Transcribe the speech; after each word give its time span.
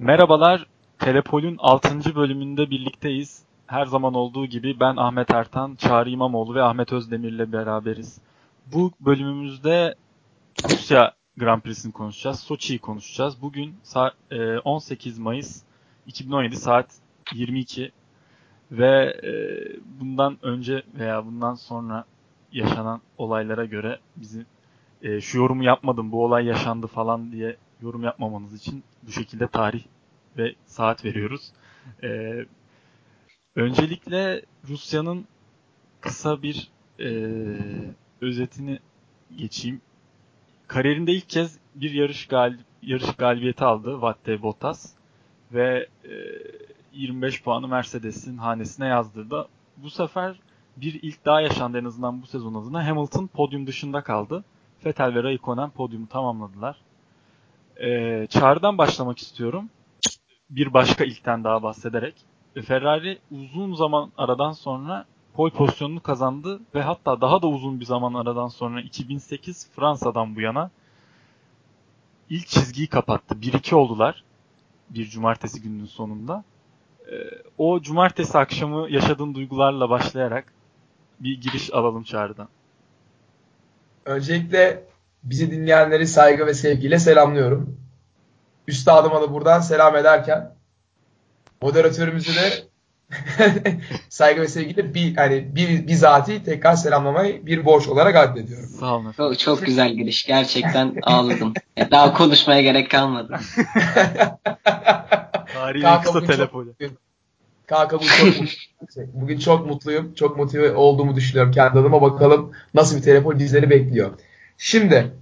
Merhabalar, 0.00 0.66
Telepol'ün 0.98 1.56
6. 1.58 2.14
bölümünde 2.14 2.70
birlikteyiz. 2.70 3.42
Her 3.66 3.86
zaman 3.86 4.14
olduğu 4.14 4.46
gibi 4.46 4.80
ben 4.80 4.96
Ahmet 4.96 5.30
Ertan, 5.34 5.74
Çağrı 5.74 6.10
İmamoğlu 6.10 6.54
ve 6.54 6.62
Ahmet 6.62 6.92
Özdemir 6.92 7.32
ile 7.32 7.52
beraberiz. 7.52 8.20
Bu 8.66 8.92
bölümümüzde 9.00 9.94
Rusya 10.64 11.14
Grand 11.36 11.62
Prix'sini 11.62 11.92
konuşacağız, 11.92 12.40
Soçi'yi 12.40 12.78
konuşacağız. 12.78 13.42
Bugün 13.42 13.74
18 14.64 15.18
Mayıs 15.18 15.62
2017 16.06 16.56
saat 16.56 16.86
22 17.34 17.92
ve 18.72 19.20
e, 19.22 19.32
bundan 20.00 20.38
önce 20.42 20.82
veya 20.98 21.26
bundan 21.26 21.54
sonra 21.54 22.04
yaşanan 22.52 23.00
olaylara 23.16 23.64
göre 23.64 23.98
bizi 24.16 24.46
e, 25.02 25.20
şu 25.20 25.38
yorumu 25.38 25.64
yapmadım, 25.64 26.12
bu 26.12 26.24
olay 26.24 26.46
yaşandı 26.46 26.86
falan 26.86 27.32
diye 27.32 27.56
yorum 27.82 28.04
yapmamanız 28.04 28.54
için 28.54 28.84
bu 29.02 29.12
şekilde 29.12 29.48
tarih 29.48 29.84
ve 30.36 30.54
saat 30.66 31.04
veriyoruz. 31.04 31.52
Ee, 32.02 32.46
öncelikle 33.56 34.42
Rusya'nın 34.68 35.26
kısa 36.00 36.42
bir 36.42 36.70
e, 37.00 37.08
özetini 38.20 38.78
geçeyim. 39.36 39.80
Kariyerinde 40.66 41.12
ilk 41.12 41.28
kez 41.28 41.58
bir 41.74 41.90
yarış 41.90 42.26
galib 42.26 42.58
yarış 42.82 43.16
galibiyeti 43.16 43.64
aldı 43.64 44.00
Valtteri 44.00 44.42
Bottas 44.42 44.92
ve 45.52 45.86
e, 46.04 46.12
25 46.92 47.42
puanı 47.42 47.68
Mercedes'in 47.68 48.36
hanesine 48.36 48.86
yazdırdı. 48.86 49.48
Bu 49.76 49.90
sefer 49.90 50.40
bir 50.76 51.02
ilk 51.02 51.24
daha 51.24 51.40
yaşandı 51.40 51.78
en 51.78 51.84
azından 51.84 52.22
bu 52.22 52.26
sezon 52.26 52.54
adına. 52.54 52.86
Hamilton 52.86 53.26
podyum 53.26 53.66
dışında 53.66 54.02
kaldı. 54.02 54.44
Vettel 54.86 55.14
ve 55.14 55.22
Raikkonen 55.22 55.70
podyumu 55.70 56.08
tamamladılar. 56.08 56.76
Ee, 57.82 58.26
Çağrı'dan 58.30 58.78
başlamak 58.78 59.18
istiyorum. 59.18 59.70
Bir 60.50 60.74
başka 60.74 61.04
ilkten 61.04 61.44
daha 61.44 61.62
bahsederek. 61.62 62.14
Ferrari 62.66 63.18
uzun 63.30 63.74
zaman 63.74 64.12
aradan 64.18 64.52
sonra 64.52 65.04
pole 65.34 65.52
pozisyonunu 65.52 66.00
kazandı 66.02 66.60
ve 66.74 66.82
hatta 66.82 67.20
daha 67.20 67.42
da 67.42 67.46
uzun 67.46 67.80
bir 67.80 67.84
zaman 67.84 68.14
aradan 68.14 68.48
sonra 68.48 68.80
2008 68.80 69.70
Fransa'dan 69.76 70.36
bu 70.36 70.40
yana 70.40 70.70
ilk 72.30 72.46
çizgiyi 72.46 72.86
kapattı. 72.86 73.34
1-2 73.34 73.74
oldular 73.74 74.24
bir 74.90 75.04
cumartesi 75.06 75.62
gününün 75.62 75.86
sonunda. 75.86 76.44
Ee, 77.12 77.14
o 77.58 77.80
cumartesi 77.80 78.38
akşamı 78.38 78.90
yaşadığın 78.90 79.34
duygularla 79.34 79.90
başlayarak 79.90 80.52
bir 81.20 81.40
giriş 81.40 81.74
alalım 81.74 82.02
Çağrı'dan. 82.02 82.48
Öncelikle 84.04 84.84
bizi 85.22 85.50
dinleyenleri 85.50 86.06
saygı 86.06 86.46
ve 86.46 86.54
sevgiyle 86.54 86.98
selamlıyorum. 86.98 87.80
Üstadıma 88.66 89.22
da 89.22 89.32
buradan 89.32 89.60
selam 89.60 89.96
ederken 89.96 90.54
moderatörümüzü 91.62 92.34
de 92.34 92.68
saygı 94.08 94.40
ve 94.40 94.48
sevgiyle 94.48 94.94
bir 94.94 95.16
hani 95.16 95.56
bir 95.56 95.86
bizatihi 95.86 96.44
tekrar 96.44 96.74
selamlamayı 96.74 97.46
bir 97.46 97.64
borç 97.64 97.88
olarak 97.88 98.16
addediyorum. 98.16 98.68
Sağ 98.80 98.96
olun. 98.96 99.12
Çok, 99.12 99.38
çok 99.38 99.66
güzel 99.66 99.92
giriş. 99.92 100.26
Gerçekten 100.26 100.96
ağladım. 101.02 101.52
Daha 101.90 102.14
konuşmaya 102.14 102.62
gerek 102.62 102.90
kalmadı. 102.90 103.38
Tarihin 105.54 106.02
kısa 106.02 106.20
telefonu. 106.20 106.68
Kanka 107.66 108.00
bu 108.00 108.04
çok 108.04 108.40
mutlu. 108.40 109.02
Bugün 109.14 109.38
çok 109.38 109.66
mutluyum. 109.66 110.14
Çok 110.14 110.36
motive 110.36 110.74
olduğumu 110.74 111.16
düşünüyorum 111.16 111.52
kendi 111.52 111.78
adıma. 111.78 112.02
Bakalım 112.02 112.52
nasıl 112.74 112.96
bir 112.96 113.02
telefon 113.02 113.38
bizleri 113.38 113.70
bekliyor. 113.70 114.10
Şimdi 114.58 115.12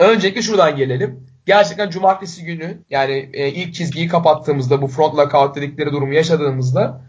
öncelikle 0.00 0.42
şuradan 0.42 0.76
gelelim. 0.76 1.26
Gerçekten 1.46 1.90
cumartesi 1.90 2.44
günü 2.44 2.78
yani 2.90 3.30
e, 3.32 3.48
ilk 3.48 3.74
çizgiyi 3.74 4.08
kapattığımızda 4.08 4.82
bu 4.82 4.88
front 4.88 5.14
lockout 5.14 5.56
dedikleri 5.56 5.92
durumu 5.92 6.14
yaşadığımızda 6.14 7.00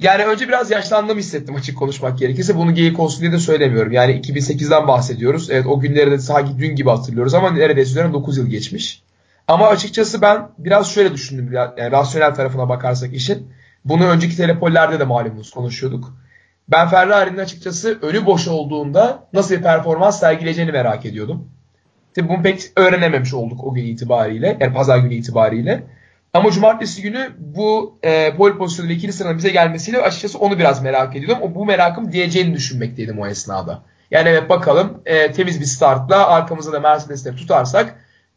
yani 0.00 0.24
önce 0.24 0.48
biraz 0.48 0.70
yaşlandığımı 0.70 1.20
hissettim 1.20 1.54
açık 1.54 1.78
konuşmak 1.78 2.18
gerekirse. 2.18 2.56
Bunu 2.56 2.74
geyik 2.74 3.00
olsun 3.00 3.20
diye 3.20 3.32
de 3.32 3.38
söylemiyorum. 3.38 3.92
Yani 3.92 4.20
2008'den 4.20 4.88
bahsediyoruz. 4.88 5.50
Evet 5.50 5.66
o 5.66 5.80
günleri 5.80 6.10
de 6.10 6.18
sanki 6.18 6.58
dün 6.58 6.76
gibi 6.76 6.90
hatırlıyoruz 6.90 7.34
ama 7.34 7.50
neredeyse 7.50 7.90
üzerinden 7.90 8.12
9 8.12 8.36
yıl 8.36 8.46
geçmiş. 8.46 9.02
Ama 9.48 9.66
açıkçası 9.66 10.22
ben 10.22 10.48
biraz 10.58 10.94
şöyle 10.94 11.12
düşündüm. 11.12 11.52
Yani 11.52 11.92
rasyonel 11.92 12.34
tarafına 12.34 12.68
bakarsak 12.68 13.14
işin. 13.14 13.52
Bunu 13.84 14.06
önceki 14.06 14.36
telepollerde 14.36 15.00
de 15.00 15.04
malumunuz 15.04 15.50
konuşuyorduk. 15.50 16.21
Ben 16.72 16.88
Ferrari'nin 16.88 17.38
açıkçası 17.38 17.98
önü 18.02 18.26
boş 18.26 18.48
olduğunda 18.48 19.28
nasıl 19.32 19.54
bir 19.54 19.62
performans 19.62 20.20
sergileyeceğini 20.20 20.72
merak 20.72 21.06
ediyordum. 21.06 21.48
Tabii 22.14 22.28
bunu 22.28 22.42
pek 22.42 22.62
öğrenememiş 22.76 23.34
olduk 23.34 23.64
o 23.64 23.74
gün 23.74 23.84
itibariyle. 23.84 24.56
Yani 24.60 24.74
pazar 24.74 24.98
günü 24.98 25.14
itibariyle. 25.14 25.82
Ama 26.34 26.50
cumartesi 26.50 27.02
günü 27.02 27.30
bu 27.38 27.98
e, 28.02 28.36
pole 28.36 28.56
pozisyonuyla 28.56 28.96
ikili 28.96 29.12
sıranın 29.12 29.38
bize 29.38 29.50
gelmesiyle 29.50 30.02
açıkçası 30.02 30.38
onu 30.38 30.58
biraz 30.58 30.82
merak 30.82 31.16
ediyordum. 31.16 31.38
O, 31.42 31.54
bu 31.54 31.66
merakım 31.66 32.12
diyeceğini 32.12 32.54
düşünmekteydim 32.54 33.18
o 33.18 33.26
esnada. 33.26 33.82
Yani 34.10 34.28
evet 34.28 34.48
bakalım 34.48 35.02
e, 35.06 35.32
temiz 35.32 35.60
bir 35.60 35.64
startla 35.64 36.26
arkamızda 36.26 36.72
da 36.72 36.80
Mercedes'te 36.80 37.34
tutarsak 37.34 37.94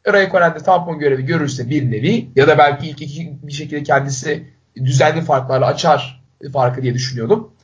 Raikkonen'de 0.08 0.60
tampon 0.60 1.00
görevi 1.00 1.26
görürse 1.26 1.70
bir 1.70 1.92
nevi 1.92 2.30
ya 2.36 2.48
da 2.48 2.58
belki 2.58 2.88
ilk 2.88 3.02
iki 3.02 3.38
bir 3.44 3.54
şekilde 3.54 3.84
kendisi 3.84 4.48
düzenli 4.76 5.22
farklarla 5.22 5.66
açar 5.66 6.24
farkı 6.54 6.82
diye 6.82 6.94
düşünüyordum. 6.94 7.55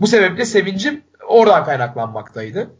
Bu 0.00 0.06
sebeple 0.06 0.44
sevincim 0.44 1.04
oradan 1.28 1.64
kaynaklanmaktaydı. 1.64 2.70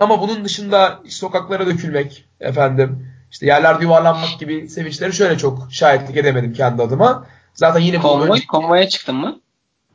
Ama 0.00 0.20
bunun 0.20 0.44
dışında 0.44 1.00
sokaklara 1.08 1.66
dökülmek, 1.66 2.24
efendim 2.40 3.12
işte 3.30 3.46
yerlerde 3.46 3.84
yuvarlanmak 3.84 4.40
gibi 4.40 4.68
sevinçleri 4.68 5.12
şöyle 5.12 5.38
çok 5.38 5.68
şahitlik 5.70 6.16
edemedim 6.16 6.52
kendi 6.52 6.82
adıma. 6.82 7.26
Zaten 7.54 7.80
yine 7.80 7.98
Konvoy, 7.98 8.28
önce... 8.28 8.46
konvoya 8.46 8.88
çıktın 8.88 9.16
mı? 9.16 9.40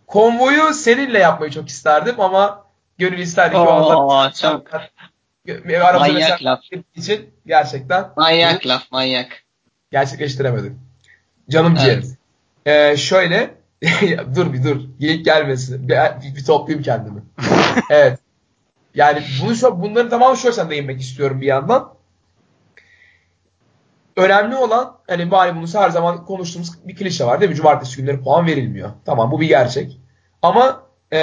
Konvoyu 0.08 0.74
seninle 0.74 1.20
yapmayı 1.20 1.52
çok 1.52 1.70
isterdim 1.70 2.22
ama 2.22 2.66
gönül 2.98 3.20
isterdi 3.20 3.54
ki 3.54 3.58
Oo, 3.60 4.32
çok 4.42 4.62
manyak 6.00 6.44
laf. 6.44 6.60
için 6.96 7.30
gerçekten 7.46 8.10
manyak 8.18 8.68
laf 8.68 8.92
manyak. 8.92 9.28
Gerçekleştiremedim. 9.92 10.80
Canım 11.50 11.74
evet. 11.78 11.82
ciğerim. 11.82 12.18
Ee, 12.66 12.98
şöyle 12.98 13.56
dur 14.36 14.54
bir 14.54 14.64
dur. 14.64 14.82
Geyik 15.00 15.26
gelmesin. 15.26 15.90
Bir, 15.90 16.36
bir 16.36 16.46
toplayayım 16.46 16.84
kendimi. 16.84 17.22
evet. 17.90 18.20
Yani 18.96 19.24
bunu 19.44 19.56
şu, 19.56 19.82
bunların 19.82 20.10
tamamı 20.10 20.38
şu 20.38 20.50
açıdan 20.50 20.70
değinmek 20.70 21.02
istiyorum 21.02 21.42
bir 21.42 21.46
yandan. 21.46 21.94
Önemli 24.16 24.56
olan 24.56 24.98
hani 25.08 25.26
malumunuz 25.26 25.76
her 25.76 25.90
zaman 25.90 26.26
konuştuğumuz 26.26 26.88
bir 26.88 26.96
klişe 26.96 27.26
var 27.26 27.42
değil 27.42 27.50
mi? 27.50 27.56
Cumartesi 27.56 27.98
günleri 27.98 28.22
puan 28.22 28.48
verilmiyor. 28.48 28.90
Tamam 29.06 29.32
bu 29.32 29.42
bir 29.42 29.48
gerçek. 29.48 30.00
Ama 30.42 30.84
e, 31.12 31.20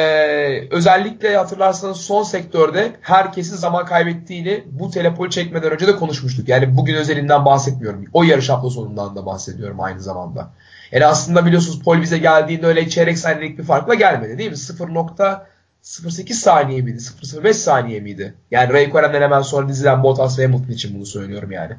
özellikle 0.70 1.36
hatırlarsanız 1.36 1.96
son 1.96 2.22
sektörde 2.22 2.92
herkesin 3.00 3.56
zaman 3.56 3.86
kaybettiğini 3.86 4.64
bu 4.66 4.90
telepoli 4.90 5.30
çekmeden 5.30 5.72
önce 5.72 5.86
de 5.86 5.96
konuşmuştuk. 5.96 6.48
Yani 6.48 6.76
bugün 6.76 6.94
özelinden 6.94 7.44
bahsetmiyorum. 7.44 8.04
O 8.12 8.22
yarış 8.22 8.48
hafta 8.48 8.70
sonundan 8.70 9.16
da 9.16 9.26
bahsediyorum 9.26 9.80
aynı 9.80 10.00
zamanda. 10.00 10.50
Yani 10.92 11.06
aslında 11.06 11.46
biliyorsunuz 11.46 11.82
pol 11.82 12.02
bize 12.02 12.18
geldiğinde 12.18 12.66
öyle 12.66 12.88
çeyrek 12.88 13.18
saniyelik 13.18 13.58
bir 13.58 13.64
farkla 13.64 13.94
gelmedi 13.94 14.38
değil 14.38 14.50
mi? 14.50 14.56
0.08 14.56 16.32
saniye 16.32 16.82
miydi? 16.82 16.98
0.05 16.98 17.52
saniye 17.52 18.00
miydi? 18.00 18.34
Yani 18.50 18.72
Raikkonen'den 18.72 19.22
hemen 19.22 19.42
sonra 19.42 19.68
dizilen 19.68 20.02
Bottas 20.02 20.38
ve 20.38 20.46
Hamilton 20.46 20.72
için 20.72 20.94
bunu 20.94 21.06
söylüyorum 21.06 21.52
yani. 21.52 21.76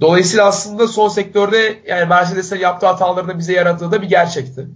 Dolayısıyla 0.00 0.46
aslında 0.46 0.88
son 0.88 1.08
sektörde 1.08 1.78
yani 1.86 2.08
Mercedes'in 2.08 2.56
yaptığı 2.56 2.86
hataları 2.86 3.38
bize 3.38 3.52
yarattığı 3.52 3.92
da 3.92 4.02
bir 4.02 4.08
gerçekti. 4.08 4.66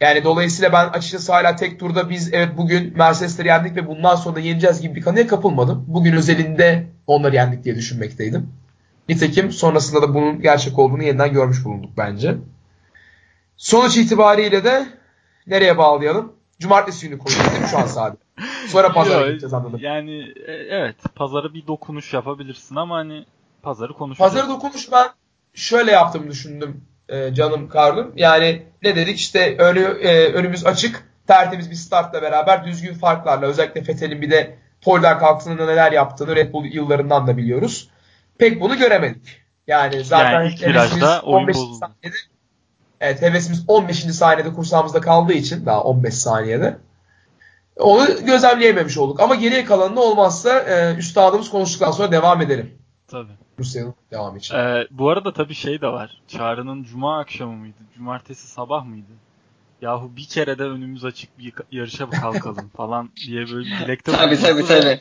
Yani 0.00 0.24
dolayısıyla 0.24 0.72
ben 0.72 0.88
açıkçası 0.88 1.32
hala 1.32 1.56
tek 1.56 1.80
turda 1.80 2.10
biz 2.10 2.32
evet 2.32 2.48
bugün 2.56 2.96
Mercedes'leri 2.96 3.48
yendik 3.48 3.76
ve 3.76 3.86
bundan 3.86 4.16
sonra 4.16 4.36
da 4.36 4.40
yeneceğiz 4.40 4.80
gibi 4.80 4.94
bir 4.94 5.02
kanıya 5.02 5.26
kapılmadım. 5.26 5.84
Bugün 5.88 6.12
özelinde 6.12 6.86
onları 7.06 7.34
yendik 7.34 7.64
diye 7.64 7.76
düşünmekteydim. 7.76 8.61
Nitekim 9.08 9.52
sonrasında 9.52 10.02
da 10.02 10.14
bunun 10.14 10.40
gerçek 10.40 10.78
olduğunu 10.78 11.02
yeniden 11.02 11.32
görmüş 11.32 11.64
bulunduk 11.64 11.90
bence. 11.96 12.36
Sonuç 13.56 13.96
itibariyle 13.96 14.64
de 14.64 14.86
nereye 15.46 15.78
bağlayalım? 15.78 16.32
Cumartesi 16.60 17.08
günü 17.08 17.18
konuşacağız 17.18 17.50
değil 17.50 17.62
mi 17.62 17.68
şu 17.68 17.78
an 17.78 17.86
sadece? 17.86 18.22
Sonra 18.66 18.92
pazara 18.92 19.26
gideceğiz 19.26 19.54
anladım. 19.54 19.80
Yani 19.82 20.20
e, 20.46 20.52
evet 20.52 20.96
pazara 21.14 21.54
bir 21.54 21.66
dokunuş 21.66 22.14
yapabilirsin 22.14 22.76
ama 22.76 22.96
hani 22.96 23.24
pazarı 23.62 23.92
konuşacağız. 23.92 24.32
Pazarı 24.32 24.48
dokunuş 24.50 24.92
ben 24.92 25.06
şöyle 25.54 25.90
yaptım 25.90 26.30
düşündüm 26.30 26.84
e, 27.08 27.34
canım 27.34 27.68
Karlım. 27.68 28.12
Yani 28.16 28.62
ne 28.82 28.96
dedik 28.96 29.18
işte 29.18 29.56
önü, 29.56 29.80
e, 29.80 30.32
önümüz 30.32 30.66
açık 30.66 31.04
tertemiz 31.26 31.70
bir 31.70 31.76
startla 31.76 32.22
beraber 32.22 32.64
düzgün 32.64 32.94
farklarla 32.94 33.46
özellikle 33.46 33.82
Fethel'in 33.82 34.22
bir 34.22 34.30
de 34.30 34.58
polden 34.80 35.18
kalktığında 35.18 35.66
neler 35.66 35.92
yaptığını 35.92 36.36
Red 36.36 36.52
Bull 36.52 36.64
yıllarından 36.64 37.26
da 37.26 37.36
biliyoruz. 37.36 37.88
Pek 38.38 38.60
bunu 38.60 38.78
göremedik. 38.78 39.42
Yani 39.66 40.04
zaten 40.04 40.32
yani 40.32 40.52
ilk 40.52 40.62
virajda 40.62 41.22
oyun 41.22 41.48
bozuldu. 41.48 41.74
Saniyede, 41.74 42.16
evet 43.00 43.22
hevesimiz 43.22 43.64
15. 43.68 43.98
saniyede 43.98 44.52
kursağımızda 44.52 45.00
kaldığı 45.00 45.32
için 45.32 45.66
daha 45.66 45.82
15 45.82 46.14
saniyede 46.14 46.78
onu 47.76 48.26
gözlemleyememiş 48.26 48.98
olduk. 48.98 49.20
Ama 49.20 49.34
geriye 49.34 49.64
kalanını 49.64 50.00
olmazsa 50.00 50.58
e, 50.58 50.96
üstadımız 50.96 51.50
konuştuktan 51.50 51.90
sonra 51.90 52.12
devam 52.12 52.42
edelim. 52.42 52.78
Tabii. 53.08 53.32
Rusya'nın 53.58 53.94
devamı 54.10 54.38
için. 54.38 54.54
Ee, 54.54 54.86
bu 54.90 55.10
arada 55.10 55.32
tabii 55.32 55.54
şey 55.54 55.80
de 55.80 55.86
var. 55.86 56.22
Çağrı'nın 56.28 56.84
cuma 56.84 57.18
akşamı 57.18 57.52
mıydı? 57.52 57.76
Cumartesi 57.96 58.48
sabah 58.48 58.84
mıydı? 58.84 59.12
Yahu 59.82 60.16
bir 60.16 60.24
kere 60.24 60.58
de 60.58 60.62
önümüz 60.62 61.04
açık 61.04 61.38
bir 61.38 61.52
yarışa 61.72 62.10
kalkalım 62.10 62.68
falan 62.76 63.10
diye 63.26 63.46
böyle 63.52 63.64
dilekte 63.64 64.12
Tabii 64.12 64.20
bulunması 64.20 64.42
tabii 64.42 64.62
ve 64.62 64.80
tabii. 64.80 65.00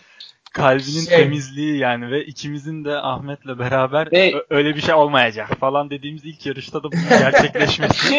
Kalbinin 0.53 1.05
Şey- 1.05 1.17
temizliği 1.17 1.77
yani 1.77 2.11
ve 2.11 2.25
ikimizin 2.25 2.85
de 2.85 2.97
Ahmet'le 2.97 3.59
beraber 3.59 4.11
Ve- 4.11 4.35
"Ö- 4.35 4.45
öyle 4.49 4.75
bir 4.75 4.81
şey 4.81 4.93
olmayacak 4.93 5.49
falan 5.59 5.89
dediğimiz 5.89 6.25
ilk 6.25 6.45
yarışta 6.45 6.83
da 6.83 6.91
bunun 6.91 7.09
gerçekleşmesi. 7.09 8.15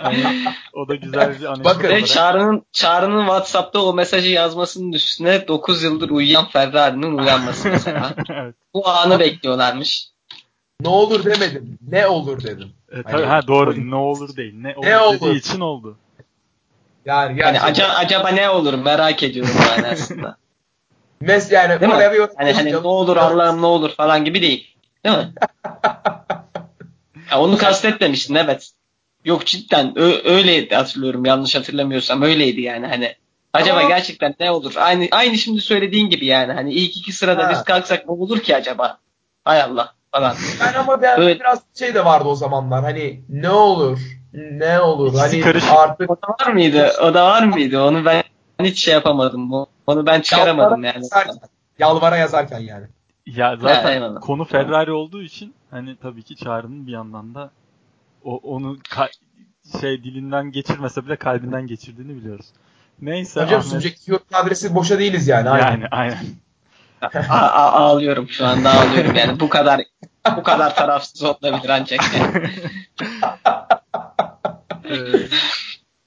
Yani 0.00 0.24
o 0.72 0.88
da 0.88 0.94
güzel 0.94 1.40
bir 1.40 1.44
anekdot 1.44 1.64
Bakın, 1.64 1.88
olarak. 1.88 2.06
Çağrı'nın, 2.06 2.62
Çağrı'nın 2.72 3.20
Whatsapp'ta 3.20 3.82
o 3.82 3.94
mesajı 3.94 4.30
yazmasının 4.30 4.92
üstüne 4.92 5.48
9 5.48 5.82
yıldır 5.82 6.10
uyuyan 6.10 6.48
Ferrari'nin 6.48 7.18
uyanması 7.18 7.68
mesela. 7.68 8.14
evet. 8.30 8.54
Bu 8.74 8.88
anı 8.88 9.18
bekliyorlarmış. 9.20 10.08
Ne 10.80 10.88
olur 10.88 11.24
demedim. 11.24 11.78
Ne 11.88 12.06
olur 12.06 12.42
dedim. 12.42 12.68
E, 12.92 13.02
tabii, 13.02 13.12
Hani- 13.12 13.26
ha 13.26 13.46
doğru 13.46 13.90
ne 13.90 13.94
olur 13.96 14.36
değil. 14.36 14.54
Ne 14.56 14.74
olur, 14.76 14.86
Ne 14.86 14.98
olur? 14.98 15.20
dediği 15.20 15.38
için 15.38 15.60
oldu. 15.60 15.96
Yani 17.04 17.28
Yani 17.28 17.36
gerçekten. 17.54 17.70
aca- 17.70 17.94
acaba 17.94 18.28
ne 18.28 18.50
olur 18.50 18.74
merak 18.74 19.22
ediyorum 19.22 19.52
yani 19.76 19.86
aslında. 19.86 20.36
Mes 21.20 21.52
yani 21.52 21.80
Değil 21.80 21.90
mi? 21.92 21.96
oraya 21.96 22.12
bir 22.12 22.16
yorum 22.16 22.34
Hani, 22.38 22.52
hani 22.52 22.72
ne 22.72 22.76
olur 22.76 23.16
Allah'ım 23.16 23.62
ne 23.62 23.66
olur 23.66 23.90
falan 23.90 24.24
gibi 24.24 24.42
değil. 24.42 24.76
Değil 25.04 25.16
mi? 25.16 25.32
Ya 27.30 27.40
onu 27.40 27.58
kastetmemiştin 27.58 28.34
evet. 28.34 28.70
Yok 29.24 29.46
cidden 29.46 29.98
ö- 29.98 30.20
öyleydi 30.24 30.74
hatırlıyorum 30.74 31.24
yanlış 31.24 31.54
hatırlamıyorsam 31.54 32.22
öyleydi 32.22 32.60
yani 32.60 32.86
hani. 32.86 33.14
Acaba 33.52 33.78
Ama- 33.78 33.88
gerçekten 33.88 34.34
ne 34.40 34.50
olur? 34.50 34.74
Aynı 34.76 35.08
aynı 35.10 35.38
şimdi 35.38 35.60
söylediğin 35.60 36.10
gibi 36.10 36.26
yani 36.26 36.52
hani 36.52 36.72
ilk 36.72 36.96
iki 36.96 37.12
sırada 37.12 37.46
Ha. 37.46 37.50
biz 37.50 37.64
kalksak 37.64 38.06
ne 38.06 38.12
olur 38.12 38.40
ki 38.40 38.56
acaba? 38.56 38.98
Hay 39.44 39.62
Allah 39.62 39.94
falan. 40.12 40.34
Yani 40.60 40.78
ama 40.78 41.02
ben 41.02 41.20
Evet. 41.20 41.40
biraz 41.40 41.58
şey 41.78 41.94
de 41.94 42.04
vardı 42.04 42.28
o 42.28 42.34
zamanlar. 42.34 42.82
Hani 42.84 43.20
ne 43.28 43.50
olur? 43.50 43.98
Ne 44.32 44.80
olur? 44.80 45.14
Hani 45.18 45.40
karışık. 45.40 45.72
artık 45.72 46.10
O 46.10 46.16
da 46.16 46.28
var 46.46 46.52
mıydı? 46.52 46.92
O 47.02 47.14
da 47.14 47.24
var 47.26 47.42
mıydı? 47.42 47.80
Onu 47.82 48.04
ben 48.04 48.22
hiç 48.64 48.78
şey 48.84 48.94
yapamadım. 48.94 49.52
Onu 49.86 50.06
ben 50.06 50.20
çıkaramadım 50.20 50.84
Yalvara 50.84 50.86
yani. 50.86 51.04
yazarken, 51.04 51.34
yalvara 51.78 52.16
yazarken 52.16 52.58
yani. 52.60 52.86
Ya 53.26 53.56
zaten 53.56 53.92
eyvallah. 53.92 54.20
konu 54.20 54.44
Ferrari 54.44 54.92
olduğu 54.92 55.22
için 55.22 55.54
hani 55.70 55.96
tabii 55.96 56.22
ki 56.22 56.36
Çağrı'nın 56.36 56.86
bir 56.86 56.92
yandan 56.92 57.34
da 57.34 57.50
o 58.24 58.36
onu 58.36 58.76
ka- 58.76 59.12
şey 59.80 60.04
dilinden 60.04 60.52
geçirmese 60.52 61.06
bile 61.06 61.16
kalbinden 61.16 61.66
geçirdiğini 61.66 62.16
biliyoruz. 62.16 62.46
Neyse 63.02 63.42
Hocam 63.42 63.60
Ahmet- 63.60 63.70
subjektif 63.70 64.08
yorum 64.08 64.24
adresi 64.32 64.74
boşa 64.74 64.98
değiliz 64.98 65.28
yani. 65.28 65.50
aynen. 65.50 65.70
yani 65.70 65.86
aynen. 65.90 66.18
A- 67.02 67.08
a- 67.36 67.72
ağlıyorum 67.72 68.28
şu 68.28 68.46
anda 68.46 68.70
ağlıyorum 68.72 69.14
yani. 69.14 69.40
Bu 69.40 69.48
kadar 69.48 69.80
bu 70.36 70.42
kadar 70.42 70.76
tarafsız 70.76 71.22
olabilir 71.22 71.68
ancak. 71.68 72.00
Yani. 72.18 72.50
Ee, 74.90 74.96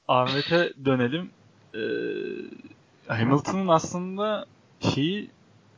Ahmet'e 0.07 0.73
dönelim. 0.85 1.29
Ee, 1.75 1.79
Hamilton'ın 3.07 3.67
aslında 3.67 4.45
şeyi 4.93 5.29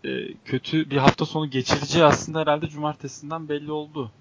e, 0.05 0.09
kötü 0.45 0.89
bir 0.89 0.97
hafta 0.97 1.25
sonu 1.25 1.49
geçireceği 1.49 2.05
aslında 2.05 2.39
herhalde 2.39 2.67
cumartesinden 2.67 3.49
belli 3.49 3.71
oldu 3.71 4.11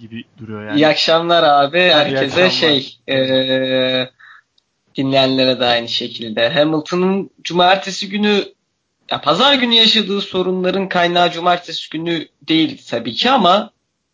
gibi 0.00 0.24
duruyor 0.38 0.64
yani. 0.66 0.76
İyi 0.76 0.88
akşamlar 0.88 1.42
abi. 1.42 1.78
Herkese 1.78 2.24
akşamlar. 2.44 2.50
şey 2.50 2.98
eee, 3.08 4.10
dinleyenlere 4.96 5.60
de 5.60 5.64
aynı 5.64 5.88
şekilde. 5.88 6.48
Hamilton'ın 6.48 7.30
cumartesi 7.44 8.08
günü 8.08 8.44
ya 9.10 9.20
pazar 9.20 9.54
günü 9.54 9.74
yaşadığı 9.74 10.20
sorunların 10.20 10.88
kaynağı 10.88 11.30
cumartesi 11.30 11.90
günü 11.90 12.28
değil 12.48 12.82
tabii 12.88 13.14
ki 13.14 13.30
ama 13.30 13.70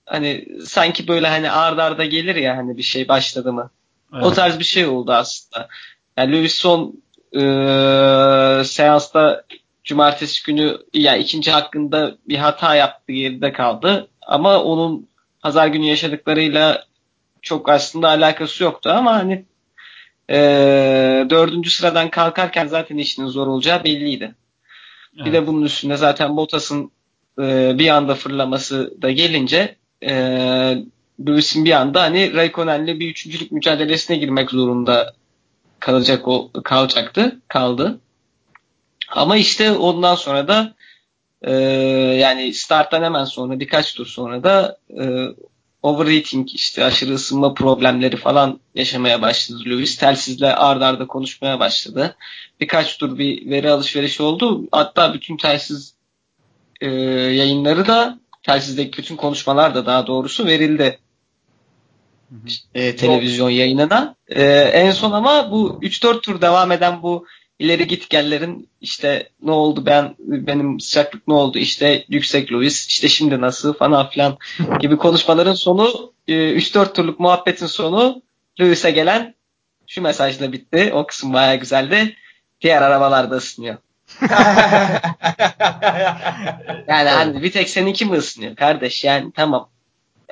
hani 0.06 0.48
sanki 0.66 1.08
böyle 1.08 1.28
hani 1.28 1.50
ard 1.50 1.78
arda 1.78 2.04
gelir 2.04 2.36
ya 2.36 2.56
hani 2.56 2.76
bir 2.76 2.82
şey 2.82 3.08
başladı 3.08 3.52
mı. 3.52 3.70
Evet. 4.14 4.24
O 4.24 4.32
tarz 4.32 4.58
bir 4.58 4.64
şey 4.64 4.86
oldu 4.86 5.12
aslında. 5.12 5.68
Yani 6.18 6.32
Lewis 6.32 6.54
son 6.54 7.02
eee, 7.32 8.62
seansta 8.64 9.44
cumartesi 9.84 10.42
günü 10.46 10.78
yani 10.94 11.18
ikinci 11.22 11.50
hakkında 11.50 12.16
bir 12.28 12.36
hata 12.36 12.74
yaptı 12.74 13.12
geride 13.12 13.52
kaldı. 13.52 14.08
Ama 14.26 14.62
onun 14.62 15.08
pazar 15.42 15.66
günü 15.66 15.84
yaşadıklarıyla 15.84 16.84
çok 17.42 17.68
aslında 17.68 18.08
alakası 18.08 18.64
yoktu 18.64 18.90
ama 18.90 19.14
hani 19.14 19.44
eee, 20.28 21.26
dördüncü 21.30 21.70
sıradan 21.70 22.10
kalkarken 22.10 22.66
zaten 22.66 22.98
işinin 22.98 23.26
zor 23.26 23.46
olacağı 23.46 23.84
belliydi. 23.84 24.34
Bir 25.16 25.22
Evet. 25.22 25.32
de 25.32 25.46
bunun 25.46 25.62
üstüne 25.62 25.96
zaten 25.96 26.36
Bottas'ın 26.36 26.90
eee, 27.38 27.74
bir 27.78 27.88
anda 27.88 28.14
fırlaması 28.14 29.02
da 29.02 29.10
gelince 29.10 29.76
eee 30.02 30.84
Lewis'in 31.28 31.64
bir 31.64 31.72
anda 31.72 32.02
hani 32.02 32.34
Raikkonen'le 32.34 32.86
bir 33.00 33.10
üçüncülük 33.10 33.52
mücadelesine 33.52 34.16
girmek 34.16 34.50
zorunda 34.50 35.14
kalacak 35.86 36.28
o 36.28 36.50
kalacaktı 36.64 37.40
kaldı. 37.48 38.00
Ama 39.08 39.36
işte 39.36 39.72
ondan 39.72 40.14
sonra 40.14 40.48
da 40.48 40.74
eee, 41.46 41.52
yani 42.20 42.54
starttan 42.54 43.02
hemen 43.02 43.24
sonra 43.24 43.60
birkaç 43.60 43.94
tur 43.94 44.06
sonra 44.06 44.44
da 44.44 44.78
eee, 44.90 45.28
overheating 45.82 46.54
işte 46.54 46.84
aşırı 46.84 47.14
ısınma 47.14 47.54
problemleri 47.54 48.16
falan 48.16 48.60
yaşamaya 48.74 49.22
başladı 49.22 49.60
Lewis. 49.66 49.96
Telsizle 49.96 50.54
ard 50.54 50.80
arda 50.82 51.06
konuşmaya 51.06 51.60
başladı. 51.60 52.16
Birkaç 52.60 52.98
tur 52.98 53.18
bir 53.18 53.50
veri 53.50 53.70
alışverişi 53.70 54.22
oldu. 54.22 54.64
Hatta 54.72 55.14
bütün 55.14 55.36
telsiz 55.36 55.94
eee, 56.80 56.90
yayınları 57.34 57.86
da 57.86 58.18
telsizdeki 58.42 58.98
bütün 58.98 59.16
konuşmalar 59.16 59.74
da 59.74 59.86
daha 59.86 60.06
doğrusu 60.06 60.46
verildi. 60.46 60.98
E, 62.74 62.96
televizyon 62.96 63.50
yayınına. 63.50 64.14
E, 64.28 64.44
en 64.52 64.90
son 64.90 65.12
ama 65.12 65.50
bu 65.50 65.78
3-4 65.82 66.20
tur 66.20 66.40
devam 66.40 66.72
eden 66.72 67.02
bu 67.02 67.26
ileri 67.58 67.86
gitgellerin 67.86 68.68
işte 68.80 69.28
ne 69.42 69.50
oldu 69.50 69.86
ben 69.86 70.14
benim 70.18 70.80
sıcaklık 70.80 71.28
ne 71.28 71.34
oldu 71.34 71.58
işte 71.58 72.04
yüksek 72.08 72.52
Lewis 72.52 72.86
işte 72.86 73.08
şimdi 73.08 73.40
nasıl 73.40 73.74
falan 73.74 74.10
filan 74.10 74.38
gibi 74.80 74.96
konuşmaların 74.96 75.54
sonu 75.54 76.12
e, 76.28 76.32
3-4 76.32 76.92
turluk 76.92 77.20
muhabbetin 77.20 77.66
sonu 77.66 78.22
Lewis'e 78.60 78.90
gelen 78.90 79.34
şu 79.86 80.02
mesajla 80.02 80.52
bitti. 80.52 80.90
O 80.94 81.06
kısım 81.06 81.32
bayağı 81.32 81.56
güzeldi. 81.56 82.16
Diğer 82.60 82.82
arabalar 82.82 83.30
da 83.30 83.36
ısınıyor. 83.36 83.76
Yani 86.88 87.08
hani 87.08 87.42
bir 87.42 87.52
tek 87.52 87.70
seninki 87.70 88.04
mi 88.04 88.16
ısınıyor 88.16 88.56
kardeş 88.56 89.04
yani 89.04 89.32
tamam. 89.32 89.68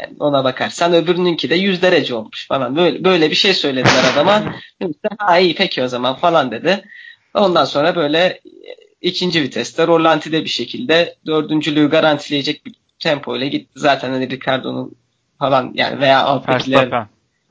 Yani 0.01 0.17
ona 0.21 0.45
bakarsan 0.45 0.93
öbürününki 0.95 1.51
de 1.51 1.55
100 1.55 1.83
derece 1.83 2.15
olmuş 2.15 2.49
falan. 2.49 2.77
Böyle, 2.77 3.05
böyle 3.05 3.31
bir 3.31 3.35
şey 3.35 3.55
söylediler 3.55 4.05
adama. 4.13 4.55
ha 5.19 5.39
iyi 5.39 5.55
peki 5.55 5.83
o 5.83 5.89
zaman 5.89 6.17
falan 6.17 6.51
dedi. 6.51 6.85
Ondan 7.35 7.65
sonra 7.65 7.97
böyle 7.97 8.19
e, 8.27 8.41
ikinci 9.01 9.43
viteste 9.43 9.87
rolantide 9.87 10.45
bir 10.45 10.49
şekilde 10.49 11.17
dördüncülüğü 11.27 11.91
garantileyecek 11.91 12.67
bir 12.67 12.75
tempo 12.99 13.37
ile 13.37 13.49
gitti. 13.49 13.71
Zaten 13.77 14.11
hani 14.11 14.31
Ricardo'nun 14.31 14.95
falan 15.39 15.73
yani 15.75 16.01
veya 16.01 16.23
alttakilerin 16.25 16.81
Verstappen. 16.81 17.09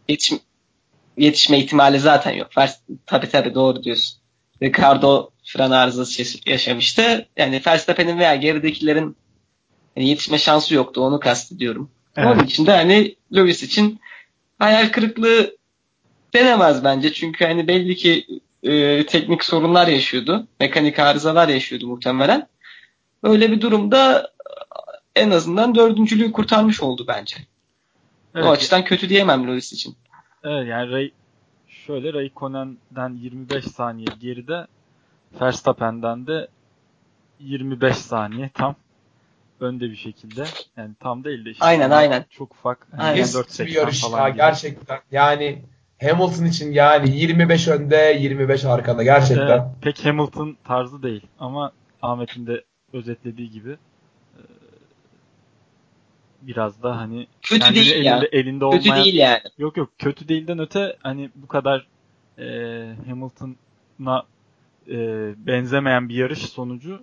yetiş, 0.09 0.33
yetişme 1.17 1.59
ihtimali 1.59 1.99
zaten 1.99 2.31
yok. 2.33 2.57
Vers, 2.57 2.79
tabii 3.05 3.29
tabii 3.29 3.55
doğru 3.55 3.83
diyorsun. 3.83 4.19
Ricardo 4.63 5.29
fren 5.45 5.71
arızası 5.71 6.21
yaş- 6.21 6.47
yaşamıştı. 6.47 7.27
Yani 7.37 7.61
Verstappen'in 7.67 8.19
veya 8.19 8.35
geridekilerin 8.35 9.17
yani 9.95 10.09
yetişme 10.09 10.37
şansı 10.37 10.75
yoktu. 10.75 11.01
Onu 11.01 11.19
kastediyorum. 11.19 11.91
Onun 12.17 12.27
Evet. 12.27 12.49
için 12.49 12.65
de 12.65 12.71
hani 12.71 13.15
Lewis 13.35 13.63
için 13.63 13.99
hayal 14.59 14.89
kırıklığı 14.89 15.57
denemez 16.33 16.83
bence. 16.83 17.13
Çünkü 17.13 17.45
hani 17.45 17.67
belli 17.67 17.95
ki 17.95 18.25
e, 18.63 19.05
teknik 19.05 19.43
sorunlar 19.43 19.87
yaşıyordu. 19.87 20.47
Mekanik 20.59 20.99
arızalar 20.99 21.47
yaşıyordu 21.47 21.87
muhtemelen. 21.87 22.47
Öyle 23.23 23.51
bir 23.51 23.61
durumda 23.61 24.31
en 25.15 25.31
azından 25.31 25.75
dördüncülüğü 25.75 26.31
kurtarmış 26.31 26.81
oldu 26.81 27.05
bence. 27.07 27.35
Evet, 28.35 28.45
O 28.45 28.49
açıdan 28.49 28.83
kötü 28.83 29.09
diyemem 29.09 29.47
Lewis 29.47 29.73
için. 29.73 29.95
Evet 30.43 30.67
yani 30.67 30.91
Ray, 30.91 31.11
şöyle 31.67 32.13
Raikkonen'den 32.13 33.15
25 33.15 33.65
saniye 33.65 34.07
geride 34.21 34.67
Verstappen'den 35.41 36.27
de 36.27 36.47
25 37.39 37.97
saniye 37.97 38.49
tam 38.53 38.75
önde 39.63 39.91
bir 39.91 39.95
şekilde. 39.95 40.45
Yani 40.77 40.91
tam 40.99 41.23
değil 41.23 41.45
de 41.45 41.51
işte 41.51 41.65
Aynen, 41.65 41.85
ama 41.85 41.95
aynen. 41.95 42.25
çok 42.29 42.51
ufak. 42.51 42.87
Yani 42.93 43.03
Aynen. 43.03 43.23
14 43.23 43.47
Eski 43.49 43.65
bir 43.65 43.71
yarış 43.71 44.01
falan 44.01 44.19
ya 44.19 44.29
gibi. 44.29 44.37
gerçekten. 44.37 44.99
Yani 45.11 45.61
Hamilton 46.01 46.45
için 46.45 46.71
yani 46.71 47.17
25 47.17 47.67
önde 47.67 48.17
25 48.19 48.65
arkada 48.65 49.03
gerçekten. 49.03 49.47
Evet, 49.47 49.61
pek 49.81 50.05
Hamilton 50.05 50.57
tarzı 50.63 51.03
değil 51.03 51.27
ama 51.39 51.71
Ahmet'in 52.01 52.47
de 52.47 52.63
özetlediği 52.93 53.51
gibi 53.51 53.71
e, 54.37 54.41
biraz 56.41 56.83
da 56.83 56.97
hani 56.97 57.27
Kötü 57.41 57.75
değil 57.75 57.91
elinde, 57.91 58.07
ya. 58.07 58.21
elinde 58.31 58.69
Kötü 58.69 58.89
olmayan 58.89 59.05
değil 59.05 59.15
yani. 59.15 59.41
Yok 59.57 59.77
yok 59.77 59.89
kötü 59.97 60.27
değilden 60.27 60.59
öte 60.59 60.97
hani 61.03 61.29
bu 61.35 61.47
kadar 61.47 61.87
e, 62.37 62.45
Hamilton'a 63.07 64.23
e, 64.87 64.97
benzemeyen 65.37 66.09
bir 66.09 66.15
yarış 66.15 66.39
sonucu 66.39 67.01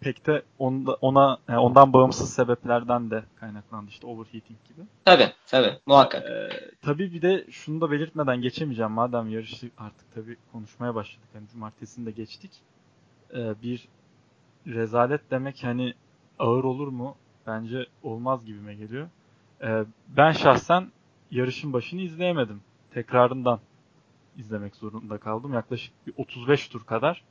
pek 0.00 0.26
de 0.26 0.42
onda, 0.58 0.94
ona 0.94 1.38
yani 1.48 1.58
ondan 1.58 1.92
bağımsız 1.92 2.34
sebeplerden 2.34 3.10
de 3.10 3.24
kaynaklandı 3.40 3.90
işte 3.90 4.06
overheating 4.06 4.58
gibi. 4.68 4.80
Tabii 5.04 5.32
tabii 5.46 5.78
muhakkak. 5.86 6.26
Ee, 6.30 6.48
tabii 6.82 7.12
bir 7.12 7.22
de 7.22 7.46
şunu 7.50 7.80
da 7.80 7.90
belirtmeden 7.90 8.40
geçemeyeceğim 8.40 8.92
madem 8.92 9.28
yarışı 9.28 9.70
artık 9.78 10.14
tabii 10.14 10.36
konuşmaya 10.52 10.94
başladık. 10.94 11.28
Hani 11.32 11.48
cumartesini 11.48 12.06
de 12.06 12.10
geçtik. 12.10 12.52
Ee, 13.34 13.62
bir 13.62 13.88
rezalet 14.66 15.30
demek 15.30 15.64
hani 15.64 15.94
ağır 16.38 16.64
olur 16.64 16.88
mu? 16.88 17.16
Bence 17.46 17.86
olmaz 18.02 18.44
gibime 18.44 18.74
geliyor. 18.74 19.08
Ee, 19.62 19.84
ben 20.08 20.32
şahsen 20.32 20.92
yarışın 21.30 21.72
başını 21.72 22.00
izleyemedim. 22.00 22.60
Tekrarından 22.94 23.60
izlemek 24.36 24.76
zorunda 24.76 25.18
kaldım. 25.18 25.54
Yaklaşık 25.54 26.06
bir 26.06 26.14
35 26.16 26.68
tur 26.68 26.84
kadar 26.84 27.24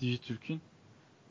Dijitürk'ün 0.00 0.60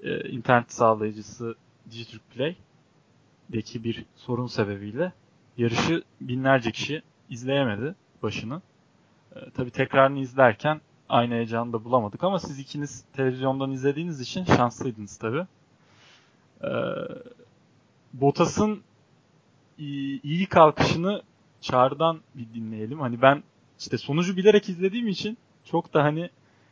e, 0.03 0.29
internet 0.29 0.71
sağlayıcısı 0.71 1.55
Dijitürk 1.91 2.29
Play'deki 2.29 3.83
bir 3.83 4.05
sorun 4.15 4.47
sebebiyle 4.47 5.13
yarışı 5.57 6.03
binlerce 6.21 6.71
kişi 6.71 7.01
izleyemedi 7.29 7.95
başını. 8.23 8.61
E, 9.35 9.49
tabii 9.49 9.71
tekrarını 9.71 10.19
izlerken 10.19 10.81
aynı 11.09 11.33
heyecanı 11.33 11.73
da 11.73 11.83
bulamadık 11.83 12.23
ama 12.23 12.39
siz 12.39 12.59
ikiniz 12.59 13.05
televizyondan 13.13 13.71
izlediğiniz 13.71 14.21
için 14.21 14.43
şanslıydınız 14.43 15.17
tabii. 15.17 15.45
E, 16.63 16.69
Bottas'ın 18.13 18.81
iyi 19.77 20.45
kalkışını 20.45 21.21
Çağrı'dan 21.61 22.19
bir 22.35 22.53
dinleyelim. 22.53 22.99
Hani 22.99 23.21
ben 23.21 23.43
işte 23.79 23.97
sonucu 23.97 24.37
bilerek 24.37 24.69
izlediğim 24.69 25.07
için 25.07 25.37
çok 25.65 25.93
da 25.93 26.03
hani 26.03 26.29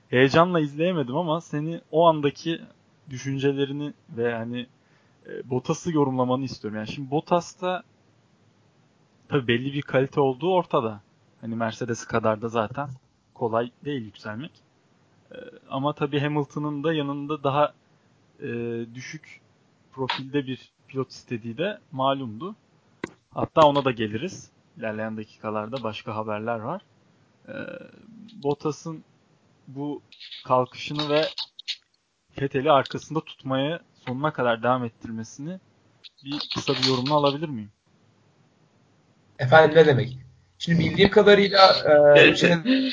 heyecanla 0.09 0.59
izleyemedim 0.59 1.15
ama 1.15 1.41
seni 1.41 1.81
o 1.91 2.07
andaki 2.07 2.61
düşüncelerini 3.09 3.93
ve 4.09 4.35
hani 4.35 4.67
e, 5.27 5.49
Bottas'ı 5.49 5.91
yorumlamanı 5.91 6.43
istiyorum. 6.43 6.77
Yani 6.77 6.87
şimdi 6.87 7.11
Bottas'ta 7.11 7.83
tabii 9.29 9.47
belli 9.47 9.73
bir 9.73 9.81
kalite 9.81 10.21
olduğu 10.21 10.53
ortada. 10.53 11.01
Hani 11.41 11.55
Mercedes 11.55 12.05
kadar 12.05 12.41
da 12.41 12.49
zaten 12.49 12.89
kolay 13.33 13.71
değil 13.85 14.05
yükselmek. 14.05 14.51
E, 15.31 15.35
ama 15.69 15.93
tabii 15.93 16.19
Hamilton'ın 16.19 16.83
da 16.83 16.93
yanında 16.93 17.43
daha 17.43 17.73
e, 18.39 18.47
düşük 18.95 19.41
profilde 19.91 20.47
bir 20.47 20.71
pilot 20.87 21.11
istediği 21.11 21.57
de 21.57 21.79
malumdu. 21.91 22.55
Hatta 23.31 23.67
ona 23.67 23.85
da 23.85 23.91
geliriz. 23.91 24.51
İlerleyen 24.77 25.17
dakikalarda 25.17 25.83
başka 25.83 26.15
haberler 26.15 26.59
var. 26.59 26.81
E, 27.47 27.53
Bottas'ın 28.43 29.03
bu 29.67 30.01
kalkışını 30.45 31.09
ve 31.09 31.21
Fethel'i 32.39 32.71
arkasında 32.71 33.21
tutmaya 33.21 33.79
sonuna 34.05 34.33
kadar 34.33 34.63
devam 34.63 34.85
ettirmesini 34.85 35.59
bir 36.25 36.49
kısa 36.55 36.73
bir 36.73 36.87
yorumunu 36.87 37.15
alabilir 37.15 37.49
miyim? 37.49 37.71
Efendim 39.39 39.77
ne 39.77 39.85
demek? 39.85 40.17
Şimdi 40.57 40.79
bildiğim 40.79 41.09
kadarıyla 41.09 41.75
e, 42.17 42.33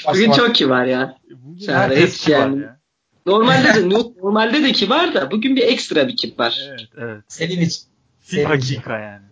Bugün 0.08 0.32
çok 0.32 0.54
kibar 0.54 0.84
ya. 0.84 1.18
Bugün 1.30 1.72
herkes 1.72 2.24
kibar 2.24 2.38
yani. 2.38 2.62
ya. 2.62 2.78
Normalde 3.26 3.74
de 3.74 3.88
normalde 4.22 4.62
de 4.62 4.72
kibar 4.72 5.14
da 5.14 5.30
bugün 5.30 5.56
bir 5.56 5.62
ekstra 5.62 6.08
bir 6.08 6.16
kibar. 6.16 6.60
Evet, 6.68 6.88
evet. 6.98 7.22
Senin 7.28 7.60
için. 7.60 7.82
Fil 8.20 8.36
Senin 8.36 8.44
hakika 8.44 8.98
için. 8.98 9.06
yani. 9.06 9.24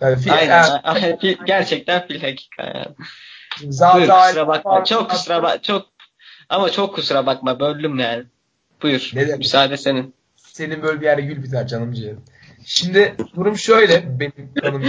yani 0.00 0.16
fil, 0.16 0.32
Aynen. 0.32 1.18
fil, 1.18 1.36
gerçekten 1.46 2.06
fil 2.06 2.20
hakika 2.20 2.62
yani. 2.62 2.94
Zaten 3.72 4.26
kusura 4.26 4.48
bakma. 4.48 4.84
Çok 4.84 5.10
kusura 5.10 5.42
bak 5.42 5.64
çok 5.64 5.88
ama 6.48 6.70
çok 6.70 6.94
kusura 6.94 7.26
bakma 7.26 7.60
böldüm 7.60 7.98
yani. 7.98 8.24
Buyur. 8.82 9.10
Ne 9.14 9.26
demek? 9.26 9.38
Müsaade 9.38 9.76
senin. 9.76 10.14
Senin 10.36 10.82
böyle 10.82 11.00
bir 11.00 11.06
yerde 11.06 11.22
gül 11.22 11.42
biter 11.42 11.66
canım 11.66 11.92
ciğerim. 11.92 12.20
Şimdi 12.64 13.14
durum 13.36 13.58
şöyle 13.58 14.20
benim 14.20 14.54
kanım. 14.62 14.82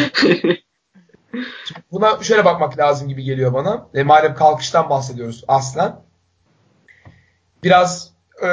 buna 1.91 2.23
şöyle 2.23 2.45
bakmak 2.45 2.77
lazım 2.77 3.07
gibi 3.09 3.23
geliyor 3.23 3.53
bana. 3.53 3.87
E, 3.93 4.03
madem 4.03 4.35
kalkıştan 4.35 4.89
bahsediyoruz 4.89 5.43
aslen. 5.47 5.95
Biraz 7.63 8.11
e, 8.43 8.47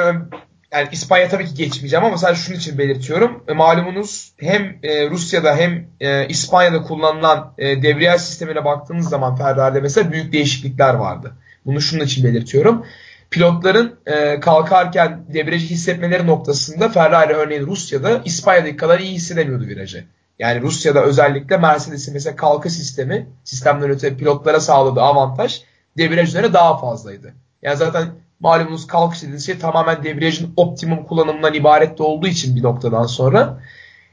yani 0.71 0.87
İspanya 0.91 1.29
tabii 1.29 1.45
ki 1.45 1.53
geçmeyeceğim 1.53 2.05
ama 2.05 2.17
sadece 2.17 2.41
şunun 2.41 2.57
için 2.57 2.77
belirtiyorum. 2.77 3.43
E, 3.47 3.53
malumunuz 3.53 4.33
hem 4.37 4.79
e, 4.83 5.09
Rusya'da 5.09 5.55
hem 5.55 5.87
e, 5.99 6.27
İspanya'da 6.27 6.81
kullanılan 6.81 7.53
e, 7.57 7.83
debriyaj 7.83 8.21
sistemine 8.21 8.65
baktığınız 8.65 9.09
zaman 9.09 9.35
Ferrari'de 9.35 9.79
mesela 9.79 10.11
büyük 10.11 10.33
değişiklikler 10.33 10.93
vardı. 10.93 11.33
Bunu 11.65 11.81
şunun 11.81 12.03
için 12.03 12.23
belirtiyorum 12.23 12.85
pilotların 13.31 13.99
e, 14.05 14.39
kalkarken 14.39 15.25
debriyajı 15.33 15.65
hissetmeleri 15.65 16.27
noktasında 16.27 16.89
Ferrari 16.89 17.33
örneğin 17.33 17.67
Rusya'da 17.67 18.21
İspanya'daki 18.25 18.77
kadar 18.77 18.99
iyi 18.99 19.13
hissedemiyordu 19.13 19.63
virajı. 19.63 20.05
Yani 20.39 20.61
Rusya'da 20.61 21.03
özellikle 21.03 21.57
Mercedes'in 21.57 22.13
mesela 22.13 22.35
kalkış 22.35 22.73
sistemi 22.73 23.27
sistemden 23.43 23.89
öte 23.89 24.17
pilotlara 24.17 24.59
sağladığı 24.59 25.01
avantaj 25.01 25.61
debriyaj 25.97 26.29
üzerine 26.29 26.53
daha 26.53 26.77
fazlaydı. 26.77 27.33
Yani 27.61 27.77
zaten 27.77 28.07
malumunuz 28.39 28.87
kalkış 28.87 29.21
dediğiniz 29.21 29.45
şey 29.45 29.59
tamamen 29.59 30.03
debriyajın 30.03 30.53
optimum 30.57 31.03
kullanımından 31.03 31.53
ibaret 31.53 31.97
de 31.97 32.03
olduğu 32.03 32.27
için 32.27 32.55
bir 32.55 32.63
noktadan 32.63 33.05
sonra 33.05 33.59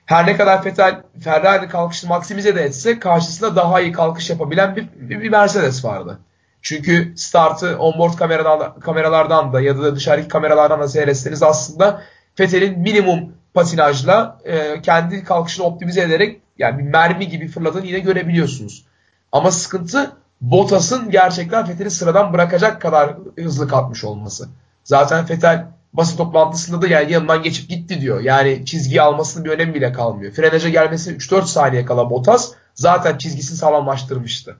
her 0.07 0.27
ne 0.27 0.37
kadar 0.37 0.65
Vettel 0.65 1.03
Ferrari 1.21 1.69
kalkışını 1.69 2.09
maksimize 2.09 2.57
de 2.57 2.63
etse 2.63 2.99
karşısında 2.99 3.57
daha 3.57 3.81
iyi 3.81 3.93
kalkış 3.93 4.31
yapabilen 4.31 4.77
bir, 4.77 4.89
bir 5.21 5.29
Mercedes 5.29 5.85
vardı. 5.85 6.19
Çünkü 6.63 7.15
startı 7.17 7.79
onboard 7.79 8.15
kameradan, 8.15 8.81
kameralardan 8.81 9.53
da 9.53 9.61
ya 9.61 9.79
da 9.79 9.97
dışarıdaki 9.97 10.29
kameralardan 10.29 10.81
da 10.81 10.89
seyretseniz 10.89 11.43
aslında 11.43 12.03
Fethel'in 12.35 12.79
minimum 12.79 13.33
patinajla 13.55 14.39
e, 14.45 14.83
kendi 14.83 15.25
kalkışını 15.25 15.67
optimize 15.67 16.01
ederek 16.01 16.41
yani 16.59 16.79
bir 16.79 16.83
mermi 16.83 17.29
gibi 17.29 17.49
fırladığını 17.49 17.87
yine 17.87 17.99
görebiliyorsunuz. 17.99 18.85
Ama 19.33 19.51
sıkıntı 19.51 20.13
Bottas'ın 20.41 21.11
gerçekten 21.11 21.67
Fethel'i 21.67 21.91
sıradan 21.91 22.33
bırakacak 22.33 22.83
kadar 22.83 23.17
hızlı 23.39 23.69
kalkmış 23.69 24.05
olması. 24.05 24.49
Zaten 24.85 25.27
Fethel 25.27 25.67
basın 25.93 26.17
toplantısında 26.17 26.83
da 26.83 26.87
yani 26.89 27.13
yanından 27.13 27.43
geçip 27.43 27.69
gitti 27.69 28.01
diyor. 28.01 28.21
Yani 28.21 28.67
çizgi 28.67 29.03
almasının 29.03 29.45
bir 29.45 29.51
önemi 29.51 29.75
bile 29.75 29.93
kalmıyor. 29.93 30.33
Frenaja 30.33 30.69
gelmesi 30.69 31.17
3-4 31.17 31.47
saniye 31.47 31.85
kala 31.85 32.11
Bottas 32.11 32.53
zaten 32.75 33.19
çizgisini 33.19 33.57
sağlamlaştırmıştı. 33.57 34.57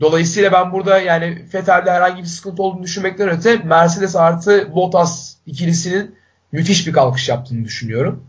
Dolayısıyla 0.00 0.52
ben 0.52 0.72
burada 0.72 1.00
yani 1.00 1.46
Fethel'de 1.46 1.90
herhangi 1.90 2.22
bir 2.22 2.28
sıkıntı 2.28 2.62
olduğunu 2.62 2.82
düşünmekten 2.82 3.28
öte 3.28 3.56
Mercedes 3.56 4.16
artı 4.16 4.74
Bottas 4.74 5.36
ikilisinin 5.46 6.14
müthiş 6.52 6.86
bir 6.86 6.92
kalkış 6.92 7.28
yaptığını 7.28 7.64
düşünüyorum. 7.64 8.24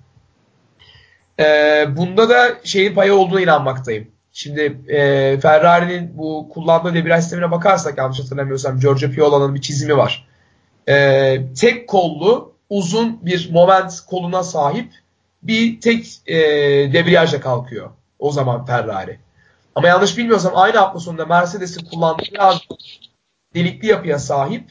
Ee, 1.39 1.85
bunda 1.97 2.29
da 2.29 2.57
şeyin 2.63 2.95
payı 2.95 3.13
olduğuna 3.13 3.41
inanmaktayım. 3.41 4.07
Şimdi 4.31 4.61
e, 4.87 5.39
Ferrari'nin 5.39 6.17
bu 6.17 6.49
kullandığı 6.53 6.93
debriyaj 6.93 7.21
sistemine 7.21 7.51
bakarsak 7.51 7.97
yanlış 7.97 8.19
hatırlamıyorsam 8.19 8.79
Giorgio 8.79 9.09
Piola'nın 9.09 9.55
bir 9.55 9.61
çizimi 9.61 9.97
var. 9.97 10.27
Ee, 10.89 11.41
tek 11.59 11.87
kollu 11.87 12.53
uzun 12.69 13.25
bir 13.25 13.49
moment 13.51 13.93
koluna 14.07 14.43
sahip 14.43 14.93
bir 15.43 15.81
tek 15.81 16.21
e, 16.25 16.35
debriyajla 16.93 17.39
kalkıyor 17.39 17.89
o 18.19 18.31
zaman 18.31 18.65
Ferrari. 18.65 19.19
Ama 19.77 19.87
yanlış 19.87 20.17
bilmiyorsam 20.17 20.51
aynı 20.55 20.77
hafta 20.77 20.99
sonunda 20.99 21.25
Mercedes'in 21.25 21.85
kullandığı 21.85 22.23
biraz 22.33 22.59
delikli 23.55 23.87
yapıya 23.87 24.19
sahip 24.19 24.63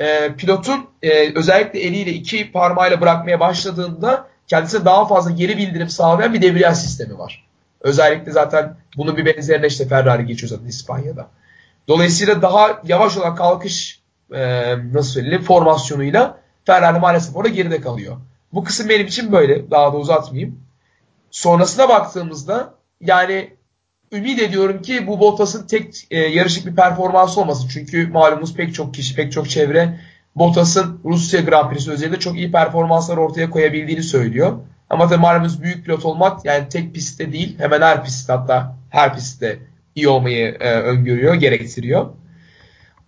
e, 0.00 0.34
pilotun 0.34 0.86
e, 1.02 1.38
özellikle 1.38 1.80
eliyle 1.80 2.12
iki 2.12 2.52
parmağıyla 2.52 3.00
bırakmaya 3.00 3.40
başladığında 3.40 4.26
kendisine 4.46 4.84
daha 4.84 5.06
fazla 5.06 5.30
geri 5.30 5.56
bildirim 5.56 5.88
sağlayan 5.88 6.34
bir 6.34 6.42
debriyaj 6.42 6.78
sistemi 6.78 7.18
var. 7.18 7.46
Özellikle 7.80 8.32
zaten 8.32 8.76
bunun 8.96 9.16
bir 9.16 9.26
benzerine 9.26 9.66
işte 9.66 9.88
Ferrari 9.88 10.26
geçiyor 10.26 10.50
zaten 10.50 10.66
İspanya'da. 10.66 11.28
Dolayısıyla 11.88 12.42
daha 12.42 12.82
yavaş 12.84 13.16
olan 13.16 13.34
kalkış 13.34 14.02
e, 14.32 14.74
nasıl 14.92 15.10
söyleyeyim 15.10 15.42
formasyonuyla 15.42 16.38
Ferrari 16.64 16.98
maalesef 16.98 17.36
orada 17.36 17.48
geride 17.48 17.80
kalıyor. 17.80 18.16
Bu 18.52 18.64
kısım 18.64 18.88
benim 18.88 19.06
için 19.06 19.32
böyle. 19.32 19.70
Daha 19.70 19.92
da 19.92 19.96
uzatmayayım. 19.96 20.60
Sonrasına 21.30 21.88
baktığımızda 21.88 22.74
yani 23.00 23.57
ümit 24.12 24.42
ediyorum 24.42 24.82
ki 24.82 25.06
bu 25.06 25.20
Bottas'ın 25.20 25.66
tek 25.66 26.06
e, 26.10 26.18
yarışık 26.18 26.66
bir 26.66 26.76
performansı 26.76 27.40
olması. 27.40 27.68
Çünkü 27.68 28.06
malumunuz 28.06 28.54
pek 28.54 28.74
çok 28.74 28.94
kişi, 28.94 29.14
pek 29.14 29.32
çok 29.32 29.50
çevre 29.50 30.00
Bottas'ın 30.36 31.00
Rusya 31.04 31.40
Grand 31.40 31.70
Prix'si 31.70 31.90
özelinde 31.90 32.18
çok 32.18 32.36
iyi 32.36 32.52
performanslar 32.52 33.16
ortaya 33.16 33.50
koyabildiğini 33.50 34.02
söylüyor. 34.02 34.58
Ama 34.90 35.08
tabii 35.08 35.20
malumunuz 35.20 35.62
büyük 35.62 35.84
pilot 35.84 36.04
olmak 36.04 36.44
yani 36.44 36.68
tek 36.68 36.94
pistte 36.94 37.32
değil 37.32 37.58
hemen 37.58 37.80
her 37.80 38.04
pistte 38.04 38.32
hatta 38.32 38.76
her 38.90 39.14
pistte 39.14 39.58
iyi 39.94 40.08
olmayı 40.08 40.56
e, 40.60 40.70
öngörüyor, 40.70 41.34
gerektiriyor. 41.34 42.06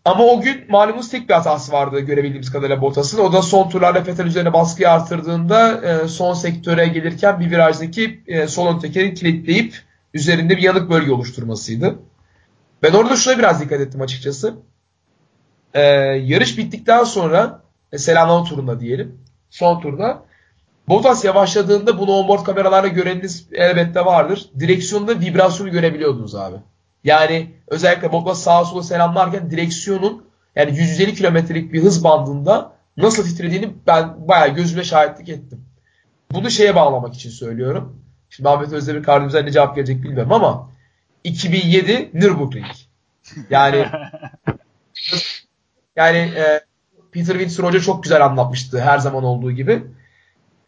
Ama 0.05 0.25
o 0.25 0.41
gün 0.41 0.65
malumunuz 0.69 1.11
tek 1.11 1.29
bir 1.29 1.35
hatası 1.35 1.73
vardı 1.73 2.01
görebildiğimiz 2.01 2.53
kadarıyla 2.53 2.83
Bottas'ın. 2.83 3.19
O 3.19 3.33
da 3.33 3.43
son 3.43 3.69
turlarda 3.69 4.07
Vettel 4.07 4.27
üzerine 4.27 4.53
baskıyı 4.53 4.91
artırdığında 4.91 5.81
e, 5.87 6.09
son 6.09 6.35
sektöre 6.35 6.87
gelirken 6.87 7.41
bir 7.41 7.51
virajdaki 7.51 8.21
e, 8.27 8.47
sol 8.47 8.75
ön 8.75 8.79
tekeri 8.79 9.15
kilitleyip 9.15 9.75
üzerinde 10.15 10.57
bir 10.57 10.63
yanık 10.63 10.91
bölge 10.91 11.13
oluşturmasıydı. 11.13 11.99
Ben 12.83 12.93
orada 12.93 13.17
şuna 13.17 13.39
biraz 13.39 13.61
dikkat 13.61 13.81
ettim 13.81 14.01
açıkçası. 14.01 14.55
Ee, 15.75 15.81
yarış 16.25 16.59
bittikten 16.59 17.05
sonra 17.05 17.63
e, 17.93 17.99
selamlama 17.99 18.45
turunda 18.45 18.81
diyelim. 18.81 19.21
Son 19.51 19.81
turda 19.81 20.23
Bottas 20.89 21.25
yavaşladığında 21.25 21.99
bunu 21.99 22.11
onboard 22.11 22.45
kameralarla 22.45 22.89
göreniniz 22.89 23.47
elbette 23.53 24.05
vardır. 24.05 24.51
Direksiyonda 24.59 25.21
vibrasyonu 25.21 25.71
görebiliyordunuz 25.71 26.35
abi. 26.35 26.57
Yani 27.05 27.55
özellikle 27.67 28.13
Bottas 28.13 28.43
sağa 28.43 28.65
sola 28.65 28.83
selamlarken 28.83 29.51
direksiyonun 29.51 30.25
yani 30.57 30.79
150 30.79 31.15
kilometrelik 31.15 31.73
bir 31.73 31.83
hız 31.83 32.05
bandında 32.05 32.73
nasıl 32.97 33.25
titrediğini 33.25 33.71
ben 33.87 34.29
bayağı 34.29 34.49
gözüme 34.49 34.85
şahitlik 34.85 35.29
ettim. 35.29 35.65
Bunu 36.33 36.51
şeye 36.51 36.75
bağlamak 36.75 37.15
için 37.15 37.31
söylüyorum. 37.31 38.00
Şimdi 38.31 38.49
Ahmet 38.49 38.73
Özdemir 38.73 39.03
kardeşimize 39.03 39.47
ne 39.47 39.51
cevap 39.51 39.77
gelecek 39.77 40.03
bilmiyorum 40.03 40.33
ama 40.33 40.71
2007 41.25 42.11
Nürburgring. 42.15 42.67
Yani 43.51 43.87
yani 45.97 46.17
e, 46.17 46.61
Peter 47.13 47.33
Winston 47.35 47.65
Hoca 47.65 47.81
çok 47.81 48.03
güzel 48.03 48.25
anlatmıştı 48.25 48.81
her 48.81 48.99
zaman 48.99 49.25
olduğu 49.25 49.53
gibi. 49.53 49.83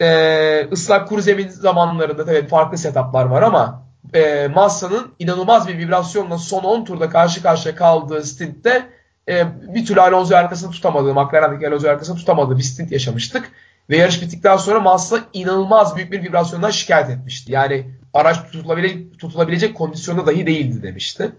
E, 0.00 0.68
ıslak 0.72 1.08
kuru 1.08 1.20
zemin 1.20 1.48
zamanlarında 1.48 2.24
tabii 2.24 2.46
farklı 2.46 2.78
setuplar 2.78 3.24
var 3.24 3.42
ama 3.42 3.82
e, 4.14 4.48
Massa'nın 4.54 5.14
inanılmaz 5.18 5.68
bir 5.68 5.78
vibrasyonla 5.78 6.38
son 6.38 6.64
10 6.64 6.84
turda 6.84 7.08
karşı 7.08 7.42
karşıya 7.42 7.76
kaldığı 7.76 8.24
stintte 8.24 8.86
e, 9.28 9.46
bir 9.74 9.86
türlü 9.86 10.00
Alonso 10.00 10.36
arkasını 10.36 10.70
tutamadığı, 10.70 11.14
McLaren'deki 11.14 11.68
Alonso 11.68 11.88
arkasını 11.88 12.16
tutamadığı 12.16 12.58
bir 12.58 12.62
stint 12.62 12.92
yaşamıştık. 12.92 13.52
Ve 13.90 13.96
yarış 13.96 14.22
bittikten 14.22 14.56
sonra 14.56 14.80
Massa 14.80 15.18
inanılmaz 15.32 15.96
büyük 15.96 16.12
bir 16.12 16.22
vibrasyondan 16.22 16.70
şikayet 16.70 17.10
etmişti. 17.10 17.52
Yani 17.52 17.90
araç 18.14 18.42
tutulabilecek, 18.42 19.18
tutulabilecek 19.18 19.76
kondisyonda 19.76 20.26
dahi 20.26 20.46
değildi 20.46 20.82
demişti. 20.82 21.32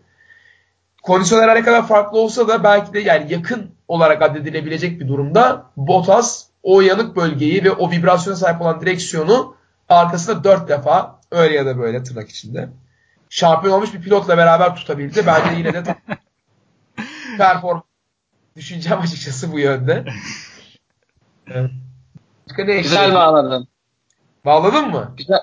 Kondisyonlar 1.03 1.55
ne 1.55 1.63
kadar 1.63 1.87
farklı 1.87 2.19
olsa 2.19 2.47
da 2.47 2.63
belki 2.63 2.93
de 2.93 2.99
yani 2.99 3.33
yakın 3.33 3.71
olarak 3.87 4.21
addedilebilecek 4.21 4.99
bir 4.99 5.07
durumda 5.07 5.65
Bottas 5.77 6.45
o 6.63 6.81
yanık 6.81 7.15
bölgeyi 7.15 7.63
ve 7.63 7.71
o 7.71 7.91
vibrasyona 7.91 8.35
sahip 8.35 8.61
olan 8.61 8.81
direksiyonu 8.81 9.55
arkasında 9.89 10.43
dört 10.43 10.69
defa 10.69 11.19
öyle 11.31 11.55
ya 11.55 11.65
da 11.65 11.77
böyle 11.77 12.03
tırnak 12.03 12.29
içinde 12.29 12.69
şampiyon 13.29 13.73
olmuş 13.73 13.93
bir 13.93 14.01
pilotla 14.01 14.37
beraber 14.37 14.75
tutabildi. 14.75 15.23
Bence 15.27 15.57
yine 15.57 15.73
de 15.73 15.83
performans 17.37 17.83
düşüncem 18.55 18.99
açıkçası 18.99 19.51
bu 19.51 19.59
yönde. 19.59 20.05
Evet. 21.47 21.71
Güzel 22.57 23.13
bağladın. 23.13 23.67
Bağladın 24.45 24.89
mı? 24.89 25.13
Güzel, 25.17 25.39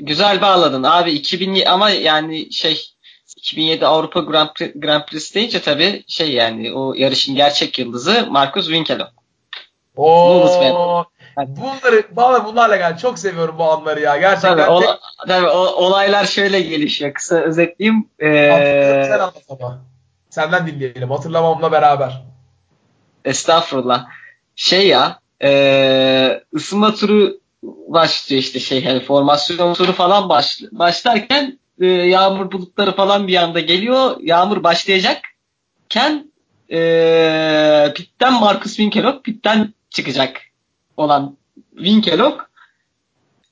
güzel 0.00 0.40
bağladın. 0.40 0.82
Abi 0.82 1.10
2000 1.10 1.66
ama 1.66 1.90
yani 1.90 2.52
şey 2.52 2.94
2007 3.36 3.86
Avrupa 3.86 4.20
Grand, 4.20 4.48
Prix, 4.54 4.72
Grand 4.74 5.04
Prix 5.04 5.34
deyince 5.34 5.62
tabii 5.62 6.04
şey 6.08 6.32
yani 6.32 6.72
o 6.72 6.94
yarışın 6.94 7.34
gerçek 7.34 7.78
yıldızı 7.78 8.26
Marcus 8.30 8.66
Winkelhock. 8.66 9.12
Oo, 9.96 11.04
bunları 11.36 12.04
bana 12.10 12.44
bunlarla 12.44 12.76
gel. 12.76 12.98
Çok 12.98 13.18
seviyorum 13.18 13.58
bu 13.58 13.64
anları 13.64 14.00
ya. 14.00 14.16
Gerçekten. 14.16 14.56
Tabii, 14.56 14.70
ola, 14.70 14.98
tabii 15.28 15.46
o, 15.46 15.58
olaylar 15.58 16.24
şöyle 16.24 16.60
gelişiyor. 16.60 17.14
Kısa 17.14 17.36
özetleyeyim. 17.36 18.08
Ee... 18.18 19.04
Sen 19.08 19.18
anlat 19.18 19.42
ama. 19.48 19.80
Senden 20.30 20.66
dinleyelim. 20.66 21.10
Hatırlamamla 21.10 21.72
beraber. 21.72 22.22
Estağfurullah. 23.24 24.06
Şey 24.56 24.88
ya 24.88 25.18
e, 25.44 26.42
ısınma 26.54 26.94
turu 26.94 27.40
başlıyor 27.62 28.42
işte 28.42 28.60
şey 28.60 28.82
yani 28.82 29.00
formasyon 29.00 29.74
turu 29.74 29.92
falan 29.92 30.28
baş, 30.28 30.62
başlarken 30.72 31.58
e, 31.80 31.86
yağmur 31.86 32.52
bulutları 32.52 32.96
falan 32.96 33.28
bir 33.28 33.36
anda 33.36 33.60
geliyor. 33.60 34.16
Yağmur 34.20 34.62
başlayacakken 34.62 36.32
e, 36.72 37.92
pitten 37.96 38.32
Marcus 38.40 38.76
Winkelhock 38.76 39.24
pitten 39.24 39.74
çıkacak 39.90 40.40
olan 40.96 41.36
Winkelhock 41.76 42.50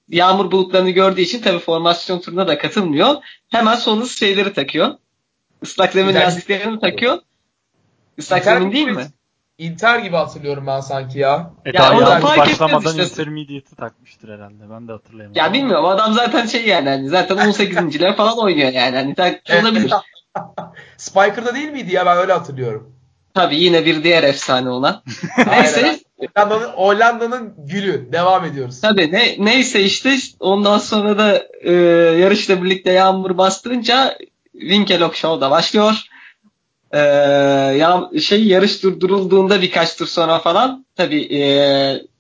yağmur 0.09 0.51
bulutlarını 0.51 0.91
gördüğü 0.91 1.21
için 1.21 1.43
tabi 1.43 1.59
formasyon 1.59 2.21
turuna 2.21 2.49
da 2.49 2.59
katılmıyor. 2.59 3.17
Hemen 3.49 3.75
sonunda 3.75 4.07
şeyleri 4.07 4.53
takıyor. 4.53 4.95
Islak 5.63 5.93
zemin 5.93 6.15
lastiklerini 6.15 6.81
takıyor. 6.81 7.19
Islak 8.19 8.45
zemin 8.45 8.73
değil 8.73 8.89
mi? 8.89 9.07
Inter 9.59 9.99
gibi 9.99 10.17
hatırlıyorum 10.17 10.67
ben 10.67 10.81
sanki 10.81 11.19
ya. 11.19 11.51
E 11.65 11.69
ya 11.69 11.75
daha 11.75 11.95
yağmur 11.95 12.39
başlamadan 12.39 12.99
işte. 12.99 13.03
intermediate'i 13.03 13.77
takmıştır 13.77 14.29
herhalde. 14.29 14.71
Ben 14.71 14.89
de 14.89 14.93
hatırlayamadım. 14.93 15.43
Ya 15.43 15.53
bilmiyorum 15.53 15.85
adam 15.85 16.13
zaten 16.13 16.47
şey 16.47 16.67
yani 16.67 16.89
hani 16.89 17.09
zaten 17.09 17.37
18.ler 17.37 18.17
falan 18.17 18.39
oynuyor 18.39 18.73
yani. 18.73 18.97
Hani 18.97 19.15
takmış 19.15 19.63
olabilir. 19.63 19.93
Spiker'da 20.97 21.55
değil 21.55 21.71
miydi 21.71 21.95
ya 21.95 22.07
ben 22.07 22.17
öyle 22.17 22.33
hatırlıyorum. 22.33 22.93
Tabii 23.35 23.57
yine 23.61 23.87
bir 23.87 24.05
diğer 24.05 24.23
efsane 24.23 24.71
olan. 24.71 25.03
neyse. 25.47 25.99
Hollanda'nın, 26.37 26.69
Hollanda'nın 26.69 27.55
gülü. 27.59 28.13
Devam 28.13 28.45
ediyoruz. 28.45 28.81
Tabii 28.81 29.13
ne, 29.13 29.35
neyse 29.39 29.81
işte 29.81 30.17
ondan 30.41 30.79
sonra 30.79 31.19
da 31.19 31.47
e, 31.61 31.73
yarışla 32.21 32.63
birlikte 32.63 32.93
yağmur 32.93 33.39
bastırınca 33.39 34.19
Winkelhock 34.53 35.17
Show'da 35.17 35.51
başlıyor. 35.51 36.07
Ee, 36.93 36.99
ya 37.79 38.11
şey 38.21 38.47
yarış 38.47 38.83
durdurulduğunda 38.83 39.63
birkaç 39.63 39.97
tur 39.97 40.07
sonra 40.07 40.39
falan 40.39 40.87
tabii 40.97 41.37
e, 41.37 41.43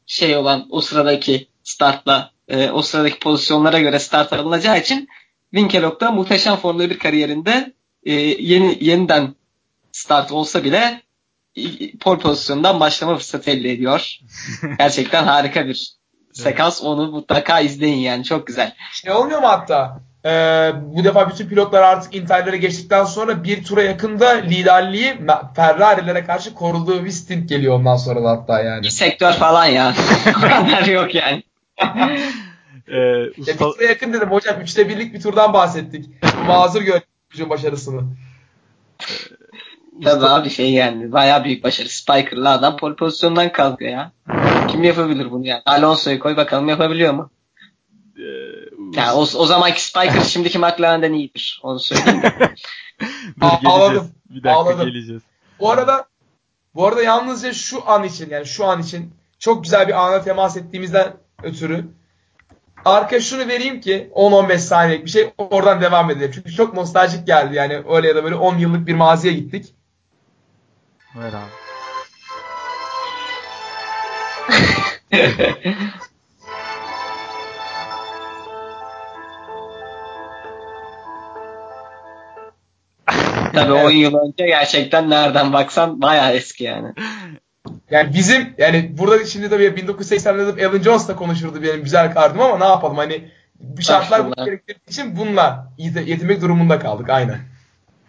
şey 0.06 0.37
olan 0.37 0.66
o 0.70 0.80
sıradaki 0.80 1.48
startla 1.62 2.30
e, 2.48 2.70
o 2.70 2.82
sıradaki 2.82 3.18
pozisyonlara 3.18 3.80
göre 3.80 3.98
start 3.98 4.32
alınacağı 4.32 4.78
için 4.78 5.08
Winkelhock 5.50 6.00
da 6.00 6.11
muhteşem 6.11 6.56
Formula 6.56 6.90
1 6.90 6.98
kariyerinde 6.98 7.72
e, 8.04 8.12
yeni 8.14 8.78
yeniden 8.80 9.35
start 9.92 10.32
olsa 10.32 10.64
bile 10.64 11.02
pol 12.00 12.18
pozisyonundan 12.18 12.80
başlama 12.80 13.16
fırsatı 13.16 13.50
elde 13.50 13.72
ediyor. 13.72 14.18
Gerçekten 14.78 15.24
harika 15.24 15.66
bir 15.66 15.96
sekans. 16.32 16.82
Onu 16.82 17.11
mutlaka 17.11 17.61
izleyin 17.61 17.98
yani. 17.98 18.24
Çok 18.24 18.46
güzel. 18.46 18.74
Şey 18.92 19.12
olmuyor 19.12 19.40
mu 19.40 19.48
hatta? 19.48 20.00
Ee, 20.26 20.72
bu 20.82 21.04
defa 21.04 21.30
bütün 21.30 21.46
pilotlar 21.48 21.82
artık 21.82 22.14
Inter'lere 22.14 22.56
geçtikten 22.56 23.04
sonra 23.04 23.44
bir 23.44 23.64
tura 23.64 23.82
yakında 23.82 24.28
liderliği 24.28 25.14
Ferrari'lere 25.56 26.24
karşı 26.24 26.54
koruduğu 26.54 27.04
bir 27.04 27.11
stint 27.11 27.48
geliyor 27.48 27.74
ondan 27.74 27.96
sonra 27.96 28.24
da 28.24 28.30
hatta 28.30 28.61
yani. 28.61 28.82
Bir 28.82 28.88
sektör 28.88 29.32
falan 29.32 29.66
ya. 29.66 29.94
o 30.87 30.90
yok 30.90 31.14
yani. 31.14 31.42
ee, 32.88 33.30
usta... 33.38 33.52
Bir 33.52 33.58
tura 33.58 33.85
yakın 33.85 34.12
dedim 34.12 34.30
hocam. 34.30 34.61
Üçte 34.61 34.88
birlik 34.88 35.14
bir 35.14 35.20
turdan 35.20 35.52
bahsettik. 35.52 36.11
Mazur 36.46 36.82
gör 36.82 37.00
başarısını. 37.50 38.02
Tabii 40.04 40.26
abi 40.26 40.50
şey 40.50 40.72
yani 40.72 41.12
bayağı 41.12 41.44
büyük 41.44 41.64
başarı. 41.64 41.88
Spiker'lı 41.88 42.50
adam 42.50 42.76
pole 42.76 42.94
pozisyondan 42.94 43.52
kalkıyor 43.52 43.90
ya. 43.90 44.12
Kim 44.68 44.85
yapabilir 44.85 45.30
bunu 45.30 45.46
yani? 45.46 45.62
Alonso'yu 45.66 46.18
koy 46.18 46.37
bakalım 46.37 46.68
yapabiliyor 46.68 47.12
mu? 47.14 47.30
Ee, 48.18 48.22
yani 48.96 49.12
o, 49.12 49.20
o 49.20 49.46
zamanki 49.46 49.85
Spiker 49.85 50.20
şimdiki 50.24 50.59
McLaren'den 50.59 51.12
iyidir. 51.12 51.61
Onu 51.62 51.81
söyleyeyim 51.81 52.22
de. 52.22 52.33
Dur 53.40 53.48
geleceğiz. 53.62 54.11
Bir 54.31 54.35
dakika 54.35 54.52
Ağladım. 54.52 54.87
geleceğiz. 54.87 55.22
Bu 55.61 55.70
arada 55.70 56.07
bu 56.74 56.87
arada 56.87 57.02
yalnızca 57.02 57.52
şu 57.52 57.90
an 57.90 58.05
için 58.05 58.31
yani 58.31 58.46
şu 58.46 58.64
an 58.64 58.83
için 58.83 59.14
çok 59.38 59.64
güzel 59.64 59.88
bir 59.88 60.07
ana 60.07 60.22
temas 60.22 60.57
ettiğimizden 60.57 61.16
ötürü 61.42 61.85
arka 62.85 63.20
şunu 63.20 63.48
vereyim 63.48 63.81
ki 63.81 64.11
10-15 64.14 64.59
saniyelik 64.59 65.05
bir 65.05 65.11
şey 65.11 65.33
oradan 65.38 65.81
devam 65.81 66.11
edelim. 66.11 66.31
Çünkü 66.35 66.52
çok 66.52 66.74
nostaljik 66.74 67.26
geldi 67.26 67.55
yani 67.55 67.83
öyle 67.88 68.09
ya 68.09 68.16
da 68.16 68.24
böyle 68.24 68.35
10 68.35 68.59
yıllık 68.59 68.87
bir 68.87 68.94
maziye 68.94 69.35
gittik. 69.35 69.74
Ver 71.16 71.33
abi. 71.33 71.50
Tabii 83.54 83.72
10 83.72 83.90
yıl 83.90 84.14
önce 84.14 84.46
gerçekten 84.46 85.10
nereden 85.10 85.52
baksan 85.52 86.02
bayağı 86.02 86.32
eski 86.32 86.64
yani. 86.64 86.88
Yani 87.90 88.14
bizim 88.14 88.54
yani 88.58 88.98
burada 88.98 89.26
şimdi 89.26 89.50
tabii 89.50 89.64
1980'lerde 89.64 90.66
Alan 90.66 90.82
Jones 90.82 91.08
da 91.08 91.16
konuşurdu 91.16 91.62
benim 91.62 91.84
güzel 91.84 92.14
kardım 92.14 92.40
ama 92.40 92.58
ne 92.58 92.64
yapalım 92.64 92.96
hani 92.96 93.30
şartlar 93.80 94.30
bu 94.30 94.44
gerektirdiği 94.44 94.88
için 94.88 95.16
bununla 95.16 95.72
yetinmek 95.78 96.40
durumunda 96.40 96.78
kaldık 96.78 97.10
aynen. 97.10 97.38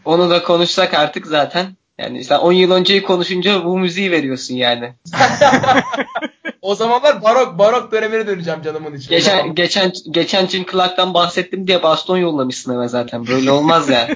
Onu 0.05 0.29
da 0.29 0.43
konuşsak 0.43 0.93
artık 0.93 1.27
zaten 1.27 1.65
yani 1.97 2.23
sen 2.23 2.39
10 2.39 2.51
yıl 2.51 2.71
önceyi 2.71 3.03
konuşunca 3.03 3.65
bu 3.65 3.77
müziği 3.77 4.11
veriyorsun 4.11 4.55
yani. 4.55 4.93
o 6.61 6.75
zamanlar 6.75 7.23
barok 7.23 7.59
barok 7.59 7.91
dönemine 7.91 8.27
döneceğim 8.27 8.61
canımın 8.61 8.95
için. 8.95 9.09
Geçen 9.09 9.55
geçen 9.55 9.91
geçen 10.11 10.47
Jim 10.47 10.65
Clark'tan 10.71 11.13
bahsettim 11.13 11.67
diye 11.67 11.83
baston 11.83 12.17
yollamışsın 12.17 12.75
eve 12.75 12.87
zaten. 12.87 13.27
Böyle 13.27 13.51
olmaz 13.51 13.89
ya. 13.89 14.07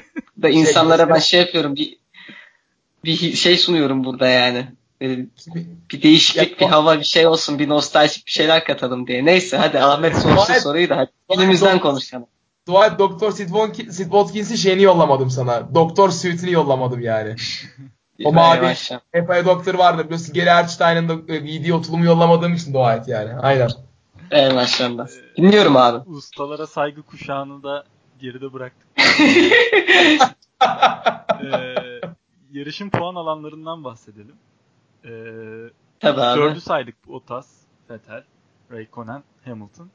da 0.41 0.47
şey, 0.47 0.59
insanlara 0.59 1.09
ben 1.09 1.19
şey 1.19 1.39
yapıyorum 1.39 1.75
bir 1.75 1.97
bir 3.03 3.33
şey 3.35 3.57
sunuyorum 3.57 4.03
burada 4.03 4.27
yani. 4.27 4.67
bir 5.01 6.01
değişiklik, 6.03 6.59
bir 6.59 6.65
hava, 6.65 6.99
bir 6.99 7.05
şey 7.05 7.27
olsun, 7.27 7.59
bir 7.59 7.69
nostaljik 7.69 8.25
bir 8.25 8.31
şeyler 8.31 8.63
katalım 8.63 9.07
diye. 9.07 9.25
Neyse 9.25 9.57
hadi 9.57 9.79
Ahmet 9.79 10.17
sorsun 10.17 10.53
soruyu 10.53 10.89
da 10.89 10.97
hadi 10.97 11.11
günümüzden 11.29 11.79
konuşalım. 11.79 12.27
Et 12.67 12.99
Doktor 12.99 13.31
Sid, 13.31 13.49
Watkins'in 13.97 14.55
şeyini 14.55 14.81
yollamadım 14.81 15.29
sana. 15.29 15.75
Doktor 15.75 16.09
suite'ini 16.09 16.51
yollamadım 16.51 17.01
yani. 17.01 17.35
o 18.25 18.33
mavi 18.33 18.73
FI 19.13 19.45
Doktor 19.45 19.73
vardı 19.73 20.03
biliyorsun. 20.05 20.33
Geri 20.33 20.49
Erçtein'in 20.49 21.27
de 21.27 21.37
giydiği 21.37 21.73
otulumu 21.73 22.05
yollamadığım 22.05 22.53
için 22.53 22.73
et 22.73 23.07
yani. 23.07 23.39
Aynen. 23.39 23.69
Evet 24.31 24.53
maşallah. 24.53 25.07
Dinliyorum 25.37 25.77
abi. 25.77 26.09
Ustalara 26.09 26.67
saygı 26.67 27.03
kuşağını 27.03 27.63
da 27.63 27.83
geride 28.19 28.53
bıraktık. 28.53 28.87
ee, 31.43 31.75
yarışın 32.51 32.89
puan 32.89 33.15
alanlarından 33.15 33.83
bahsedelim. 33.83 34.35
Ee, 35.05 35.09
Tabii 35.99 36.21
abi. 36.21 36.39
Dördü 36.39 36.61
saydık. 36.61 37.07
Bottas, 37.07 37.47
Vettel, 37.89 38.23
Raikkonen, 38.71 39.23
Hamilton. 39.45 39.89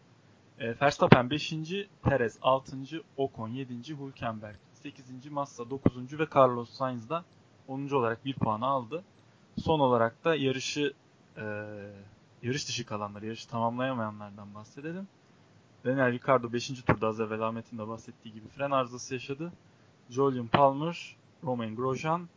E, 0.58 0.80
Verstappen 0.80 1.30
5. 1.30 1.54
Perez 2.02 2.38
6. 2.42 2.76
Ocon 3.16 3.48
7. 3.48 3.74
Hülkenberg 3.88 4.56
8. 4.72 5.30
Massa 5.30 5.70
9. 5.70 6.18
ve 6.18 6.26
Carlos 6.36 6.70
Sainz 6.70 7.08
da 7.08 7.24
10. 7.68 7.88
olarak 7.88 8.24
1 8.24 8.34
puanı 8.34 8.66
aldı. 8.66 9.04
Son 9.60 9.80
olarak 9.80 10.24
da 10.24 10.34
yarışı 10.34 10.92
e, 11.36 11.44
yarış 12.42 12.68
dışı 12.68 12.86
kalanlar, 12.86 13.22
yarışı 13.22 13.48
tamamlayamayanlardan 13.48 14.54
bahsedelim. 14.54 15.08
Daniel 15.84 16.12
Ricciardo 16.12 16.52
5. 16.52 16.68
turda 16.68 17.06
az 17.08 17.20
evvel 17.20 17.40
Ahmet'in 17.40 17.78
de 17.78 17.88
bahsettiği 17.88 18.34
gibi 18.34 18.48
fren 18.48 18.70
arızası 18.70 19.14
yaşadı. 19.14 19.52
Julian 20.10 20.46
Palmer, 20.46 21.16
Romain 21.44 21.76
Grosjean 21.76 22.28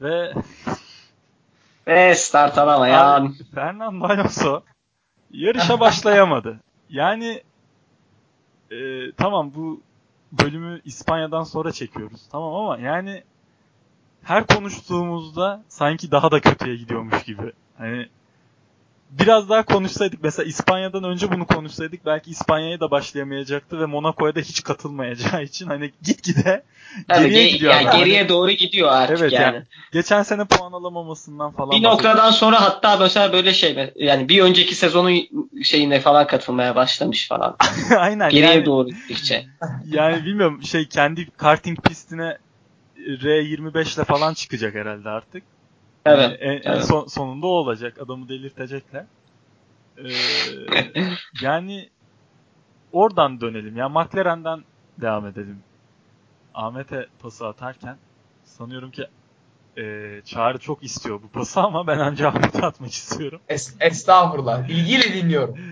ve 0.00 0.34
Ve 1.86 2.14
start 2.14 2.58
alamayan. 2.58 3.34
Fernando 3.54 4.04
Alonso 4.04 4.62
yarışa 5.30 5.80
başlayamadı. 5.80 6.60
Yani 6.88 7.42
e, 8.72 9.12
tamam 9.12 9.52
bu 9.54 9.80
bölümü 10.32 10.80
İspanya'dan 10.84 11.42
sonra 11.42 11.72
çekiyoruz. 11.72 12.20
Tamam 12.32 12.54
ama 12.54 12.78
yani 12.78 13.22
her 14.22 14.46
konuştuğumuzda 14.46 15.62
sanki 15.68 16.10
daha 16.10 16.30
da 16.30 16.40
kötüye 16.40 16.76
gidiyormuş 16.76 17.22
gibi. 17.22 17.52
Hani 17.78 18.08
biraz 19.18 19.48
daha 19.48 19.64
konuşsaydık 19.64 20.22
mesela 20.22 20.46
İspanya'dan 20.46 21.04
önce 21.04 21.32
bunu 21.32 21.46
konuşsaydık 21.46 22.06
belki 22.06 22.30
İspanya'ya 22.30 22.80
da 22.80 22.90
başlayamayacaktı 22.90 23.80
ve 23.80 23.86
Monaco'ya 23.86 24.34
da 24.34 24.40
hiç 24.40 24.62
katılmayacağı 24.62 25.42
için 25.42 25.66
hani 25.66 25.92
gitgide 26.02 26.64
Tabii, 27.08 27.24
geriye 27.28 27.48
ge- 27.48 27.52
gidiyor. 27.52 27.72
yani 27.72 27.88
adam. 27.88 28.00
geriye 28.00 28.28
doğru 28.28 28.50
gidiyor 28.50 28.88
artık 28.92 29.18
Evet, 29.20 29.32
yani. 29.32 29.54
yani. 29.54 29.64
Geçen 29.92 30.22
sene 30.22 30.44
puan 30.44 30.72
alamamasından 30.72 31.52
falan 31.52 31.70
Bir 31.70 31.82
noktadan 31.82 32.30
sonra 32.30 32.60
hatta 32.60 32.96
mesela 32.96 33.32
böyle 33.32 33.54
şey 33.54 33.92
yani 33.96 34.28
bir 34.28 34.42
önceki 34.42 34.74
sezonun 34.74 35.20
şeyine 35.62 36.00
falan 36.00 36.26
katılmaya 36.26 36.76
başlamış 36.76 37.28
falan. 37.28 37.56
Aynen. 37.96 38.30
Geriye 38.30 38.52
yani, 38.54 38.66
doğru 38.66 38.88
gittikçe. 38.88 39.46
Yani 39.86 40.24
bilmiyorum 40.24 40.62
şey 40.62 40.88
kendi 40.88 41.30
karting 41.30 41.78
pistine 41.82 42.38
R25 42.98 43.96
ile 43.96 44.04
falan 44.04 44.34
çıkacak 44.34 44.74
herhalde 44.74 45.08
artık. 45.08 45.42
Evet. 46.06 46.22
Yani 46.22 46.34
en, 46.34 46.70
en 46.70 46.72
evet. 46.72 46.84
son, 46.84 47.06
sonunda 47.06 47.46
o 47.46 47.50
olacak. 47.50 47.98
Adamı 48.00 48.28
delirtecekler. 48.28 49.04
Ee, 49.98 50.04
yani 51.42 51.88
oradan 52.92 53.40
dönelim. 53.40 53.76
Ya 53.76 53.88
McLaren'den 53.88 54.64
devam 55.00 55.26
edelim. 55.26 55.58
Ahmet'e 56.54 57.06
pası 57.22 57.46
atarken 57.46 57.96
sanıyorum 58.44 58.90
ki 58.90 59.06
e, 59.76 59.82
Çağrı 60.24 60.58
çok 60.58 60.82
istiyor 60.82 61.22
bu 61.22 61.28
pası 61.28 61.60
ama 61.60 61.86
ben 61.86 61.98
ancak 61.98 62.36
Ahmet'e 62.36 62.66
atmak 62.66 62.90
istiyorum. 62.90 63.40
Es- 63.48 63.86
estağfurullah. 63.86 64.68
İlgiyle 64.68 65.14
dinliyorum. 65.14 65.58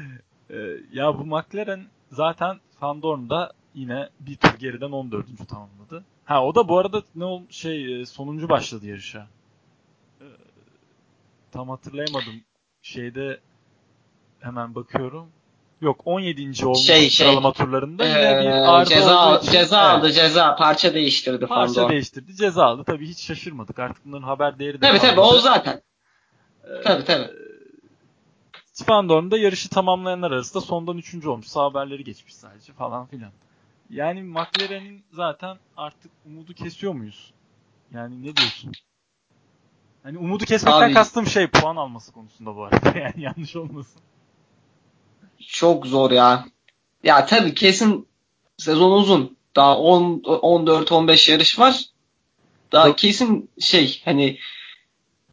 Ee, 0.52 0.56
ya 0.92 1.18
bu 1.18 1.26
McLaren 1.26 1.86
zaten 2.12 2.60
Van 2.80 3.02
Dorn'da 3.02 3.52
yine 3.74 4.08
bir 4.20 4.36
tur 4.36 4.58
geriden 4.58 4.90
14. 4.90 5.48
tamamladı. 5.48 6.04
Ha 6.24 6.44
o 6.44 6.54
da 6.54 6.68
bu 6.68 6.78
arada 6.78 7.02
ne 7.14 7.24
ol 7.24 7.42
şey 7.50 8.00
e, 8.00 8.06
sonuncu 8.06 8.48
başladı 8.48 8.86
yarışa. 8.86 9.26
Tam 11.52 11.68
hatırlayamadım. 11.68 12.34
Şeyde 12.82 13.40
hemen 14.40 14.74
bakıyorum. 14.74 15.28
Yok 15.80 16.00
17. 16.04 16.66
olmuş 16.66 16.78
Şey, 16.80 17.10
şey, 17.10 17.10
sıralama 17.10 17.52
turlarında 17.52 18.04
Ee, 18.04 18.40
bir 18.42 18.50
arıza 18.50 18.94
ceza 18.94 19.38
için- 19.38 19.52
ceza 19.52 19.92
Evet, 19.92 19.98
aldı 20.04 20.12
ceza 20.12 20.56
parça 20.56 20.94
değiştirdi. 20.94 21.46
Parça 21.46 21.88
değiştirdi, 21.88 22.34
ceza 22.36 22.64
aldı. 22.64 22.84
Tabii 22.84 23.08
hiç 23.08 23.18
şaşırmadık. 23.22 23.78
Artık 23.78 24.04
bunların 24.06 24.22
haber 24.22 24.58
değeri 24.58 24.80
de 24.80 24.86
Tabii 24.88 24.98
tabii 24.98 25.20
o 25.20 25.38
zaten. 25.38 25.82
Ee, 26.64 26.80
Tabii 26.84 27.04
tabii. 27.04 27.30
Van 28.88 29.08
Dorn'da 29.08 29.38
yarışı 29.38 29.68
tamamlayanlar 29.68 30.30
arasında 30.30 30.60
sondan 30.60 30.98
üçüncü 30.98 31.28
olmuş. 31.28 31.46
Sağ 31.46 31.64
haberleri 31.64 32.04
geçmiş 32.04 32.34
sadece 32.34 32.72
falan 32.72 33.06
filan. 33.06 33.30
Yani 33.90 34.22
McLaren'in 34.22 35.04
zaten 35.12 35.56
artık 35.76 36.10
umudu 36.26 36.54
kesiyor 36.54 36.92
muyuz? 36.92 37.32
Yani 37.94 38.22
ne 38.22 38.36
diyorsun? 38.36 38.72
Hani 40.02 40.18
umudu 40.18 40.44
kesmekten 40.44 40.82
Abi- 40.82 40.94
kastım 40.94 41.26
şey 41.26 41.46
puan 41.46 41.76
alması 41.76 42.12
konusunda 42.12 42.56
bu 42.56 42.64
arada. 42.64 42.98
Yani 42.98 43.14
yanlış 43.16 43.56
olmasın. 43.56 44.02
Çok 45.48 45.86
zor 45.86 46.10
ya. 46.10 46.44
Ya 47.04 47.26
tabii 47.26 47.54
kesin 47.54 48.08
sezon 48.58 48.90
uzun. 48.92 49.36
Daha 49.56 49.78
10 49.78 50.22
14-15 50.24 51.30
yarış 51.30 51.58
var. 51.58 51.84
Daha 52.72 52.88
Yok. 52.88 52.98
kesin 52.98 53.50
şey 53.60 54.02
hani 54.04 54.38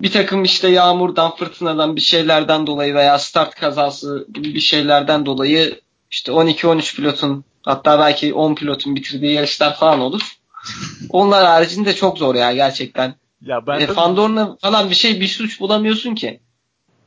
bir 0.02 0.12
takım 0.12 0.44
işte 0.44 0.68
yağmurdan, 0.68 1.36
fırtınadan 1.36 1.96
bir 1.96 2.02
şeylerden 2.02 2.68
dolayı 2.68 2.96
veya 2.96 3.20
start 3.20 3.56
kazası 3.56 4.28
gibi 4.34 4.54
bir 4.54 4.60
şeylerden 4.60 5.26
dolayı 5.26 5.82
işte 6.12 6.32
12-13 6.32 6.96
pilotun 6.96 7.44
hatta 7.64 8.00
belki 8.00 8.34
10 8.34 8.56
pilotun 8.56 8.96
bitirdiği 8.96 9.34
yarışlar 9.34 9.76
falan 9.76 10.00
olur. 10.00 10.38
Onlar 11.10 11.46
haricinde 11.46 11.96
çok 11.96 12.18
zor 12.18 12.36
ya 12.36 12.54
gerçekten. 12.54 13.16
Ya 13.42 13.68
ben 13.68 13.80
e, 13.80 13.86
tabii- 13.86 13.98
Van 13.98 14.18
Dorn'a 14.18 14.56
falan 14.62 14.90
bir 14.90 14.96
şey 14.96 15.22
bir 15.22 15.28
suç 15.28 15.60
bulamıyorsun 15.60 16.16
ki. 16.16 16.40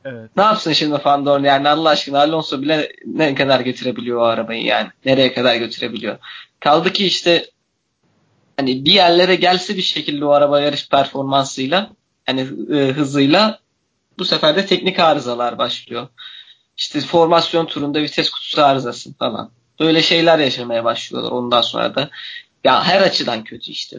evet. 0.05 0.29
Ne 0.37 0.43
yapsın 0.43 0.73
şimdi 0.73 0.95
Van 1.05 1.25
Dorn 1.25 1.43
yani 1.43 1.69
Allah 1.69 1.89
aşkına 1.89 2.19
Alonso 2.19 2.61
bile 2.61 2.91
ne 3.05 3.35
kadar 3.35 3.59
götürebiliyor 3.59 4.19
o 4.21 4.23
arabayı 4.23 4.63
yani. 4.63 4.89
Nereye 5.05 5.33
kadar 5.33 5.55
götürebiliyor. 5.55 6.17
Kaldı 6.59 6.93
ki 6.93 7.05
işte 7.05 7.45
hani 8.57 8.85
bir 8.85 8.93
yerlere 8.93 9.35
gelse 9.35 9.77
bir 9.77 9.81
şekilde 9.81 10.25
o 10.25 10.29
araba 10.29 10.61
yarış 10.61 10.89
performansıyla 10.89 11.89
hani 12.25 12.41
e, 12.73 12.91
hızıyla 12.91 13.59
bu 14.19 14.25
sefer 14.25 14.55
de 14.55 14.65
teknik 14.65 14.99
arızalar 14.99 15.57
başlıyor. 15.57 16.07
İşte 16.77 17.01
formasyon 17.01 17.65
turunda 17.65 18.01
vites 18.01 18.29
kutusu 18.29 18.63
arızası 18.63 19.13
falan. 19.13 19.51
Böyle 19.79 20.01
şeyler 20.01 20.39
yaşamaya 20.39 20.83
başlıyorlar 20.83 21.31
ondan 21.31 21.61
sonra 21.61 21.95
da. 21.95 22.09
Ya 22.63 22.83
her 22.83 23.01
açıdan 23.01 23.43
kötü 23.43 23.71
işte. 23.71 23.97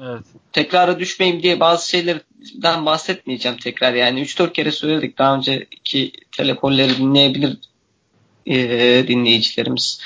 Evet. 0.00 0.24
Tekrara 0.52 0.98
düşmeyeyim 0.98 1.42
diye 1.42 1.60
bazı 1.60 1.90
şeylerden 1.90 2.86
bahsetmeyeceğim 2.86 3.58
tekrar. 3.58 3.94
Yani 3.94 4.22
3-4 4.22 4.52
kere 4.52 4.72
söyledik. 4.72 5.18
Daha 5.18 5.36
önceki 5.36 6.12
telefonları 6.32 6.96
dinleyebilir 6.96 7.58
e, 8.46 8.58
dinleyicilerimiz. 9.08 10.00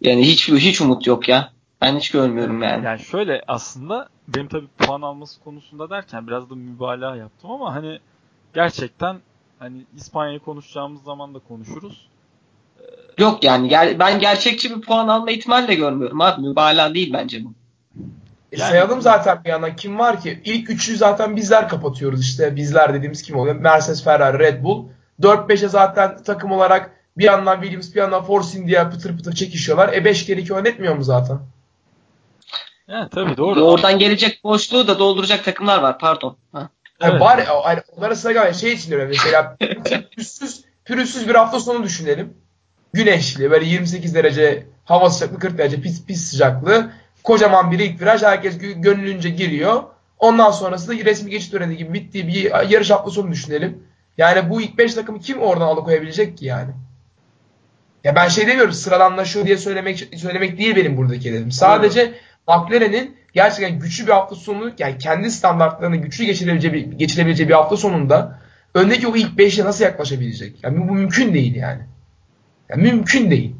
Yani 0.00 0.26
hiç 0.26 0.48
hiç 0.48 0.80
umut 0.80 1.06
yok 1.06 1.28
ya. 1.28 1.52
Ben 1.80 1.96
hiç 1.96 2.10
görmüyorum 2.10 2.62
yani. 2.62 2.84
Yani 2.84 3.00
şöyle 3.00 3.42
aslında 3.46 4.08
benim 4.28 4.48
tabii 4.48 4.66
puan 4.78 5.02
alması 5.02 5.40
konusunda 5.40 5.90
derken 5.90 6.26
biraz 6.26 6.50
da 6.50 6.54
mübalağa 6.54 7.16
yaptım 7.16 7.50
ama 7.50 7.74
hani 7.74 7.98
gerçekten 8.54 9.16
hani 9.58 9.84
İspanya'yı 9.96 10.38
konuşacağımız 10.38 11.02
zaman 11.02 11.34
da 11.34 11.38
konuşuruz. 11.38 12.08
Yok 13.18 13.44
yani 13.44 13.68
ger- 13.68 13.98
ben 13.98 14.18
gerçekçi 14.18 14.76
bir 14.76 14.80
puan 14.80 15.08
alma 15.08 15.30
ihtimali 15.30 15.68
de 15.68 15.74
görmüyorum 15.74 16.20
abi. 16.20 16.48
Mübalağa 16.48 16.94
değil 16.94 17.12
bence 17.12 17.44
bu. 17.44 17.52
E, 18.54 18.60
Yani- 18.60 18.70
sayalım 18.70 19.02
zaten 19.02 19.44
bir 19.44 19.48
yandan 19.50 19.76
kim 19.76 19.98
var 19.98 20.20
ki? 20.20 20.40
İlk 20.44 20.70
üçü 20.70 20.96
zaten 20.96 21.36
bizler 21.36 21.68
kapatıyoruz 21.68 22.20
işte. 22.24 22.56
Bizler 22.56 22.94
dediğimiz 22.94 23.22
kim 23.22 23.36
oluyor? 23.36 23.56
Mercedes, 23.56 24.04
Ferrari, 24.04 24.38
Red 24.38 24.62
Bull. 24.64 24.84
4-5'e 25.22 25.68
zaten 25.68 26.22
takım 26.22 26.52
olarak 26.52 26.90
bir 27.18 27.24
yandan 27.24 27.60
Williams 27.60 27.94
bir 27.94 28.00
yandan 28.00 28.24
Force 28.24 28.58
India 28.58 28.90
pıtır 28.90 29.16
pıtır 29.16 29.32
çekişiyorlar. 29.32 29.92
E 29.92 30.04
5 30.04 30.26
kere 30.26 30.40
2 30.40 30.54
oynatmıyor 30.54 30.94
mu 30.94 31.04
zaten? 31.04 31.38
Yani 32.88 33.08
tabii 33.10 33.36
doğru. 33.36 33.64
Oradan 33.64 33.98
gelecek 33.98 34.44
boşluğu 34.44 34.88
da 34.88 34.98
dolduracak 34.98 35.44
takımlar 35.44 35.78
var. 35.82 35.98
Pardon. 35.98 36.36
Ha. 36.52 36.68
Yani 37.00 37.10
Evet. 37.10 37.20
bari 37.20 37.44
yani 37.66 37.80
onlara 37.96 38.16
sıra. 38.16 38.52
Şey 38.52 38.72
için 38.72 38.90
diyorum 38.90 39.08
mesela 39.08 39.56
pürüzsüz, 40.10 40.64
pürüzsüz 40.84 41.28
bir 41.28 41.34
hafta 41.34 41.60
sonu 41.60 41.82
düşünelim. 41.82 42.34
Güneşli 42.92 43.50
böyle 43.50 43.64
28 43.64 44.14
derece 44.14 44.66
hava 44.84 45.10
sıcaklığı 45.10 45.38
40 45.38 45.58
derece 45.58 45.80
pis 45.80 46.06
pis 46.06 46.30
sıcaklığı. 46.30 46.90
Kocaman 47.24 47.70
bir 47.70 47.78
ilk 47.78 48.00
viraj 48.00 48.22
herkes 48.22 48.56
gö- 48.56 48.80
gönlünce 48.80 49.30
giriyor. 49.30 49.82
Ondan 50.18 50.50
sonrasında 50.50 51.04
resmi 51.04 51.30
geçit 51.30 51.52
töreni 51.52 51.76
gibi 51.76 51.92
bittiği 51.92 52.26
bir 52.28 52.70
yarış 52.70 52.88
sonu 52.88 53.30
düşünelim. 53.30 53.82
Yani 54.18 54.50
bu 54.50 54.60
ilk 54.60 54.78
5 54.78 54.94
takımı 54.94 55.20
kim 55.20 55.38
oradan 55.38 55.66
alıkoyabilecek 55.66 56.38
ki 56.38 56.46
yani? 56.46 56.70
Ya 58.04 58.16
ben 58.16 58.28
şey 58.28 58.46
demiyorum 58.46 58.72
sıralanlaşıyor 58.72 59.46
diye 59.46 59.56
söylemek 59.56 60.08
söylemek 60.16 60.58
değil 60.58 60.76
benim 60.76 60.96
buradaki 60.96 61.30
hedefim. 61.30 61.52
Sadece 61.52 62.14
McLaren'in 62.48 63.16
gerçekten 63.32 63.78
güçlü 63.78 64.06
bir 64.06 64.12
hafta 64.12 64.34
sonu 64.34 64.72
yani 64.78 64.98
kendi 64.98 65.30
standartlarını 65.30 65.96
güçlü 65.96 66.24
geçirebileceği 66.24 66.74
bir, 66.74 66.92
geçirebileceği 66.98 67.48
bir 67.48 67.54
hafta 67.54 67.76
sonunda 67.76 68.38
öndeki 68.74 69.08
o 69.08 69.16
ilk 69.16 69.38
5'e 69.38 69.64
nasıl 69.64 69.84
yaklaşabilecek? 69.84 70.64
Yani 70.64 70.88
bu 70.88 70.92
mümkün 70.92 71.34
değil 71.34 71.54
yani. 71.54 71.82
yani 72.68 72.82
mümkün 72.82 73.30
değil. 73.30 73.56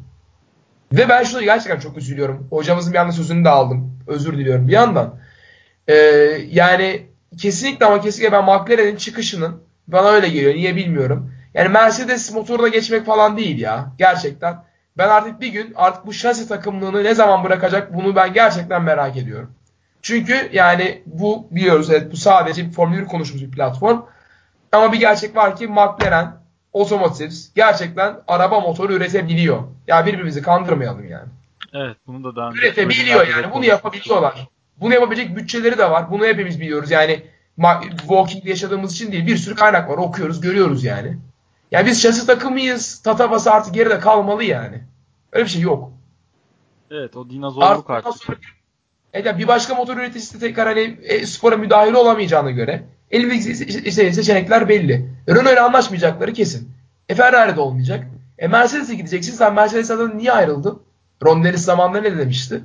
Ve 0.93 1.09
ben 1.09 1.23
şunu 1.23 1.41
gerçekten 1.41 1.79
çok 1.79 1.97
üzülüyorum. 1.97 2.47
Hocamızın 2.49 2.93
bir 2.93 2.97
anda 2.97 3.11
sözünü 3.11 3.45
de 3.45 3.49
aldım. 3.49 3.99
Özür 4.07 4.33
diliyorum 4.37 4.67
bir 4.67 4.73
yandan. 4.73 5.15
Ee, 5.87 5.95
yani 6.49 7.05
kesinlikle 7.37 7.85
ama 7.85 8.01
kesinlikle 8.01 8.31
ben 8.31 8.43
McLaren'in 8.43 8.95
çıkışının 8.95 9.61
bana 9.87 10.07
öyle 10.07 10.29
geliyor. 10.29 10.53
Niye 10.53 10.75
bilmiyorum. 10.75 11.31
Yani 11.53 11.69
Mercedes 11.69 12.33
motoruna 12.33 12.67
geçmek 12.67 13.05
falan 13.05 13.37
değil 13.37 13.59
ya. 13.59 13.91
Gerçekten. 13.97 14.63
Ben 14.97 15.09
artık 15.09 15.41
bir 15.41 15.47
gün 15.47 15.73
artık 15.75 16.05
bu 16.05 16.13
şasi 16.13 16.47
takımlığını 16.47 17.03
ne 17.03 17.15
zaman 17.15 17.43
bırakacak 17.43 17.93
bunu 17.93 18.15
ben 18.15 18.33
gerçekten 18.33 18.83
merak 18.83 19.17
ediyorum. 19.17 19.51
Çünkü 20.01 20.49
yani 20.53 21.01
bu 21.05 21.47
biliyoruz 21.51 21.89
evet 21.89 22.11
bu 22.11 22.17
sadece 22.17 22.67
bir 22.67 22.71
Formula 22.71 22.97
1 23.01 23.05
konuşmuş 23.05 23.41
bir 23.41 23.51
platform. 23.51 24.01
Ama 24.71 24.93
bir 24.93 24.99
gerçek 24.99 25.35
var 25.35 25.55
ki 25.55 25.67
McLaren 25.67 26.44
Automotives 26.75 27.53
gerçekten 27.55 28.17
araba 28.27 28.59
motoru 28.59 28.93
üretebiliyor. 28.93 29.57
Ya 29.57 29.65
yani 29.87 30.05
birbirimizi 30.05 30.41
kandırmayalım 30.41 31.09
yani. 31.09 31.29
Evet 31.73 31.97
bunu 32.07 32.23
da 32.23 32.35
daha 32.35 32.51
üretebiliyor 32.51 33.27
yani 33.27 33.53
bunu 33.53 33.65
yapabiliyorlar. 33.65 34.47
Bunu 34.77 34.93
yapabilecek 34.93 35.35
bütçeleri 35.35 35.77
de 35.77 35.91
var. 35.91 36.11
Bunu 36.11 36.25
hepimiz 36.25 36.61
biliyoruz. 36.61 36.91
Yani 36.91 37.23
Walking'de 37.97 38.49
yaşadığımız 38.49 38.93
için 38.93 39.11
değil 39.11 39.27
bir 39.27 39.37
sürü 39.37 39.55
kaynak 39.55 39.89
var. 39.89 39.97
Okuyoruz, 39.97 40.41
görüyoruz 40.41 40.83
yani. 40.83 41.17
Yani 41.71 41.85
biz 41.85 42.01
şasi 42.01 42.27
takımıyız. 42.27 43.01
Tata 43.01 43.31
bası 43.31 43.51
artık 43.51 43.73
geride 43.73 43.99
kalmalı 43.99 44.43
yani. 44.43 44.83
Öyle 45.31 45.45
bir 45.45 45.49
şey 45.49 45.61
yok. 45.61 45.91
Evet 46.91 47.15
o 47.17 47.29
dinozorluk 47.29 47.89
artık. 47.89 48.13
Sonra, 48.13 48.37
evet, 49.13 49.37
bir 49.37 49.47
başka 49.47 49.75
motor 49.75 49.97
üreticisi 49.97 50.39
tekrar 50.39 50.67
hani 50.67 50.97
e, 51.03 51.25
spora 51.25 51.57
müdahil 51.57 51.93
olamayacağına 51.93 52.51
göre 52.51 52.83
elindeki 53.11 53.91
seçenekler 53.91 54.69
belli. 54.69 55.09
Renault 55.29 55.51
ile 55.51 55.61
anlaşmayacakları 55.61 56.33
kesin. 56.33 56.69
E 57.09 57.15
Ferrari 57.15 57.55
de 57.55 57.59
olmayacak. 57.59 58.07
E 58.37 58.47
Mercedes'e 58.47 58.95
gideceksin. 58.95 59.33
Sen 59.33 59.53
Mercedes'ten 59.53 60.17
niye 60.17 60.31
ayrıldın? 60.31 60.81
Ron 61.25 61.43
Dennis 61.43 61.61
zamanında 61.61 62.01
ne 62.01 62.17
demişti? 62.17 62.61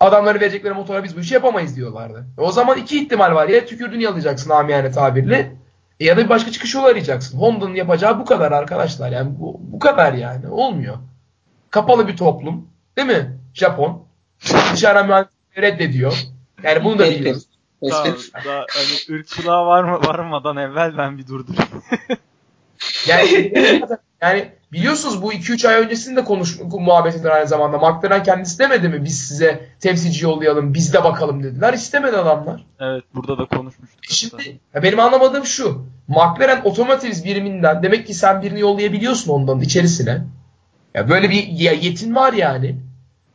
Adamları 0.00 0.40
verecekleri 0.40 0.74
motora 0.74 1.04
biz 1.04 1.16
bu 1.16 1.20
işi 1.20 1.34
yapamayız 1.34 1.76
diyorlardı. 1.76 2.26
E 2.38 2.40
o 2.40 2.52
zaman 2.52 2.78
iki 2.78 3.02
ihtimal 3.02 3.34
var. 3.34 3.48
Ya 3.48 3.66
tükürdüğünü 3.66 4.02
yalayacaksın 4.02 4.50
amiyane 4.50 4.90
tabirle 4.90 5.52
e 6.00 6.04
ya 6.04 6.16
da 6.16 6.24
bir 6.24 6.28
başka 6.28 6.52
çıkış 6.52 6.74
yolu 6.74 6.86
arayacaksın. 6.86 7.38
Honda'nın 7.38 7.74
yapacağı 7.74 8.18
bu 8.18 8.24
kadar 8.24 8.52
arkadaşlar. 8.52 9.12
Yani 9.12 9.30
bu, 9.38 9.60
bu 9.60 9.78
kadar 9.78 10.12
yani. 10.12 10.48
Olmuyor. 10.48 10.96
Kapalı 11.70 12.08
bir 12.08 12.16
toplum. 12.16 12.68
Değil 12.96 13.08
mi? 13.08 13.38
Japon. 13.54 14.02
Dışarıda 14.72 15.02
mühendisleri 15.02 15.62
reddediyor. 15.62 16.22
Yani 16.62 16.84
bunu 16.84 16.98
da 16.98 17.10
biliyoruz. 17.10 17.46
Daha, 17.82 18.04
daha 18.44 18.66
hani 18.68 19.16
ırkçılığa 19.16 19.66
varma, 19.66 20.00
varmadan 20.02 20.56
evvel 20.56 20.98
ben 20.98 21.18
bir 21.18 21.26
durdurayım. 21.26 21.82
yani, 23.06 23.52
yani 24.20 24.52
biliyorsunuz 24.72 25.22
bu 25.22 25.32
2-3 25.32 25.68
ay 25.68 25.74
öncesinde 25.84 26.24
konuş 26.24 26.60
muhabbet 26.60 27.14
edilen 27.14 27.30
aynı 27.30 27.46
zamanda. 27.46 27.78
McLaren 27.78 28.22
kendisi 28.22 28.58
demedi 28.58 28.88
mi 28.88 29.04
biz 29.04 29.18
size 29.18 29.68
temsilci 29.80 30.24
yollayalım 30.24 30.74
biz 30.74 30.94
de 30.94 31.04
bakalım 31.04 31.42
dediler. 31.42 31.74
İstemedi 31.74 32.16
adamlar. 32.16 32.66
Evet 32.80 33.04
burada 33.14 33.38
da 33.38 33.44
konuşmuştuk. 33.44 34.00
Şimdi 34.02 34.60
ya 34.74 34.82
benim 34.82 35.00
anlamadığım 35.00 35.44
şu. 35.46 35.86
McLaren 36.08 36.62
otomotiv 36.64 37.24
biriminden 37.24 37.82
demek 37.82 38.06
ki 38.06 38.14
sen 38.14 38.42
birini 38.42 38.60
yollayabiliyorsun 38.60 39.32
ondan 39.32 39.60
içerisine. 39.60 40.24
Ya 40.94 41.08
böyle 41.08 41.30
bir 41.30 41.46
yetin 41.46 42.14
var 42.14 42.32
yani. 42.32 42.76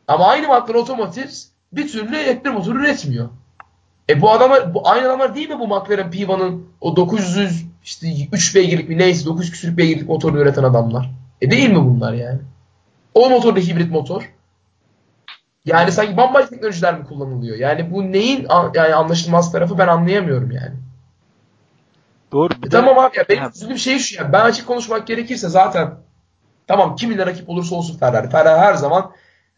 Ama 0.08 0.26
aynı 0.26 0.46
McLaren 0.48 0.80
otomotiv 0.80 1.28
bir 1.72 1.88
türlü 1.88 2.16
F1 2.16 2.50
motoru 2.50 2.78
üretmiyor. 2.78 3.28
E 4.10 4.20
bu 4.20 4.30
adamlar 4.30 4.74
bu 4.74 4.88
aynı 4.88 5.06
adamlar 5.06 5.34
değil 5.34 5.48
mi 5.48 5.58
bu 5.58 5.68
McLaren 5.68 6.10
P1'ın 6.10 6.66
o 6.80 6.96
900 6.96 7.66
işte 7.84 8.06
3 8.32 8.54
beygirlik 8.54 8.88
bir 8.88 8.98
neyse 8.98 9.26
900 9.26 9.50
küsürlük 9.50 9.78
beygirlik 9.78 10.08
motorunu 10.08 10.40
üreten 10.40 10.62
adamlar. 10.62 11.10
E 11.40 11.50
değil 11.50 11.70
mi 11.70 11.84
bunlar 11.84 12.12
yani? 12.12 12.40
O 13.14 13.30
motor 13.30 13.56
da 13.56 13.60
hibrit 13.60 13.90
motor. 13.90 14.32
Yani 15.64 15.92
sanki 15.92 16.16
bambaşka 16.16 16.50
teknolojiler 16.50 16.98
mi 16.98 17.04
kullanılıyor? 17.04 17.56
Yani 17.56 17.90
bu 17.90 18.12
neyin 18.12 18.46
yani 18.74 18.94
anlaşılmaz 18.94 19.52
tarafı 19.52 19.78
ben 19.78 19.88
anlayamıyorum 19.88 20.50
yani. 20.50 20.74
Doğru. 22.32 22.54
E 22.66 22.68
tamam 22.68 22.98
abi 22.98 23.18
ya 23.18 23.24
benim 23.28 23.50
üzüldüğüm 23.54 23.78
şey 23.78 23.98
şu 23.98 24.16
ya. 24.16 24.32
Ben 24.32 24.40
açık 24.40 24.66
konuşmak 24.66 25.06
gerekirse 25.06 25.48
zaten 25.48 25.94
tamam 26.66 26.96
kiminle 26.96 27.26
rakip 27.26 27.48
olursa 27.48 27.74
olsun 27.74 27.98
Ferrari. 27.98 28.30
Ferrari 28.30 28.60
her 28.60 28.74
zaman 28.74 29.12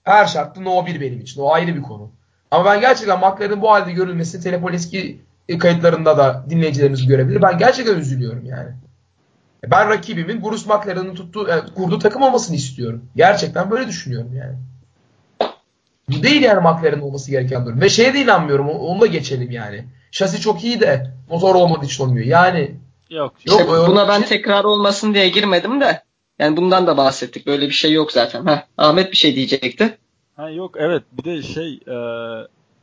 her 0.04 0.26
şartta 0.26 0.60
No 0.60 0.86
1 0.86 1.00
benim 1.00 1.20
için. 1.20 1.40
O 1.40 1.52
ayrı 1.52 1.76
bir 1.76 1.82
konu. 1.82 2.10
Ama 2.54 2.64
ben 2.64 2.80
gerçekten 2.80 3.18
McLaren'in 3.18 3.62
bu 3.62 3.70
halde 3.70 3.92
görülmesi 3.92 4.42
telefon 4.42 4.72
eski 4.72 5.20
kayıtlarında 5.58 6.18
da 6.18 6.44
dinleyicilerimiz 6.50 7.06
görebilir. 7.06 7.42
Ben 7.42 7.58
gerçekten 7.58 7.96
üzülüyorum 7.96 8.46
yani. 8.46 8.68
Ben 9.66 9.88
rakibimin 9.88 10.44
Bruce 10.44 10.64
McLaren'ın 10.66 11.14
tuttuğu, 11.14 11.48
yani 11.48 11.62
e, 11.70 11.74
kurduğu 11.74 11.98
takım 11.98 12.22
olmasını 12.22 12.56
istiyorum. 12.56 13.04
Gerçekten 13.16 13.70
böyle 13.70 13.88
düşünüyorum 13.88 14.30
yani. 14.34 14.54
Bu 16.08 16.22
değil 16.22 16.42
yani 16.42 16.60
McLaren'ın 16.60 17.00
olması 17.00 17.30
gereken 17.30 17.66
durum. 17.66 17.80
Ve 17.80 17.88
şeye 17.88 18.14
de 18.14 18.20
inanmıyorum. 18.20 18.68
Onu 18.68 19.00
da 19.00 19.06
geçelim 19.06 19.50
yani. 19.50 19.84
Şasi 20.10 20.40
çok 20.40 20.64
iyi 20.64 20.80
de 20.80 21.10
motor 21.30 21.54
olmadığı 21.54 21.84
için 21.84 22.04
olmuyor. 22.04 22.26
Yani 22.26 22.74
Yok. 23.10 23.34
İşte 23.38 23.62
yok 23.62 23.88
buna 23.88 24.08
ben 24.08 24.22
tekrar 24.22 24.64
olmasın 24.64 25.14
diye 25.14 25.28
girmedim 25.28 25.80
de. 25.80 26.02
Yani 26.38 26.56
bundan 26.56 26.86
da 26.86 26.96
bahsettik. 26.96 27.46
Böyle 27.46 27.66
bir 27.66 27.72
şey 27.72 27.92
yok 27.92 28.12
zaten. 28.12 28.46
Heh, 28.46 28.62
Ahmet 28.78 29.10
bir 29.10 29.16
şey 29.16 29.36
diyecekti. 29.36 29.98
Ha 30.36 30.50
yok 30.50 30.74
evet 30.78 31.02
bir 31.12 31.24
de 31.24 31.42
şey 31.42 31.80
e, 31.86 31.96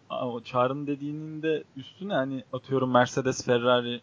o 0.09 0.41
Çağrı'nın 0.43 0.87
dediğinin 0.87 1.41
de 1.41 1.63
üstüne 1.77 2.13
hani 2.13 2.43
atıyorum 2.53 2.91
Mercedes, 2.91 3.45
Ferrari, 3.45 4.01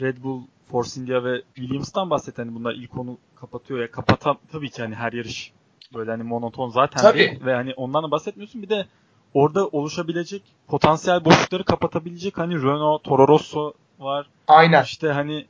Red 0.00 0.16
Bull, 0.22 0.42
Force 0.70 1.00
India 1.00 1.24
ve 1.24 1.42
Williams'tan 1.54 2.10
bahset 2.10 2.38
hani 2.38 2.54
bunlar 2.54 2.74
ilk 2.74 2.98
onu 2.98 3.18
kapatıyor 3.36 3.80
ya 3.80 3.90
kapatan 3.90 4.38
tabii 4.52 4.70
ki 4.70 4.82
hani 4.82 4.94
her 4.94 5.12
yarış 5.12 5.52
böyle 5.94 6.10
hani 6.10 6.22
monoton 6.22 6.68
zaten 6.68 7.02
tabii. 7.02 7.18
değil 7.18 7.44
ve 7.44 7.54
hani 7.54 7.74
ondan 7.74 8.02
da 8.02 8.10
bahsetmiyorsun 8.10 8.62
bir 8.62 8.68
de 8.68 8.86
orada 9.34 9.66
oluşabilecek 9.66 10.42
potansiyel 10.68 11.24
boşlukları 11.24 11.64
kapatabilecek 11.64 12.38
hani 12.38 12.62
Renault, 12.62 13.04
Toro 13.04 13.28
Rosso 13.28 13.72
var. 13.98 14.26
Aynen. 14.48 14.82
İşte 14.82 15.12
hani 15.12 15.46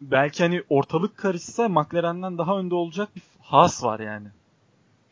belki 0.00 0.42
hani 0.42 0.62
ortalık 0.68 1.16
karışsa 1.16 1.68
McLaren'den 1.68 2.38
daha 2.38 2.58
önde 2.58 2.74
olacak 2.74 3.08
bir 3.16 3.22
has 3.42 3.84
var 3.84 4.00
yani. 4.00 4.28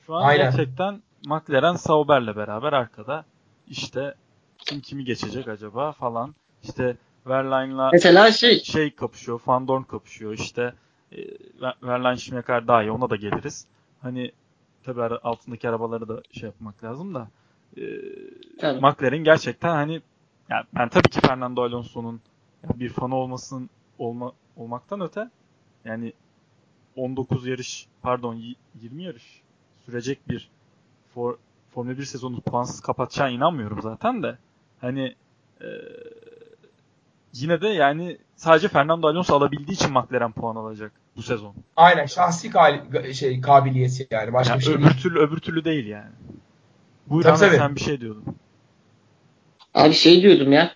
Şu 0.07 0.15
an 0.15 0.23
Aynen. 0.23 0.51
gerçekten 0.51 1.03
McLaren 1.27 1.77
Sauber'le 1.77 2.37
beraber 2.37 2.73
arkada 2.73 3.25
işte 3.69 4.15
kim 4.59 4.81
kimi 4.81 5.05
geçecek 5.05 5.49
acaba 5.49 5.93
falan. 5.93 6.35
İşte 6.63 6.97
Verlaine'la 7.27 7.91
mesela 7.93 8.33
şey 8.33 8.63
şey 8.63 8.91
kapışıyor, 8.91 9.41
Van 9.47 9.69
Dorn 9.69 9.83
kapışıyor. 9.83 10.33
İşte 10.33 10.75
e, 11.13 11.19
Verlaine 11.83 12.19
Schumacher 12.19 12.69
daha 12.69 12.83
iyi 12.83 12.91
ona 12.91 13.11
da 13.11 13.17
geliriz. 13.17 13.67
Hani 14.03 14.33
tabi 14.83 15.03
altındaki 15.03 15.69
arabaları 15.69 16.09
da 16.09 16.23
şey 16.33 16.47
yapmak 16.47 16.85
lazım 16.85 17.15
da 17.15 17.29
e. 17.77 17.83
McLaren 18.63 19.25
gerçekten 19.25 19.71
hani 19.71 20.03
yani 20.49 20.65
ben 20.75 20.89
tabii 20.89 21.09
ki 21.09 21.21
Fernando 21.21 21.63
Alonso'nun 21.63 22.21
bir 22.75 22.89
fanı 22.89 23.15
olmasın 23.15 23.71
olma, 23.99 24.33
olmaktan 24.57 25.01
öte 25.01 25.31
yani 25.85 26.13
19 26.97 27.47
yarış 27.47 27.87
pardon 28.03 28.43
20 28.83 29.03
yarış 29.03 29.43
sürecek 29.87 30.29
bir 30.29 30.49
for, 31.15 31.37
Formula 31.75 31.99
1 31.99 32.05
sezonu 32.05 32.41
puansız 32.41 32.81
kapatacağına 32.81 33.31
inanmıyorum 33.31 33.83
zaten 33.83 34.23
de. 34.23 34.39
Hani 34.81 35.15
e, 35.61 35.69
yine 37.33 37.61
de 37.61 37.69
yani 37.69 38.19
sadece 38.37 38.69
Fernando 38.69 39.09
Alonso 39.09 39.37
alabildiği 39.37 39.77
için 39.77 39.93
McLaren 39.93 40.33
puan 40.33 40.57
alacak 40.57 40.93
bu 41.17 41.23
sezon. 41.23 41.55
Aynen 41.77 42.07
şahsi 42.07 42.51
kal- 42.51 43.13
şey 43.13 43.41
kabiliyeti 43.41 44.09
yani 44.11 44.33
başka 44.33 44.53
yani 44.53 44.61
bir 44.61 44.65
şey 44.65 44.75
öbür 44.75 44.85
değil. 44.85 44.97
türlü 45.03 45.19
öbür 45.19 45.39
türlü 45.39 45.65
değil 45.65 45.87
yani. 45.87 46.11
Buyur 47.07 47.23
tabii, 47.23 47.39
tabii. 47.39 47.57
sen 47.57 47.75
bir 47.75 47.81
şey 47.81 48.01
diyordun. 48.01 48.25
Abi 49.75 49.93
şey 49.93 50.23
diyordum 50.23 50.53
ya. 50.53 50.73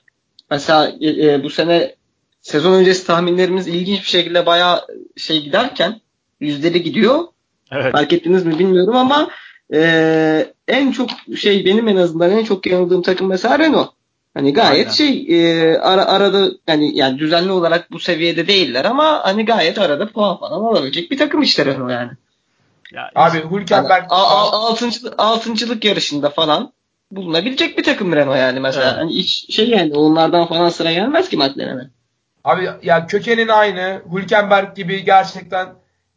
Mesela 0.51 0.92
e, 1.01 1.33
e, 1.33 1.44
bu 1.44 1.51
sene 1.51 1.94
sezon 2.42 2.73
öncesi 2.73 3.07
tahminlerimiz 3.07 3.68
ilginç 3.68 3.99
bir 4.01 4.09
şekilde 4.09 4.46
bayağı 4.46 4.87
şey 5.16 5.42
giderken 5.42 6.01
yüzleri 6.40 6.83
gidiyor. 6.83 7.25
Evet. 7.70 7.92
Fark 7.92 8.12
ettiniz 8.12 8.46
mi 8.46 8.59
bilmiyorum 8.59 8.96
ama 8.96 9.30
e, 9.74 10.52
en 10.68 10.92
çok 10.92 11.11
şey 11.37 11.64
benim 11.64 11.88
en 11.88 11.96
azından 11.96 12.30
en 12.30 12.44
çok 12.44 12.66
yanıldığım 12.66 13.02
takım 13.02 13.28
mesela 13.28 13.59
Renault. 13.59 13.90
Hani 14.35 14.52
gayet 14.52 14.87
Aynen. 14.87 14.90
şey 14.90 15.26
e, 15.28 15.78
ara, 15.78 16.04
arada 16.04 16.50
yani 16.66 16.96
yani 16.98 17.18
düzenli 17.18 17.52
olarak 17.52 17.90
bu 17.90 18.00
seviyede 18.00 18.48
değiller 18.48 18.85
ama 18.85 19.20
hani 19.24 19.44
gayet 19.44 19.78
arada 19.78 20.09
puan 20.09 20.37
falan 20.37 20.61
alabilecek 20.61 21.11
bir 21.11 21.18
takım 21.18 21.42
işte 21.42 21.66
Renault 21.66 21.90
yani. 21.90 22.11
Ya, 22.92 23.11
Abi 23.14 23.38
Hülkenberg 23.50 24.04
hani, 24.09 24.20
altıncı, 24.52 24.98
altıncılık 25.18 25.85
yarışında 25.85 26.30
falan 26.30 26.72
bulunabilecek 27.11 27.78
bir 27.78 27.83
takım 27.83 28.12
Renault 28.12 28.37
yani 28.37 28.61
mesela. 28.61 28.90
Evet. 28.90 28.98
Hani 28.98 29.14
hiç 29.14 29.54
şey 29.54 29.68
yani 29.68 29.94
onlardan 29.94 30.46
falan 30.46 30.68
sıra 30.68 30.92
gelmez 30.92 31.28
ki 31.28 31.37
McLaren'e. 31.37 31.90
Abi 32.44 32.68
ya 32.83 33.06
kökenin 33.06 33.48
aynı. 33.48 34.02
Hülkenberg 34.14 34.76
gibi 34.76 35.04
gerçekten 35.04 35.68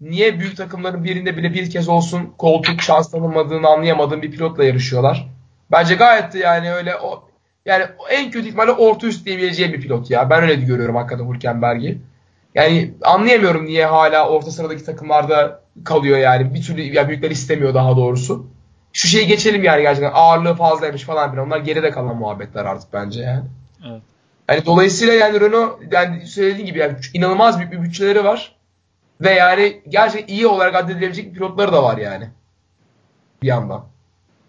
niye 0.03 0.39
büyük 0.39 0.57
takımların 0.57 1.03
birinde 1.03 1.37
bile 1.37 1.53
bir 1.53 1.69
kez 1.69 1.89
olsun 1.89 2.33
koltuk 2.37 2.81
şans 2.81 3.11
tanınmadığını 3.11 3.67
anlayamadığım 3.67 4.21
bir 4.21 4.31
pilotla 4.31 4.63
yarışıyorlar. 4.63 5.27
Bence 5.71 5.95
gayet 5.95 6.33
de 6.33 6.39
yani 6.39 6.73
öyle 6.73 6.95
o 6.95 7.23
yani 7.65 7.85
en 8.11 8.31
kötü 8.31 8.47
ihtimalle 8.47 8.71
orta 8.71 9.07
üst 9.07 9.25
diyebileceği 9.25 9.73
bir 9.73 9.81
pilot 9.81 10.09
ya. 10.09 10.29
Ben 10.29 10.43
öyle 10.43 10.55
görüyorum 10.55 10.95
hakikaten 10.95 11.33
Hülkenberg'i. 11.33 11.97
Yani 12.55 12.93
anlayamıyorum 13.01 13.65
niye 13.65 13.85
hala 13.85 14.29
orta 14.29 14.51
sıradaki 14.51 14.85
takımlarda 14.85 15.61
kalıyor 15.85 16.17
yani. 16.17 16.53
Bir 16.53 16.61
türlü 16.61 16.81
ya 16.81 17.07
büyükler 17.07 17.31
istemiyor 17.31 17.73
daha 17.73 17.97
doğrusu. 17.97 18.45
Şu 18.93 19.07
şeyi 19.07 19.27
geçelim 19.27 19.63
yani 19.63 19.81
gerçekten 19.81 20.11
ağırlığı 20.13 20.55
fazlaymış 20.55 21.03
falan 21.03 21.31
filan. 21.31 21.47
Onlar 21.47 21.57
geride 21.57 21.91
kalan 21.91 22.15
muhabbetler 22.15 22.65
artık 22.65 22.93
bence 22.93 23.21
yani. 23.21 23.45
Evet. 23.87 24.01
Yani 24.49 24.65
dolayısıyla 24.65 25.13
yani 25.13 25.41
Renault 25.41 25.79
yani 25.91 26.27
söylediğin 26.27 26.65
gibi 26.65 26.79
yani 26.79 26.95
inanılmaz 27.13 27.59
büyük 27.59 27.71
bir 27.71 27.81
bütçeleri 27.81 28.23
var. 28.23 28.55
Ve 29.21 29.30
yani 29.32 29.82
gerçekten 29.89 30.34
iyi 30.34 30.47
olarak 30.47 30.76
addedilebilecek 30.76 31.34
pilotları 31.34 31.71
da 31.71 31.84
var 31.84 31.97
yani. 31.97 32.30
Bir 33.41 33.47
yandan. 33.47 33.86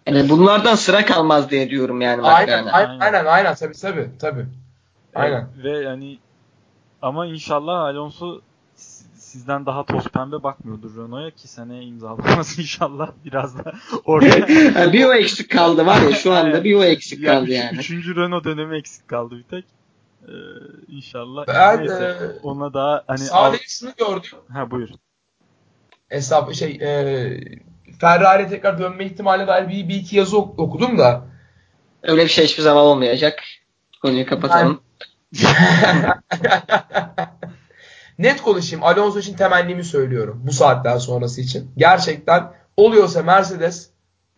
Yani 0.07 0.29
bunlardan 0.29 0.75
sıra 0.75 1.05
kalmaz 1.05 1.49
diye 1.49 1.69
diyorum 1.69 2.01
yani. 2.01 2.21
Aynen, 2.21 2.65
aynen, 2.65 2.99
aynen, 2.99 3.25
aynen, 3.25 3.55
tabii 3.55 3.73
tabii, 3.73 4.09
tabii. 4.19 4.45
Aynen. 5.15 5.47
Ve 5.63 5.69
yani 5.69 6.17
ama 7.01 7.25
inşallah 7.25 7.79
Alonso 7.79 8.41
sizden 9.35 9.65
daha 9.65 9.85
toz 9.85 10.07
pembe 10.07 10.43
bakmıyordur 10.43 10.97
Renault'a 10.97 11.31
ki 11.35 11.47
seneye 11.47 11.83
imzalamaz 11.83 12.59
inşallah 12.59 13.11
biraz 13.25 13.57
da 13.57 13.73
orada. 14.05 14.47
Bir 14.93 15.05
o 15.05 15.13
eksik 15.13 15.51
kaldı 15.51 15.85
var 15.85 16.01
ya 16.01 16.11
şu 16.11 16.33
anda 16.33 16.63
bir 16.63 16.75
o 16.75 16.83
eksik 16.83 17.19
Yani 17.23 17.35
kaldı 17.35 17.51
üç- 17.51 17.57
yani. 17.57 17.77
Üçüncü 17.77 18.15
Renault 18.15 18.43
dönemi 18.43 18.77
eksik 18.77 19.07
kaldı 19.07 19.37
bir 19.37 19.43
tek. 19.43 19.65
Ee, 20.27 20.31
inşallah. 20.87 21.47
Ben, 21.47 21.79
Neyse, 21.79 22.17
e, 22.21 22.39
ona 22.43 22.73
daha 22.73 23.03
hani 23.07 23.29
al... 23.31 23.51
Sadece 23.51 23.63
şunu 23.67 23.91
gördüm. 23.97 24.29
Ha 24.53 24.71
buyur. 24.71 24.89
Hesap 26.07 26.53
şey 26.53 26.71
e, 26.81 27.39
Ferrari 27.99 28.49
tekrar 28.49 28.79
dönme 28.79 29.05
ihtimali 29.05 29.47
dair 29.47 29.69
bir, 29.69 29.87
bir 29.89 29.95
iki 29.95 30.15
yazı 30.17 30.37
ok- 30.37 30.59
okudum 30.59 30.97
da. 30.97 31.25
Öyle 32.03 32.23
bir 32.23 32.29
şey 32.29 32.45
hiçbir 32.45 32.63
zaman 32.63 32.83
olmayacak. 32.83 33.43
Konuyu 34.01 34.25
kapatalım. 34.25 34.81
Net 38.19 38.41
konuşayım. 38.41 38.83
Alonso 38.83 39.19
için 39.19 39.35
temennimi 39.35 39.83
söylüyorum. 39.83 40.41
Bu 40.47 40.51
saatten 40.53 40.97
sonrası 40.97 41.41
için. 41.41 41.71
Gerçekten 41.77 42.51
oluyorsa 42.77 43.23
Mercedes 43.23 43.89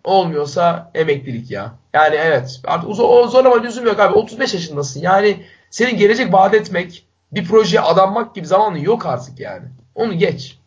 olmuyorsa 0.07 0.91
emeklilik 0.95 1.51
ya. 1.51 1.73
Yani 1.93 2.15
evet. 2.15 2.61
Artık 2.65 2.89
o, 2.89 2.93
o 2.93 3.27
zorlama 3.27 3.61
lüzum 3.61 3.85
yok 3.85 3.99
abi. 3.99 4.13
35 4.13 4.53
yaşındasın. 4.53 5.01
Yani 5.01 5.43
senin 5.69 5.97
gelecek 5.97 6.33
vaat 6.33 6.53
etmek, 6.53 7.05
bir 7.31 7.45
projeye 7.45 7.81
adanmak 7.81 8.35
gibi 8.35 8.47
zamanın 8.47 8.77
yok 8.77 9.05
artık 9.05 9.39
yani. 9.39 9.65
Onu 9.95 10.13
geç. 10.13 10.57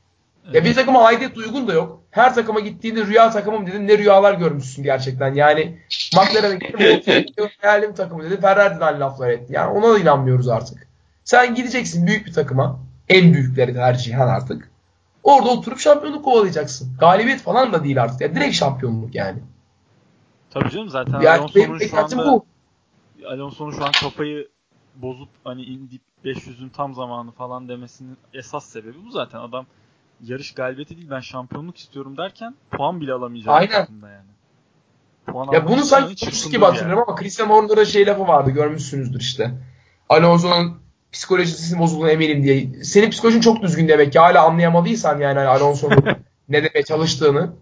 Ya 0.52 0.64
bir 0.64 0.74
takıma 0.74 1.04
aidiyet 1.04 1.34
duygun 1.34 1.68
da 1.68 1.72
yok. 1.72 2.00
Her 2.10 2.34
takıma 2.34 2.60
gittiğinde 2.60 3.06
rüya 3.06 3.30
takımım 3.30 3.66
dedin. 3.66 3.88
Ne 3.88 3.98
rüyalar 3.98 4.34
görmüşsün 4.34 4.82
gerçekten. 4.82 5.34
Yani 5.34 5.78
McLaren'e 6.16 6.54
gittim. 6.54 7.48
hayalim 7.60 7.94
takımı 7.94 8.24
dedi. 8.24 8.40
Ferrari'den 8.40 9.00
laflar 9.00 9.30
etti. 9.30 9.52
Yani 9.52 9.70
ona 9.78 9.94
da 9.94 9.98
inanmıyoruz 9.98 10.48
artık. 10.48 10.86
Sen 11.24 11.54
gideceksin 11.54 12.06
büyük 12.06 12.26
bir 12.26 12.32
takıma. 12.32 12.80
En 13.08 13.34
büyükleri 13.34 13.74
tercihen 13.74 14.28
artık. 14.28 14.69
Orada 15.22 15.48
oturup 15.48 15.78
şampiyonluk 15.78 16.24
kovalayacaksın. 16.24 16.96
Galibiyet 16.98 17.40
falan 17.40 17.72
da 17.72 17.84
değil 17.84 18.02
artık. 18.02 18.20
Ya 18.20 18.34
direkt 18.34 18.56
şampiyonluk 18.56 19.14
yani. 19.14 19.38
Tabii 20.50 20.70
canım 20.70 20.88
zaten 20.88 21.20
Yani 21.20 21.38
Alonso'nun 21.38 21.78
benim 21.80 21.88
şu 21.90 21.98
anda 21.98 22.26
bu. 22.26 22.46
Alonso'nun 23.26 23.70
şu 23.70 23.84
an 23.84 23.92
kafayı 23.92 24.48
bozup 24.94 25.28
hani 25.44 25.62
indip 25.62 26.02
500'ün 26.24 26.68
tam 26.68 26.94
zamanı 26.94 27.30
falan 27.32 27.68
demesinin 27.68 28.16
esas 28.34 28.64
sebebi 28.64 29.04
bu 29.06 29.10
zaten. 29.10 29.38
Adam 29.40 29.66
yarış 30.24 30.54
galibiyeti 30.54 30.96
değil 30.96 31.10
ben 31.10 31.20
şampiyonluk 31.20 31.76
istiyorum 31.76 32.16
derken 32.16 32.54
puan 32.70 33.00
bile 33.00 33.12
alamayacak 33.12 33.54
Aynen. 33.54 33.86
yani. 34.02 34.30
Puan 35.26 35.52
Ya 35.52 35.68
bunu 35.68 35.84
sanki 35.84 36.16
çırpındı 36.16 36.48
gibi 36.50 36.64
hatırlıyorum 36.64 36.98
yani. 36.98 37.08
ama 37.08 37.16
Christian 37.16 37.48
Horner'da 37.48 37.84
şey 37.84 38.06
lafı 38.06 38.28
vardı 38.28 38.50
görmüşsünüzdür 38.50 39.20
işte. 39.20 39.50
Alonso'nun 40.08 40.82
psikolojisi 41.12 41.78
bozulduğuna 41.78 42.10
eminim 42.10 42.44
diye. 42.44 42.84
Senin 42.84 43.10
psikolojin 43.10 43.40
çok 43.40 43.62
düzgün 43.62 43.88
demek 43.88 44.12
ki 44.12 44.18
hala 44.18 44.44
anlayamadıysan 44.44 45.20
yani 45.20 45.38
hani 45.38 45.48
Alonso'nun 45.48 46.04
ne 46.48 46.64
demeye 46.64 46.84
çalıştığını. 46.84 47.52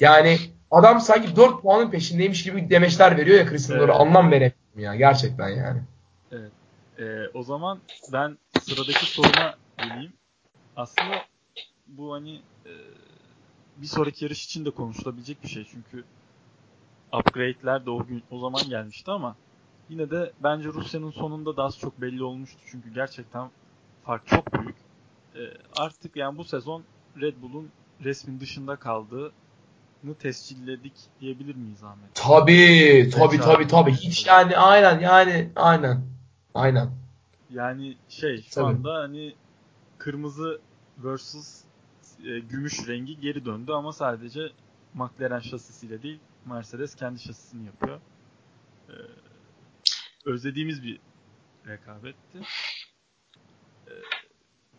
Yani 0.00 0.38
adam 0.70 1.00
sanki 1.00 1.36
4 1.36 1.62
puanın 1.62 1.90
peşindeymiş 1.90 2.42
gibi 2.44 2.70
demeçler 2.70 3.16
veriyor 3.16 3.38
ya 3.38 3.46
Horner'a 3.46 3.84
Evet. 3.84 4.00
anlam 4.00 4.30
veremiyorum 4.30 4.78
ya 4.78 4.94
gerçekten 4.94 5.48
yani. 5.48 5.82
Ee, 6.98 7.28
o 7.34 7.42
zaman 7.42 7.78
ben 8.12 8.38
sıradaki 8.62 9.06
soruma 9.06 9.54
geleyim. 9.78 10.12
Aslında 10.76 11.14
bu 11.86 12.12
hani 12.12 12.34
e, 12.66 12.72
bir 13.76 13.86
sonraki 13.86 14.24
yarış 14.24 14.44
için 14.44 14.64
de 14.64 14.70
konuşulabilecek 14.70 15.42
bir 15.42 15.48
şey 15.48 15.66
çünkü 15.70 16.04
upgrade'ler 17.12 17.86
de 17.86 17.90
o 17.90 18.06
gün 18.06 18.22
o 18.30 18.38
zaman 18.38 18.68
gelmişti 18.68 19.10
ama 19.10 19.36
yine 19.88 20.10
de 20.10 20.32
bence 20.42 20.68
Rusya'nın 20.68 21.10
sonunda 21.10 21.56
da 21.56 21.62
az 21.62 21.78
çok 21.78 22.00
belli 22.00 22.22
olmuştu 22.22 22.58
çünkü 22.66 22.94
gerçekten 22.94 23.50
fark 24.04 24.26
çok 24.26 24.54
büyük. 24.54 24.76
Ee, 25.36 25.38
artık 25.76 26.16
yani 26.16 26.38
bu 26.38 26.44
sezon 26.44 26.82
Red 27.20 27.34
Bull'un 27.42 27.68
resmin 28.04 28.40
dışında 28.40 28.76
kaldığını 28.76 29.32
tescilledik 30.18 30.94
diyebilir 31.20 31.54
miyiz 31.54 31.82
Ahmet? 31.82 32.14
Tabii 32.14 33.10
tabii 33.14 33.38
tabii 33.40 33.64
abi. 33.64 33.66
tabii 33.66 33.92
hiç 33.92 34.26
yani 34.26 34.56
aynen 34.56 35.00
yani 35.00 35.50
aynen 35.56 36.00
aynen. 36.54 36.90
Yani 37.50 37.96
şey 38.08 38.42
şu 38.42 38.54
Tabii. 38.54 38.64
anda 38.66 38.94
hani 38.94 39.34
kırmızı 39.98 40.60
versus 40.98 41.60
e, 42.24 42.38
gümüş 42.38 42.88
rengi 42.88 43.20
geri 43.20 43.44
döndü 43.44 43.72
ama 43.72 43.92
sadece 43.92 44.52
McLaren 44.94 45.40
şasisiyle 45.40 46.02
değil 46.02 46.18
Mercedes 46.46 46.94
kendi 46.94 47.18
şasisini 47.20 47.66
yapıyor. 47.66 48.00
Ee, 48.88 48.92
özlediğimiz 50.24 50.82
bir 50.82 50.98
rekabetti. 51.66 52.38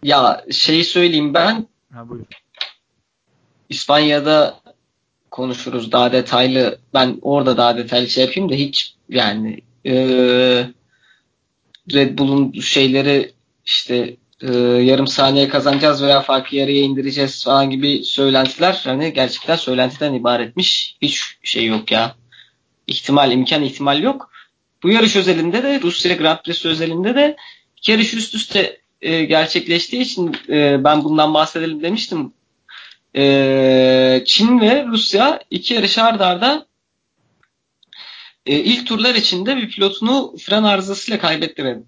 Ya 0.03 0.45
şeyi 0.51 0.83
söyleyeyim 0.83 1.33
ben 1.33 1.67
Ha 1.93 2.09
buyur. 2.09 2.25
İspanya'da 3.69 4.59
konuşuruz 5.31 5.91
daha 5.91 6.11
detaylı. 6.11 6.79
Ben 6.93 7.19
orada 7.21 7.57
daha 7.57 7.77
detaylı 7.77 8.09
şey 8.09 8.25
yapayım 8.25 8.49
da 8.49 8.53
hiç 8.55 8.93
yani 9.09 9.59
eee 9.83 10.71
Red 11.93 12.17
Bull'un 12.17 12.51
şeyleri 12.59 13.31
işte 13.65 14.17
eee, 14.41 14.55
yarım 14.59 15.07
saniye 15.07 15.49
kazanacağız 15.49 16.03
veya 16.03 16.21
farkı 16.21 16.55
yarıya 16.55 16.81
indireceğiz 16.81 17.43
falan 17.43 17.69
gibi 17.69 18.03
söylentiler 18.03 18.81
hani 18.83 19.13
gerçekten 19.13 19.55
söylentiden 19.55 20.13
ibaretmiş. 20.13 20.97
Hiç 21.01 21.21
şey 21.43 21.65
yok 21.65 21.91
ya. 21.91 22.15
İhtimal, 22.87 23.31
imkan 23.31 23.63
ihtimal 23.63 24.03
yok. 24.03 24.31
Bu 24.85 24.89
yarış 24.89 25.15
özelinde 25.15 25.63
de 25.63 25.81
Rusya 25.81 26.15
Grand 26.15 26.37
Prix 26.43 26.65
özelinde 26.65 27.15
de 27.15 27.35
iki 27.77 27.91
yarış 27.91 28.13
üst 28.13 28.35
üste 28.35 28.77
e, 29.01 29.25
gerçekleştiği 29.25 30.01
için 30.01 30.37
e, 30.49 30.83
ben 30.83 31.03
bundan 31.03 31.33
bahsedelim 31.33 31.83
demiştim. 31.83 32.33
E, 33.15 34.23
Çin 34.25 34.59
ve 34.61 34.85
Rusya 34.85 35.39
iki 35.51 35.73
yarış 35.73 35.97
arda 35.97 36.27
arda 36.27 36.65
e, 38.45 38.55
ilk 38.59 38.87
turlar 38.87 39.15
içinde 39.15 39.57
bir 39.57 39.69
pilotunu 39.69 40.35
fren 40.39 40.63
arızasıyla 40.63 41.19
kaybetti 41.19 41.63
Red 41.63 41.77
Bull. 41.77 41.83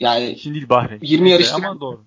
Yani 0.00 0.38
Şimdi 0.42 0.54
değil 0.54 0.68
Bahreyn. 0.68 0.98
20 1.02 1.24
Neyse 1.24 1.32
yarışlık- 1.44 1.64
ama 1.64 1.80
doğru. 1.80 2.04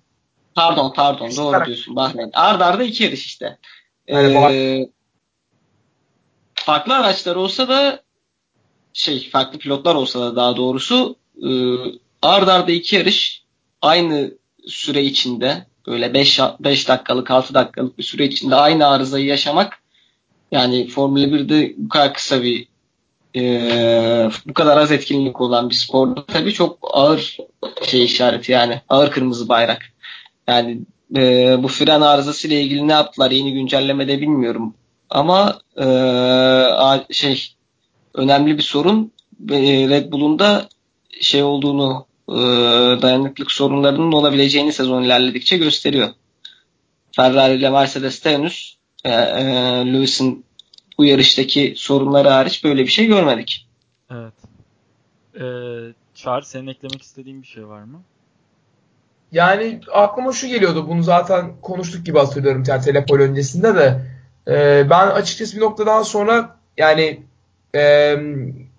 pardon 0.54 0.92
pardon 0.96 1.30
doğru 1.36 1.46
Olarak- 1.46 1.66
diyorsun 1.66 1.96
Bahreyn. 1.96 2.30
Arda 2.34 2.66
arda 2.66 2.84
iki 2.84 3.04
yarış 3.04 3.26
işte. 3.26 3.58
Yani 4.08 4.34
Ee, 4.54 4.88
farklı 6.54 6.94
araçlar 6.96 7.36
olsa 7.36 7.68
da 7.68 8.05
şey 8.96 9.30
farklı 9.30 9.58
pilotlar 9.58 9.94
olsa 9.94 10.20
da 10.20 10.36
daha 10.36 10.56
doğrusu 10.56 11.16
e, 11.42 11.48
ard 12.22 12.48
arda 12.48 12.72
iki 12.72 12.96
yarış 12.96 13.42
aynı 13.82 14.34
süre 14.66 15.02
içinde 15.02 15.66
böyle 15.86 16.14
5 16.14 16.40
5 16.60 16.88
dakikalık 16.88 17.30
6 17.30 17.54
dakikalık 17.54 17.98
bir 17.98 18.02
süre 18.02 18.24
içinde 18.24 18.54
aynı 18.54 18.86
arızayı 18.86 19.26
yaşamak 19.26 19.78
yani 20.52 20.88
Formula 20.88 21.24
1'de 21.24 21.74
bu 21.76 21.88
kadar 21.88 22.14
kısa 22.14 22.42
bir 22.42 22.68
e, 23.36 24.30
bu 24.46 24.54
kadar 24.54 24.76
az 24.76 24.92
etkinlik 24.92 25.40
olan 25.40 25.70
bir 25.70 25.74
sporda 25.74 26.26
tabii 26.26 26.52
çok 26.52 26.78
ağır 26.92 27.36
şey 27.82 28.04
işareti 28.04 28.52
yani 28.52 28.80
ağır 28.88 29.10
kırmızı 29.10 29.48
bayrak. 29.48 29.82
Yani 30.48 30.78
e, 31.16 31.56
bu 31.62 31.68
fren 31.68 32.00
arızası 32.00 32.48
ile 32.48 32.62
ilgili 32.62 32.88
ne 32.88 32.92
yaptılar 32.92 33.30
yeni 33.30 33.52
güncellemede 33.52 34.20
bilmiyorum. 34.20 34.74
Ama 35.10 35.60
e, 35.76 35.84
şey 37.14 37.55
önemli 38.16 38.58
bir 38.58 38.62
sorun 38.62 39.12
e, 39.50 39.88
Red 39.88 40.12
Bull'un 40.12 40.38
da 40.38 40.68
şey 41.20 41.42
olduğunu 41.42 42.06
e, 42.28 42.34
dayanıklık 43.02 43.52
sorunlarının 43.52 44.12
olabileceğini 44.12 44.72
sezon 44.72 45.02
ilerledikçe 45.02 45.56
gösteriyor. 45.56 46.08
Ferrari 47.16 47.54
ile 47.54 47.70
Mercedes'te 47.70 48.32
henüz 48.32 48.76
e, 49.04 49.10
e, 49.10 49.44
Lewis'in 49.92 50.44
bu 50.98 51.04
yarıştaki 51.04 51.74
sorunları 51.76 52.28
hariç 52.28 52.64
böyle 52.64 52.82
bir 52.82 52.90
şey 52.90 53.06
görmedik. 53.06 53.68
Evet. 54.10 54.34
Ee, 55.40 55.94
Çağrı 56.14 56.44
senin 56.44 56.66
eklemek 56.66 57.02
istediğin 57.02 57.42
bir 57.42 57.46
şey 57.46 57.68
var 57.68 57.82
mı? 57.82 58.02
Yani 59.32 59.80
aklıma 59.92 60.32
şu 60.32 60.46
geliyordu. 60.46 60.88
Bunu 60.88 61.02
zaten 61.02 61.60
konuştuk 61.62 62.06
gibi 62.06 62.18
hatırlıyorum 62.18 62.62
yani 62.66 62.82
telepol 62.82 63.18
öncesinde 63.18 63.74
de. 63.74 64.00
Ee, 64.48 64.90
ben 64.90 65.06
açıkçası 65.06 65.56
bir 65.56 65.62
noktadan 65.62 66.02
sonra 66.02 66.56
yani 66.76 67.22
e, 67.76 68.16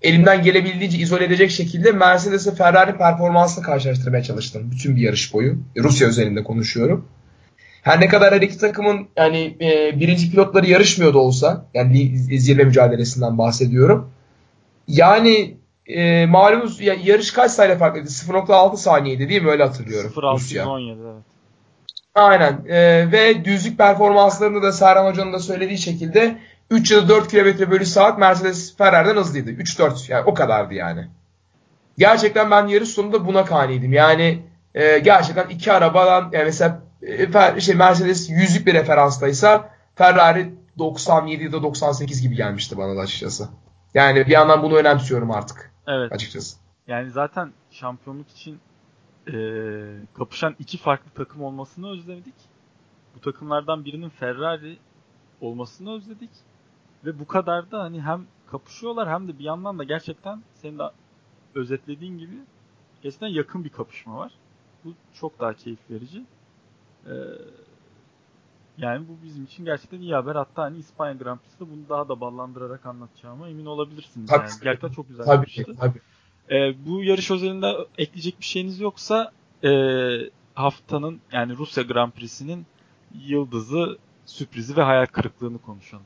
elimden 0.02 0.44
gelebildiğince 0.44 0.98
izole 0.98 1.26
edecek 1.26 1.52
şekilde 1.52 1.92
Mercedes 1.92 2.48
ve 2.48 2.52
Ferrari 2.52 2.98
performansını 2.98 3.64
karşılaştırmaya 3.64 4.24
çalıştım. 4.24 4.72
Bütün 4.72 4.96
bir 4.96 5.02
yarış 5.02 5.34
boyu. 5.34 5.58
Rusya 5.78 6.08
özelinde 6.08 6.44
konuşuyorum. 6.44 7.06
Her 7.82 8.02
ne 8.02 8.08
kadar 8.08 8.34
her 8.34 8.42
iki 8.42 8.58
takımın 8.58 9.08
yani 9.18 9.58
e, 9.62 10.00
birinci 10.00 10.32
pilotları 10.32 10.68
yarışmıyor 10.68 11.14
da 11.14 11.20
olsa 11.20 11.66
yani 11.74 12.18
zirve 12.18 12.64
mücadelesinden 12.64 13.38
bahsediyorum. 13.38 14.10
Yani 14.88 15.58
e, 15.88 16.26
malumunuz 16.26 16.82
ya, 16.82 16.96
yarış 17.04 17.32
kaç 17.32 17.52
saniye 17.52 17.78
farklıydı? 17.78 18.08
0.6 18.10 18.78
saniyeydi 18.78 19.30
değil 19.30 19.42
mi? 19.42 19.50
Öyle 19.50 19.64
hatırlıyorum. 19.64 20.12
Rusya. 20.16 20.66
0617 20.66 21.02
evet. 21.02 21.38
Aynen. 22.18 22.66
Ee, 22.68 23.12
ve 23.12 23.46
düzlük 23.46 23.78
performanslarında 23.78 24.62
da 24.62 24.72
Serhan 24.72 25.12
Hoca'nın 25.12 25.34
da 25.34 25.40
söylediği 25.40 25.78
şekilde 25.78 26.38
3 26.72 26.92
ya 26.92 26.98
da 26.98 27.10
4 27.10 27.28
km 27.28 27.72
bölü 27.72 27.86
saat 27.86 28.20
Mercedes 28.20 28.78
Ferrari'den 28.78 29.16
hızlıydı. 29.16 29.52
3-4 29.52 30.12
yani 30.12 30.24
o 30.26 30.34
kadardı 30.34 30.74
yani. 30.74 31.08
Gerçekten 31.98 32.52
ben 32.52 32.68
yarış 32.68 32.90
sonunda 32.90 33.26
buna 33.28 33.46
kaniydim. 33.46 33.94
Yani 33.94 34.44
e, 34.76 35.00
gerçekten 35.00 35.50
iki 35.50 35.74
arabadan 35.74 36.30
yani 36.32 36.46
mesela 36.46 36.82
e, 37.56 37.62
şey 37.62 37.76
Mercedes 37.76 38.30
yüzlük 38.30 38.68
bir 38.68 38.74
referanstaysa 38.74 39.70
Ferrari 39.96 40.54
97 40.78 41.44
ya 41.44 41.52
da 41.52 41.64
98 41.64 42.22
gibi 42.22 42.36
gelmişti 42.36 42.78
bana 42.78 42.96
da 42.96 43.00
açıkçası. 43.00 43.50
Yani 43.94 44.26
bir 44.26 44.32
yandan 44.32 44.64
bunu 44.64 44.76
önemsiyorum 44.76 45.32
artık. 45.32 45.72
Evet. 45.88 46.12
Açıkçası. 46.12 46.58
Yani 46.88 47.12
zaten 47.12 47.54
şampiyonluk 47.72 48.30
için 48.30 48.60
e, 49.28 49.34
kapışan 50.14 50.56
iki 50.60 50.78
farklı 50.78 51.12
takım 51.16 51.44
olmasını 51.44 51.92
özledik. 51.92 52.36
Bu 53.16 53.22
takımlardan 53.22 53.86
birinin 53.86 54.10
Ferrari 54.10 54.78
olmasını 55.42 55.96
özledik. 55.96 56.30
Ve 57.06 57.20
bu 57.20 57.28
kadar 57.28 57.72
da 57.72 57.84
hani 57.84 58.02
hem 58.02 58.26
kapışıyorlar 58.52 59.10
hem 59.10 59.28
de 59.28 59.40
bir 59.40 59.44
yandan 59.44 59.80
da 59.80 59.84
gerçekten 59.84 60.42
senin 60.54 60.80
de 60.80 60.84
özetlediğin 61.56 62.18
gibi 62.18 62.38
gerçekten 63.04 63.28
yakın 63.28 63.64
bir 63.64 63.70
kapışma 63.70 64.18
var. 64.18 64.32
Bu 64.86 64.94
çok 65.20 65.40
daha 65.40 65.54
keyif 65.54 65.80
verici. 65.90 66.24
Ee, 67.06 67.12
yani 68.78 69.08
bu 69.08 69.26
bizim 69.26 69.44
için 69.44 69.66
gerçekten 69.66 70.02
iyi 70.02 70.14
haber. 70.14 70.36
Hatta 70.36 70.64
hani 70.64 70.78
İspanya 70.78 71.14
Grand 71.14 71.40
Prix'de 71.40 71.72
bunu 71.72 71.90
daha 71.90 72.10
da 72.10 72.22
ballandırarak 72.22 72.86
anlatacağıma 72.86 73.50
emin 73.50 73.66
olabilirsiniz. 73.66 74.30
Tabii. 74.30 74.44
Yani 74.44 74.54
gerçekten 74.64 74.90
çok 74.90 75.10
güzel 75.10 75.26
Tabii 75.26 75.36
yapmıştı. 75.36 75.76
tabii. 75.80 76.02
Ee, 76.50 76.86
bu 76.86 77.04
yarış 77.04 77.32
özelinde 77.32 77.74
ekleyecek 77.98 78.40
bir 78.40 78.46
şeyiniz 78.46 78.80
yoksa 78.80 79.32
e, 79.64 79.70
haftanın 80.54 81.20
yani 81.32 81.58
Rusya 81.58 81.84
Grand 81.84 82.12
Prix'sinin 82.12 82.66
yıldızı, 83.14 83.98
sürprizi 84.26 84.78
ve 84.78 84.82
hayal 84.82 85.06
kırıklığını 85.06 85.58
konuşalım. 85.58 86.06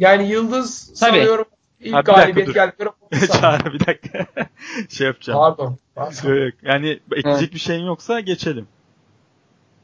Yani 0.00 0.28
Yıldız 0.28 0.86
Tabii. 0.86 0.96
sanıyorum 0.96 1.46
ilk 1.80 1.94
Ha, 1.94 1.98
dakika, 1.98 2.12
galibiyet 2.12 2.48
dur. 2.48 2.54
geldikleri 2.54 2.88
Çağrı 3.40 3.72
bir 3.72 3.86
dakika. 3.86 4.26
şey 4.88 5.06
yapacağım. 5.06 5.38
Pardon. 5.38 5.78
pardon. 5.94 6.34
Yok. 6.34 6.54
Yani 6.62 7.00
ekleyecek 7.16 7.54
bir 7.54 7.58
şeyin 7.58 7.86
yoksa 7.86 8.20
geçelim. 8.20 8.66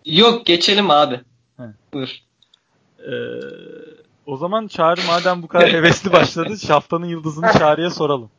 Yok 0.05 0.47
geçelim 0.47 0.91
abi. 0.91 1.21
He. 1.57 1.63
Buyur. 1.93 2.09
Ee, 2.99 3.13
o 4.27 4.37
zaman 4.37 4.67
Çağrı 4.67 5.01
madem 5.07 5.43
bu 5.43 5.49
kadar 5.49 5.69
hevesli 5.73 6.13
başladı, 6.13 6.55
haftanın 6.69 7.07
yıldızını 7.07 7.53
Çağrı'ya 7.53 7.91
soralım. 7.91 8.31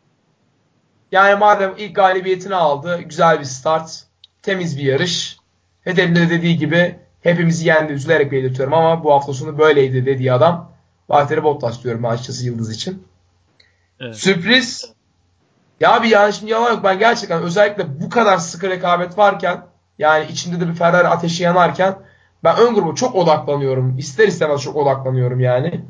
Yani 1.11 1.39
madem 1.39 1.74
ilk 1.78 1.95
galibiyetini 1.95 2.55
aldı, 2.55 3.01
güzel 3.01 3.39
bir 3.39 3.45
start, 3.45 4.03
temiz 4.41 4.78
bir 4.78 4.84
yarış. 4.84 5.38
Hedefinde 5.84 6.19
de 6.19 6.30
dediği 6.30 6.57
gibi 6.57 6.99
hepimizi 7.22 7.67
yendi, 7.67 7.93
üzülerek 7.93 8.32
belirtiyorum 8.32 8.74
ama 8.74 9.03
bu 9.03 9.13
hafta 9.13 9.34
sonu 9.34 9.57
böyleydi 9.57 10.05
dediği 10.05 10.34
adam. 10.34 10.70
Valtteri 11.12 11.43
Bottas 11.43 11.84
diyorum 11.84 12.03
ben 12.03 12.09
açıkçası 12.09 12.45
Yıldız 12.45 12.72
için. 12.72 13.03
Evet. 13.99 14.16
Sürpriz. 14.16 14.93
Ya 15.80 16.03
bir 16.03 16.09
yani 16.09 16.34
şimdi 16.34 16.51
yalan 16.51 16.72
yok 16.72 16.84
ben 16.84 16.99
gerçekten 16.99 17.43
özellikle 17.43 18.01
bu 18.01 18.09
kadar 18.09 18.38
sıkı 18.38 18.70
rekabet 18.70 19.18
varken 19.18 19.66
yani 19.99 20.32
içinde 20.32 20.59
de 20.59 20.70
bir 20.70 20.74
Ferrari 20.74 21.07
ateşi 21.07 21.43
yanarken 21.43 21.95
ben 22.43 22.57
ön 22.57 22.76
gruba 22.76 22.95
çok 22.95 23.16
odaklanıyorum. 23.16 23.97
İster 23.97 24.28
istemez 24.28 24.62
çok 24.62 24.76
odaklanıyorum 24.76 25.39
yani. 25.39 25.86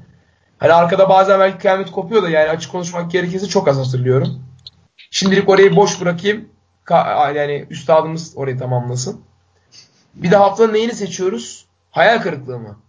Hani 0.57 0.73
arkada 0.73 1.09
bazen 1.09 1.39
belki 1.39 1.57
kıyamet 1.57 1.91
kopuyor 1.91 2.23
da 2.23 2.29
yani 2.29 2.49
açık 2.49 2.71
konuşmak 2.71 3.11
gerekirse 3.11 3.47
çok 3.47 3.67
az 3.67 3.77
hatırlıyorum. 3.77 4.43
Şimdilik 5.11 5.49
orayı 5.49 5.75
boş 5.75 6.01
bırakayım. 6.01 6.49
Ka- 6.85 7.37
yani 7.37 7.65
üstadımız 7.69 8.33
orayı 8.35 8.59
tamamlasın. 8.59 9.21
Bir 10.15 10.31
de 10.31 10.35
haftanın 10.35 10.73
neyini 10.73 10.93
seçiyoruz? 10.93 11.65
Hayal 11.91 12.21
kırıklığı 12.21 12.59
mı? 12.59 12.79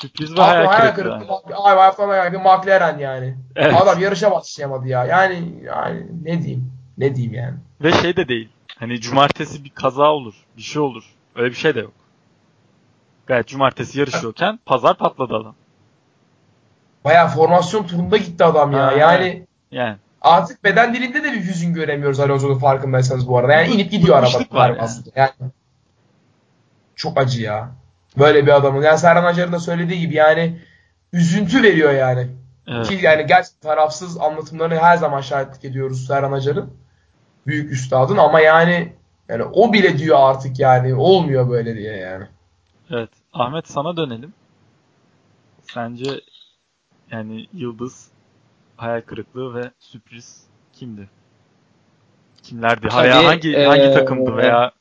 Sürpriz 0.00 0.38
ve 0.38 0.42
hayal 0.42 0.66
hayal 0.66 0.94
kırıklığı. 0.94 1.26
haftanın 1.54 2.08
hayal 2.08 2.30
kırıklığı. 2.30 2.38
McLaren 2.38 2.98
yani. 2.98 3.36
Evet. 3.56 3.82
Adam 3.82 4.00
yarışa 4.00 4.30
başlayamadı 4.30 4.88
ya. 4.88 5.04
Yani 5.04 5.62
yani 5.64 6.06
ne 6.22 6.42
diyeyim? 6.42 6.72
Ne 6.98 7.16
diyeyim 7.16 7.34
yani? 7.34 7.54
Ve 7.82 7.92
şey 7.92 8.16
de 8.16 8.28
değil. 8.28 8.48
Hani 8.78 9.00
cumartesi 9.00 9.64
bir 9.64 9.70
kaza 9.70 10.10
olur, 10.12 10.34
bir 10.56 10.62
şey 10.62 10.82
olur. 10.82 11.04
Öyle 11.36 11.50
bir 11.50 11.56
şey 11.56 11.74
de 11.74 11.80
yok. 11.80 11.92
Gayet 13.26 13.48
cumartesi 13.48 13.98
yarışıyorken 14.00 14.58
pazar 14.66 14.98
patladı 14.98 15.34
adam. 15.34 15.54
Bayağı 17.04 17.28
formasyon 17.28 17.86
turunda 17.86 18.16
gitti 18.16 18.44
adam 18.44 18.72
ya. 18.72 18.86
Ha, 18.86 18.92
yani 18.92 19.46
Yani 19.70 19.96
artık 20.20 20.64
beden 20.64 20.94
dilinde 20.94 21.24
de 21.24 21.32
bir 21.32 21.44
hüzün 21.44 21.74
göremiyoruz 21.74 22.20
Alonso'nun 22.20 22.58
farkındaysanız 22.58 23.28
bu 23.28 23.38
arada. 23.38 23.52
Yani 23.52 23.68
inip 23.68 23.90
gidiyor 23.90 24.16
araba. 24.16 24.58
Var 24.58 24.68
yani. 24.68 24.80
aslında. 24.80 25.10
Yani. 25.16 25.50
Çok 26.96 27.18
acı 27.18 27.42
ya. 27.42 27.70
Böyle 28.18 28.46
bir 28.46 28.56
adamın. 28.56 28.82
Yani 28.82 28.98
Serhan 28.98 29.24
Acar'ın 29.24 29.52
da 29.52 29.58
söylediği 29.60 30.00
gibi 30.00 30.14
yani 30.14 30.60
üzüntü 31.12 31.62
veriyor 31.62 31.92
yani. 31.92 32.28
evet. 32.66 32.88
Ki 32.88 32.98
yani 33.02 33.26
gerçekten 33.26 33.68
tarafsız 33.70 34.18
anlatımlarını 34.20 34.74
her 34.78 34.96
zaman 34.96 35.20
şahitlik 35.20 35.64
ediyoruz 35.64 36.06
Serhan 36.06 36.32
Acar'ın. 36.32 36.70
Büyük 37.46 37.72
üstadın 37.72 38.16
ama 38.16 38.40
yani 38.40 38.92
yani 39.28 39.44
o 39.44 39.72
bile 39.72 39.98
diyor 39.98 40.18
artık 40.20 40.58
yani 40.58 40.94
olmuyor 40.94 41.50
böyle 41.50 41.76
diye 41.76 41.96
yani. 41.96 42.24
Evet. 42.90 43.10
Ahmet 43.32 43.68
sana 43.68 43.96
dönelim. 43.96 44.34
Sence 45.62 46.20
yani 47.10 47.46
yıldız, 47.52 48.08
hayal 48.76 49.00
kırıklığı 49.00 49.54
ve 49.54 49.70
sürpriz 49.78 50.42
kimdi? 50.72 51.08
Kimlerdi? 52.42 52.88
Tabii, 52.88 53.08
hangi 53.08 53.50
eee, 53.50 53.64
hangi 53.66 53.94
takımdı 53.94 54.36
veya 54.36 54.72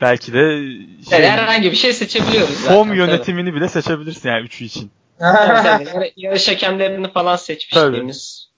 belki 0.00 0.32
de 0.32 0.38
Yani 0.38 0.86
şey, 1.10 1.22
herhangi 1.28 1.70
bir 1.70 1.76
şey 1.76 1.92
seçebiliyoruz 1.92 2.54
zaten. 2.54 2.74
form 2.76 2.88
tabii. 2.88 2.98
yönetimini 2.98 3.54
bile 3.54 3.68
seçebilirsin 3.68 4.28
yani 4.28 4.44
üçü 4.44 4.64
için. 4.64 4.90
Tabii, 5.18 5.62
tabii. 5.62 5.84
Yar- 5.88 6.12
Yarış 6.16 6.48
hakemlerini 6.48 7.12
falan 7.12 7.36
seçmişliğimiz 7.36 8.48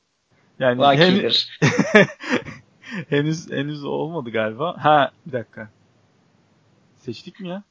Yani 0.59 0.70
hem- 0.70 0.78
vakidir. 0.78 1.59
henüz 3.09 3.51
henüz 3.51 3.84
olmadı 3.84 4.30
galiba. 4.30 4.76
Ha 4.78 5.11
bir 5.26 5.32
dakika. 5.32 5.68
Seçtik 6.97 7.40
mi 7.40 7.49
ya? 7.49 7.62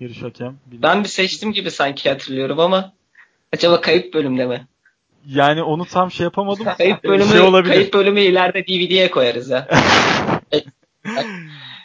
Yarış 0.00 0.22
hakem. 0.22 0.56
Bir- 0.66 0.82
Ben 0.82 1.04
bir 1.04 1.08
seçtim 1.08 1.52
gibi 1.52 1.70
sanki 1.70 2.08
hatırlıyorum 2.10 2.60
ama 2.60 2.92
acaba 3.52 3.80
kayıp 3.80 4.14
bölümde 4.14 4.46
mi? 4.46 4.66
Yani 5.26 5.62
onu 5.62 5.84
tam 5.84 6.10
şey 6.10 6.24
yapamadım. 6.24 6.66
Kayıp 6.78 7.04
bölümü, 7.04 7.30
şey 7.30 7.40
olabilir. 7.40 7.72
kayıp 7.74 7.94
bölümü 7.94 8.20
ileride 8.20 8.66
DVD'ye 8.66 9.10
koyarız 9.10 9.50
ya. 9.50 9.68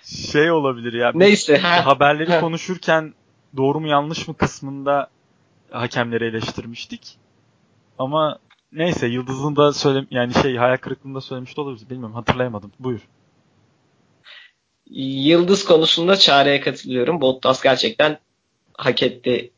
Şey 0.04 0.52
olabilir 0.52 0.93
ya. 0.93 1.12
Neyse. 1.16 1.58
Ha. 1.58 1.86
haberleri 1.86 2.32
Ha. 2.32 2.39
konuşurken 2.39 3.14
doğru 3.58 3.80
mu 3.80 3.88
yanlış 3.88 4.28
mı 4.28 4.38
kısmında 4.38 5.10
hakemleri 5.72 6.26
eleştirmiştik. 6.26 7.18
Ama 7.99 8.39
neyse 8.72 9.08
Yıldız'ın 9.08 9.56
da 9.56 9.74
söyle 9.74 10.06
yani 10.12 10.34
şey 10.34 10.56
hayal 10.56 10.78
kırıklığında 10.78 11.22
söylemiş 11.22 11.60
olabilir. 11.60 11.89
Bilmiyorum 11.89 12.16
hatırlayamadım. 12.16 12.72
Buyur. 12.80 13.08
Yıldız 14.89 15.66
konusunda 15.66 16.16
çareye 16.16 16.60
katılıyorum. 16.62 17.22
Bottas 17.22 17.64
gerçekten 17.64 18.20
hak 18.74 19.04
etti. 19.04 19.52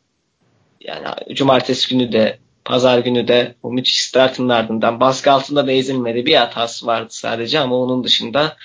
Yani 0.81 1.07
cumartesi 1.35 1.89
günü 1.89 2.11
de 2.11 2.39
pazar 2.65 2.99
günü 2.99 3.27
de 3.27 3.55
bu 3.63 3.73
müthiş 3.73 4.03
startın 4.03 4.49
ardından 4.49 4.99
baskı 4.99 5.31
altında 5.31 5.67
da 5.67 5.71
ezilmedi. 5.71 6.25
Bir 6.25 6.35
hatası 6.35 6.87
vardı 6.87 7.07
sadece 7.09 7.59
ama 7.59 7.75
onun 7.75 8.03
dışında 8.03 8.57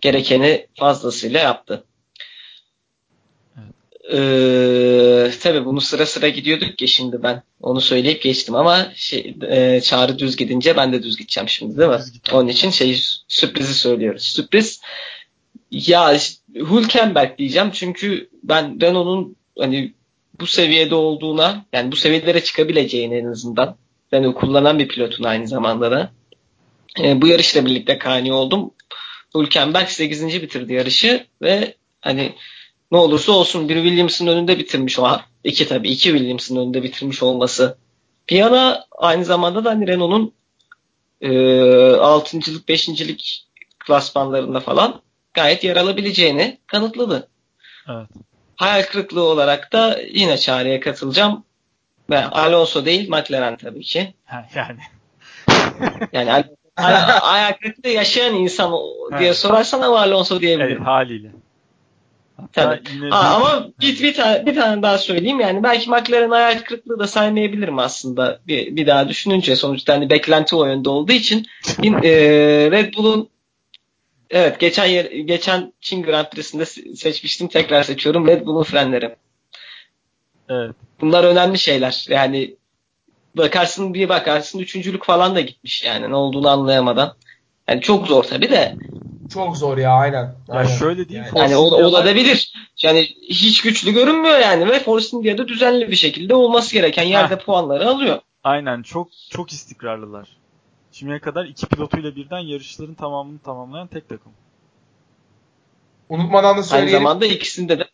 gerekeni 0.00 0.66
fazlasıyla 0.74 1.40
yaptı. 1.40 1.84
Ee, 4.12 5.30
tabii 5.42 5.64
bunu 5.64 5.80
sıra 5.80 6.06
sıra 6.06 6.28
gidiyorduk 6.28 6.78
ki 6.78 6.88
şimdi 6.88 7.22
ben 7.22 7.42
onu 7.60 7.80
söyleyip 7.80 8.22
geçtim 8.22 8.54
ama 8.54 8.92
şey, 8.94 9.36
e, 9.50 9.80
çağrı 9.80 10.18
düz 10.18 10.36
gidince 10.36 10.76
ben 10.76 10.92
de 10.92 11.02
düz 11.02 11.16
gideceğim 11.16 11.48
şimdi 11.48 11.78
değil 11.78 11.90
mi? 11.90 11.98
Onun 12.32 12.48
için 12.48 12.70
şey 12.70 13.00
sürprizi 13.28 13.74
söylüyoruz. 13.74 14.22
Sürpriz 14.22 14.80
ya 15.70 16.12
işte 16.12 16.42
Hülkenberg 16.54 17.38
diyeceğim 17.38 17.70
çünkü 17.72 18.30
ben 18.42 18.80
Renault'un 18.80 19.36
hani 19.58 19.94
bu 20.40 20.46
seviyede 20.46 20.94
olduğuna 20.94 21.64
yani 21.72 21.92
bu 21.92 21.96
seviyelere 21.96 22.44
çıkabileceğine 22.44 23.16
en 23.16 23.26
azından 23.26 23.76
Renault 24.14 24.34
kullanan 24.34 24.78
bir 24.78 24.88
pilotun 24.88 25.24
aynı 25.24 25.48
zamanda 25.48 25.90
da 25.90 26.10
e, 27.02 27.22
bu 27.22 27.26
yarışla 27.26 27.66
birlikte 27.66 27.98
kani 27.98 28.32
oldum. 28.32 28.70
Hülkenberg 29.34 29.88
8. 29.88 30.42
bitirdi 30.42 30.72
yarışı 30.72 31.26
ve 31.42 31.74
hani 32.00 32.34
ne 32.92 32.98
olursa 32.98 33.32
olsun 33.32 33.68
bir 33.68 33.76
Williams'ın 33.76 34.26
önünde 34.26 34.58
bitirmiş 34.58 34.98
o 34.98 35.20
iki 35.44 35.68
tabii 35.68 35.88
iki 35.88 36.10
Williams'ın 36.10 36.56
önünde 36.56 36.82
bitirmiş 36.82 37.22
olması 37.22 37.78
bir 38.28 38.36
yana 38.36 38.84
aynı 38.98 39.24
zamanda 39.24 39.64
da 39.64 39.70
hani 39.70 39.86
Renault'un 39.86 40.32
e, 41.20 41.28
6.lık 41.28 42.68
5.lik 42.68 43.46
klasmanlarında 43.78 44.60
falan 44.60 45.02
gayet 45.34 45.64
yer 45.64 45.76
alabileceğini 45.76 46.58
kanıtladı. 46.66 47.28
Evet. 47.88 48.08
Hayal 48.56 48.82
kırıklığı 48.82 49.22
olarak 49.22 49.72
da 49.72 50.00
yine 50.12 50.38
çağrıya 50.38 50.80
katılacağım. 50.80 51.44
Ve 52.10 52.24
Alonso 52.24 52.84
değil 52.84 53.08
McLaren 53.08 53.56
tabii 53.56 53.82
ki. 53.82 54.14
Ha, 54.24 54.48
yani. 54.54 54.80
Yani 56.12 56.32
Al- 56.32 56.42
Al- 56.76 57.20
hayal 57.20 57.52
kırıklığı 57.52 57.88
yaşayan 57.90 58.34
insan 58.34 58.72
diye 59.18 59.28
Evet. 59.28 59.36
sorarsan 59.38 59.80
ama 59.80 60.00
Alonso 60.00 60.40
diyebilirim. 60.40 60.76
Evet, 60.76 60.86
haliyle. 60.86 61.28
Tabii. 62.52 62.80
yine 62.94 63.04
Aa, 63.14 63.22
bir- 63.22 63.36
ama 63.36 63.68
bir, 63.80 64.02
bir, 64.02 64.14
tane, 64.14 64.46
bir 64.46 64.54
tane 64.54 64.82
daha 64.82 64.98
söyleyeyim 64.98 65.40
yani 65.40 65.62
belki 65.62 65.90
McLaren 65.90 66.30
hayal 66.30 66.58
kırıklığı 66.58 66.98
da 66.98 67.06
saymayabilirim 67.06 67.78
aslında 67.78 68.40
bir, 68.46 68.76
bir 68.76 68.86
daha 68.86 69.08
düşününce 69.08 69.56
sonuçta 69.56 69.94
hani 69.94 70.10
beklenti 70.10 70.56
o 70.56 70.66
yönde 70.66 70.88
olduğu 70.88 71.12
için 71.12 71.46
in- 71.82 71.94
e, 72.02 72.10
Red 72.70 72.94
Bull'un 72.94 73.28
evet 74.30 74.60
geçen 74.60 74.84
yer, 74.86 75.04
geçen 75.04 75.72
Çin 75.80 76.02
Grand 76.02 76.26
Prix'sinde 76.26 76.62
se- 76.62 76.96
seçmiştim 76.96 77.48
tekrar 77.48 77.82
seçiyorum 77.82 78.26
Red 78.26 78.46
Bull'un 78.46 78.62
frenleri. 78.62 79.16
Evet. 80.48 80.74
Bunlar 81.00 81.24
önemli 81.24 81.58
şeyler 81.58 82.06
yani 82.08 82.54
bakarsın 83.36 83.94
bir 83.94 84.08
bakarsın 84.08 84.58
üçüncülük 84.58 85.04
falan 85.04 85.34
da 85.34 85.40
gitmiş 85.40 85.84
yani 85.84 86.10
ne 86.10 86.14
olduğunu 86.16 86.48
anlayamadan. 86.48 87.14
Yani 87.68 87.80
çok 87.80 88.06
zor 88.06 88.24
tabii 88.24 88.50
de 88.50 88.76
Çok 89.32 89.56
zor 89.56 89.78
ya 89.78 89.92
aynen. 89.92 90.22
Ya 90.22 90.34
aynen. 90.48 90.76
şöyle 90.76 91.08
değil, 91.08 91.18
Yani- 91.20 91.28
Force 91.30 91.42
Yani 91.42 91.56
o, 91.56 91.84
olabilir. 91.86 92.52
Yani 92.82 93.08
hiç 93.28 93.62
güçlü 93.62 93.92
görünmüyor 93.92 94.38
yani 94.38 94.68
ve 94.68 94.80
Force 94.80 95.16
India'da 95.16 95.48
düzenli 95.48 95.90
bir 95.90 95.96
şekilde 95.96 96.34
olması 96.34 96.72
gereken 96.72 97.02
yerde 97.02 97.38
puanları 97.38 97.88
alıyor. 97.88 98.18
Aynen 98.44 98.82
çok 98.82 99.08
çok 99.30 99.52
istikrarlılar. 99.52 100.28
Şimdiye 100.92 101.18
kadar 101.18 101.44
iki 101.44 101.66
pilotuyla 101.66 102.16
birden 102.16 102.38
yarışların 102.38 102.94
tamamını 102.94 103.38
tamamlayan 103.38 103.86
tek 103.86 104.08
takım. 104.08 104.32
Unutmadan 106.08 106.42
da 106.44 106.48
Aynı 106.56 106.64
söyleyelim. 106.64 106.92
zamanda 106.98 107.26
ikisinde 107.26 107.78
de 107.78 107.85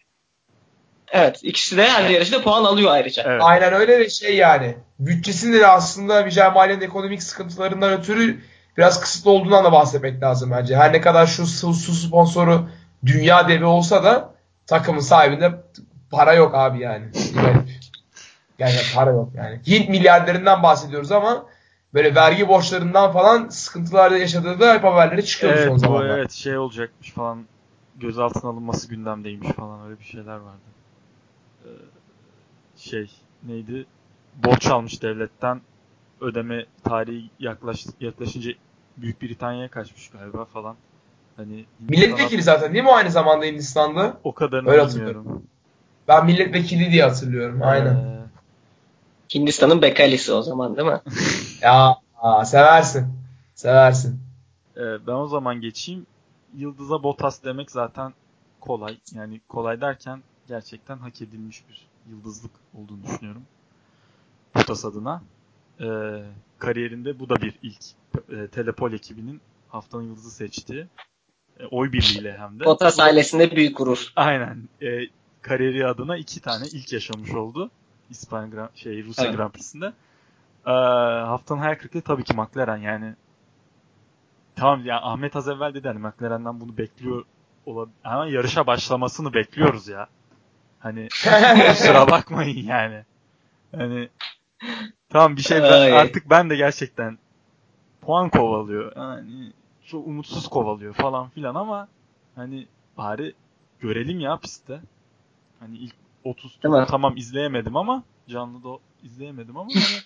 Evet, 1.12 1.40
ikisi 1.42 1.76
de 1.76 1.88
her 1.88 2.10
yarışta 2.10 2.42
puan 2.42 2.64
alıyor 2.64 2.90
ayrıca. 2.90 3.22
Evet. 3.26 3.40
Aynen 3.44 3.72
öyle 3.72 3.98
de 3.98 4.10
şey 4.10 4.36
yani. 4.36 4.74
Bütçesinde 4.98 5.60
de 5.60 5.66
aslında 5.66 6.26
Vijay 6.26 6.50
Malia'nın 6.50 6.80
ekonomik 6.80 7.22
sıkıntılarından 7.22 7.92
ötürü 7.92 8.40
biraz 8.78 9.00
kısıtlı 9.00 9.30
olduğundan 9.30 9.64
da 9.64 9.72
bahsetmek 9.72 10.22
lazım 10.22 10.50
bence. 10.50 10.76
Her 10.76 10.92
ne 10.92 11.00
kadar 11.00 11.26
şu 11.26 11.46
su, 11.46 11.74
su 11.74 11.92
sponsoru 11.92 12.68
dünya 13.06 13.48
devi 13.48 13.64
olsa 13.64 14.04
da 14.04 14.34
takımın 14.66 15.00
sahibinde 15.00 15.52
para 16.10 16.34
yok 16.34 16.54
abi 16.54 16.80
yani. 16.80 17.04
Yani, 17.36 17.62
yani 18.58 18.74
para 18.94 19.10
yok 19.10 19.28
yani. 19.34 19.60
Hint 19.66 19.88
milyarderlerinden 19.88 20.62
bahsediyoruz 20.62 21.12
ama 21.12 21.46
böyle 21.94 22.14
vergi 22.14 22.48
borçlarından 22.48 23.12
falan 23.12 23.48
sıkıntılar 23.48 24.10
yaşadığı 24.10 24.60
da 24.60 24.74
hep 24.74 24.84
haberleri 24.84 25.24
çıkıyor 25.24 25.52
Evet 25.52 25.66
son 25.66 25.74
bu 25.74 25.78
zamanlarda. 25.78 26.18
evet 26.18 26.32
şey 26.32 26.58
olacakmış 26.58 27.12
falan 27.12 27.44
gözaltına 27.96 28.50
alınması 28.50 28.88
gündemdeymiş 28.88 29.48
falan 29.48 29.86
öyle 29.86 30.00
bir 30.00 30.04
şeyler 30.04 30.36
vardı. 30.36 30.71
Ee, 31.64 31.68
şey 32.76 33.10
neydi? 33.42 33.86
Borç 34.44 34.66
almış 34.66 35.02
devletten 35.02 35.60
ödeme 36.20 36.66
tarihi 36.84 37.30
yaklaş, 37.38 37.86
yaklaşınca 38.00 38.50
Büyük 38.96 39.22
Britanya'ya 39.22 39.68
kaçmış 39.68 40.08
galiba 40.10 40.44
falan. 40.44 40.76
Hani 41.36 41.64
Milletvekili 41.88 42.42
zaten 42.42 42.72
değil 42.72 42.84
mi 42.84 42.90
aynı 42.90 43.10
zamanda 43.10 43.44
Hindistan'da? 43.44 44.16
o 44.24 44.34
kadarını 44.34 44.70
Öyle 44.70 44.88
bilmiyorum. 44.88 45.42
Ben 46.08 46.26
milletvekili 46.26 46.92
diye 46.92 47.02
hatırlıyorum. 47.02 47.60
Aynen. 47.62 47.94
Ee, 47.94 48.22
Hindistan'ın 49.34 49.82
Bekalisi 49.82 50.32
o 50.32 50.42
zaman 50.42 50.76
değil 50.76 50.88
mi? 50.88 51.00
Ya 51.62 51.96
aa, 52.18 52.44
seversin. 52.44 53.06
Seversin. 53.54 54.20
e, 54.76 55.06
ben 55.06 55.12
o 55.12 55.26
zaman 55.26 55.60
geçeyim. 55.60 56.06
Yıldız'a 56.56 57.02
Bottas 57.02 57.44
demek 57.44 57.70
zaten 57.70 58.12
kolay. 58.60 58.98
Yani 59.14 59.40
kolay 59.48 59.80
derken 59.80 60.22
gerçekten 60.52 60.98
hak 60.98 61.22
edilmiş 61.22 61.64
bir 61.68 61.86
yıldızlık 62.10 62.50
olduğunu 62.74 63.02
düşünüyorum. 63.02 63.42
Bottas 64.54 64.84
adına. 64.84 65.22
E, 65.80 65.86
kariyerinde 66.58 67.18
bu 67.18 67.28
da 67.28 67.36
bir 67.36 67.58
ilk. 67.62 67.82
E, 68.30 68.48
Telepol 68.48 68.92
ekibinin 68.92 69.40
haftanın 69.68 70.02
yıldızı 70.02 70.30
seçtiği. 70.30 70.86
E, 71.60 71.66
oy 71.66 71.92
birliğiyle 71.92 72.38
hem 72.38 72.60
de. 72.60 72.64
Bottas 72.64 73.00
ailesinde 73.00 73.56
büyük 73.56 73.76
gurur. 73.76 74.12
Aynen. 74.16 74.68
E, 74.82 75.00
kariyeri 75.42 75.86
adına 75.86 76.16
iki 76.16 76.40
tane 76.40 76.66
ilk 76.66 76.92
yaşamış 76.92 77.30
oldu. 77.30 77.70
İspanya 78.10 78.48
Grand, 78.48 78.68
şey 78.74 79.04
Rusya 79.04 79.24
Evet. 79.24 79.36
Grand 79.36 79.50
Prix'sinde. 79.50 79.92
E, 80.66 80.70
haftanın 81.26 81.60
hayal 81.60 81.74
kırıklığı 81.74 82.02
tabii 82.02 82.24
ki 82.24 82.34
McLaren 82.34 82.76
yani. 82.76 83.14
Tamam 84.56 84.84
ya 84.84 85.00
Ahmet 85.02 85.36
az 85.36 85.48
evvel 85.48 85.74
dedi 85.74 85.88
hani 85.88 85.98
McLaren'den 85.98 86.60
bunu 86.60 86.78
bekliyor 86.78 87.24
olabilir. 87.66 87.96
Ama 88.04 88.26
yarışa 88.26 88.66
başlamasını 88.66 89.34
bekliyoruz 89.34 89.88
ya. 89.88 90.08
Hani 90.82 91.08
kusura 91.68 92.10
bakmayın 92.10 92.66
yani. 92.66 93.04
Hani 93.76 94.08
tamam 95.08 95.36
bir 95.36 95.42
şey 95.42 95.62
ben, 95.62 95.92
artık 95.92 96.30
ben 96.30 96.50
de 96.50 96.56
gerçekten 96.56 97.18
puan 98.00 98.30
kovalıyor. 98.30 98.96
Yani 98.96 99.52
çok 99.86 100.06
umutsuz 100.06 100.48
kovalıyor 100.48 100.94
falan 100.94 101.28
filan 101.28 101.54
ama 101.54 101.88
hani 102.34 102.66
bari 102.98 103.34
görelim 103.80 104.20
ya 104.20 104.36
pistte. 104.36 104.80
Hani 105.60 105.76
ilk 105.76 105.94
30 106.24 106.62
Değil 106.62 106.74
mi? 106.74 106.80
tur 106.80 106.86
tamam 106.86 107.16
izleyemedim 107.16 107.76
ama 107.76 108.02
canlı 108.28 108.64
da 108.64 108.78
izleyemedim 109.02 109.56
ama 109.56 109.70
hani 109.74 110.02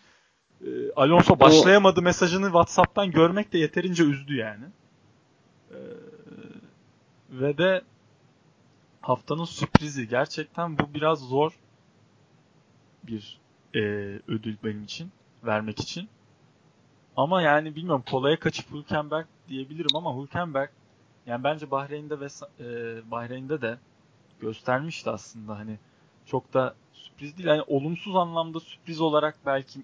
e, 0.70 0.92
Alonso 0.96 1.40
başlayamadı 1.40 2.02
mesajını 2.02 2.46
WhatsApp'tan 2.46 3.10
görmek 3.10 3.52
de 3.52 3.58
yeterince 3.58 4.04
üzdü 4.04 4.36
yani. 4.36 4.64
E, 5.70 5.78
ve 7.30 7.58
de 7.58 7.82
haftanın 9.06 9.44
sürprizi 9.44 10.08
gerçekten 10.08 10.78
bu 10.78 10.94
biraz 10.94 11.20
zor 11.20 11.58
bir 13.02 13.38
e, 13.74 13.80
ödül 14.28 14.56
benim 14.64 14.82
için 14.82 15.12
vermek 15.44 15.80
için. 15.80 16.08
Ama 17.16 17.42
yani 17.42 17.76
bilmiyorum 17.76 18.04
kolaya 18.10 18.38
kaçıp 18.38 18.70
Hülkenberg 18.72 19.26
diyebilirim 19.48 19.96
ama 19.96 20.22
Hülkenberg 20.22 20.70
yani 21.26 21.44
bence 21.44 21.70
Bahreyn'de 21.70 22.20
ve 22.20 22.26
e, 22.60 22.66
Bahreyn'de 23.10 23.60
de 23.60 23.78
göstermişti 24.40 25.10
aslında 25.10 25.58
hani 25.58 25.78
çok 26.26 26.54
da 26.54 26.74
sürpriz 26.92 27.38
değil. 27.38 27.48
Yani 27.48 27.62
olumsuz 27.62 28.16
anlamda 28.16 28.60
sürpriz 28.60 29.00
olarak 29.00 29.38
belki 29.46 29.80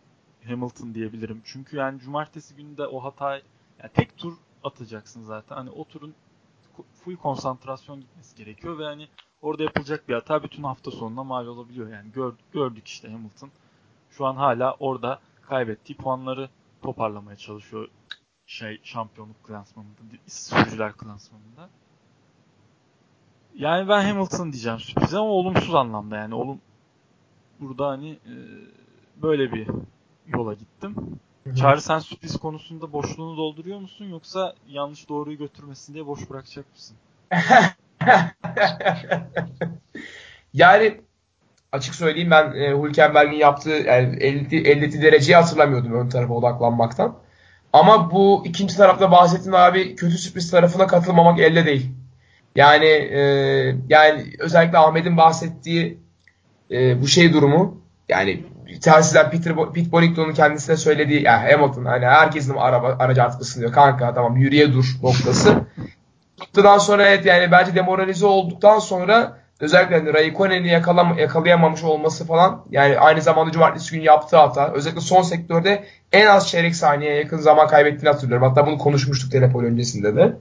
Hamilton 0.47 0.95
diyebilirim. 0.95 1.43
Çünkü 1.45 1.77
yani 1.77 2.01
cumartesi 2.01 2.57
günü 2.57 2.77
de 2.77 2.87
o 2.87 3.05
hata 3.05 3.33
yani 3.79 3.91
tek 3.95 4.19
tur 4.19 4.35
atacaksın 4.65 5.23
zaten. 5.23 5.57
Hani 5.57 5.71
o 5.71 5.85
turun 5.85 6.15
full 7.05 7.17
konsantrasyon 7.17 8.01
gitmesi 8.01 8.37
gerekiyor 8.37 8.79
ve 8.79 8.85
hani 8.85 9.09
orada 9.43 9.63
yapılacak 9.63 10.09
bir 10.09 10.15
hata 10.15 10.43
bütün 10.43 10.63
hafta 10.63 10.91
sonuna 10.91 11.25
mal 11.25 11.47
olabiliyor. 11.47 11.89
Yani 11.89 12.13
gör, 12.13 12.33
gördük 12.53 12.89
işte 12.89 13.11
Hamilton. 13.11 13.51
Şu 14.11 14.27
an 14.27 14.37
hala 14.37 14.77
orada 14.81 15.21
kaybettiği 15.43 15.97
puanları 15.97 16.49
toparlamaya 16.83 17.37
çalışıyor 17.37 17.89
şey 18.47 18.81
şampiyonluk 18.83 19.45
klasmanında, 19.45 20.01
sürücüler 20.27 20.93
klasmanında. 20.93 21.71
Yani 23.55 23.89
ben 23.89 24.05
Hamilton 24.05 24.53
diyeceğim 24.53 24.79
sürpriz 24.79 25.15
ama 25.15 25.31
olumsuz 25.31 25.75
anlamda 25.75 26.17
yani 26.17 26.35
olum 26.35 26.61
burada 27.61 27.89
hani 27.89 28.11
e, 28.11 28.35
böyle 29.23 29.53
bir 29.53 29.69
yola 30.27 30.55
gittim. 30.55 31.21
Çağrı 31.57 31.81
sen 31.81 31.99
sürpriz 31.99 32.37
konusunda 32.37 32.93
boşluğunu 32.93 33.37
dolduruyor 33.37 33.79
musun 33.79 34.05
yoksa 34.05 34.55
yanlış 34.69 35.09
doğruyu 35.09 35.39
götürmesin 35.39 35.95
diye 35.95 36.07
boş 36.07 36.31
bırakacak 36.31 36.65
mısın? 36.73 36.97
yani 40.55 41.01
açık 41.73 41.95
söyleyeyim 41.95 42.31
ben 42.31 42.55
e, 42.55 42.83
Hülkenberg'in 42.83 43.37
yaptığı 43.37 43.71
yani 43.71 44.17
elde, 44.17 44.57
eldeki 44.57 45.03
dereceyi 45.03 45.37
hatırlamıyordum 45.37 45.93
ön 45.93 46.09
tarafa 46.09 46.35
odaklanmaktan. 46.35 47.19
Ama 47.73 48.11
bu 48.11 48.43
ikinci 48.47 48.77
tarafta 48.77 49.11
bahsettiğin 49.11 49.53
abi 49.53 49.97
kötü 49.97 50.19
sürpriz 50.19 50.51
tarafına 50.51 50.87
katılmamak 50.87 51.41
elde 51.41 51.67
değil. 51.67 51.91
Yani 52.57 52.87
e, 52.87 53.21
yani 53.89 54.33
özellikle 54.39 54.79
Ahmet'in 54.79 55.17
bahsettiği 55.17 55.99
e, 56.71 57.03
bu 57.03 57.09
şey 57.09 57.33
durumu 57.33 57.81
yani 58.09 58.45
telsizden 58.81 59.31
Peter 59.31 59.53
Bo- 59.53 59.73
Pete 59.73 59.93
Bonington'un 59.93 60.33
kendisine 60.33 60.77
söylediği 60.77 61.23
ya 61.23 61.43
Hamilton 61.43 61.85
hani 61.85 62.07
herkesin 62.07 62.55
araba 62.55 62.97
aracı 62.99 63.23
artık 63.23 63.41
ısınıyor 63.41 63.73
kanka 63.73 64.15
tamam 64.15 64.37
yürüye 64.37 64.73
dur 64.73 64.85
noktası. 65.03 65.55
Noktadan 66.41 66.79
sonra 66.79 67.09
evet 67.09 67.27
yani 67.27 67.51
bence 67.53 67.75
demoralize 67.75 68.27
olduktan 68.27 68.79
sonra 68.79 69.39
özellikle 69.61 69.99
hani 69.99 70.15
Raikkonen'i 70.15 70.69
yakalam 70.69 71.19
yakalayamamış 71.19 71.85
olması 71.85 72.27
falan 72.27 72.65
yani 72.71 72.99
aynı 72.99 73.23
zamanda 73.23 73.53
cumartesi 73.53 73.93
günü 73.93 74.05
yaptığı 74.05 74.37
hata 74.37 74.73
özellikle 74.73 75.01
son 75.01 75.23
sektörde 75.23 75.85
en 76.13 76.27
az 76.27 76.49
çeyrek 76.49 76.77
saniyeye 76.77 77.17
yakın 77.17 77.39
zaman 77.39 77.67
kaybettiğini 77.67 78.13
hatırlıyorum. 78.13 78.49
Hatta 78.49 78.67
bunu 78.67 78.79
konuşmuştuk 78.79 79.33
Telepol 79.33 79.65
öncesinde 79.65 80.17
de. 80.17 80.37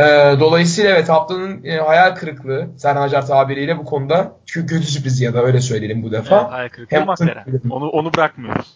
Ee, 0.00 0.40
dolayısıyla 0.40 0.90
evet 0.90 1.08
haftanın 1.08 1.64
e, 1.64 1.76
hayal 1.76 2.14
kırıklığı 2.14 2.68
Serhan 2.76 3.02
Acar 3.02 3.26
tabiriyle 3.26 3.78
bu 3.78 3.84
konuda 3.84 4.36
kö- 4.46 4.66
kötü 4.66 4.86
sürpriz 4.86 5.20
ya 5.20 5.34
da 5.34 5.42
öyle 5.42 5.60
söyleyelim 5.60 6.02
bu 6.02 6.12
defa. 6.12 6.40
Evet, 6.40 6.52
hayal 6.52 6.68
kırıklığı 6.68 7.06
McLaren. 7.06 7.70
Onu, 7.70 7.88
onu 7.88 8.14
bırakmıyoruz. 8.14 8.66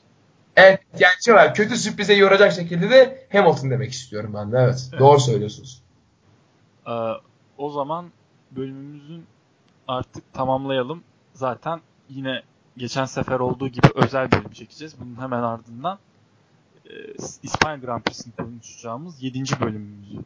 Evet 0.57 0.81
yani 0.99 1.15
şey 1.25 1.35
var, 1.35 1.55
kötü 1.55 1.77
sürprize 1.77 2.15
yoracak 2.15 2.53
şekilde 2.53 2.91
de 2.91 3.27
Hamilton 3.33 3.71
demek 3.71 3.93
istiyorum 3.93 4.33
ben 4.35 4.53
de 4.53 4.59
evet. 4.59 4.89
Evet. 4.91 5.01
Doğru 5.01 5.21
söylüyorsunuz. 5.21 5.83
Ee, 6.87 6.91
o 7.59 7.71
zaman 7.71 8.07
bölümümüzün 8.51 9.25
artık 9.89 10.33
tamamlayalım. 10.33 11.03
Zaten 11.35 11.81
yine 12.09 12.43
geçen 12.77 13.05
sefer 13.05 13.41
olduğu 13.41 13.69
gibi 13.69 13.87
özel 13.95 14.33
bölüm 14.33 14.53
çekeceğiz. 14.53 14.95
Bunun 15.01 15.21
hemen 15.21 15.43
ardından 15.43 15.99
e, 16.87 16.93
İspanya 17.43 17.77
Grand 17.77 18.03
Prix'sini 18.03 18.33
konuşacağımız 18.37 19.23
7. 19.23 19.43
bölümümüzü 19.61 20.19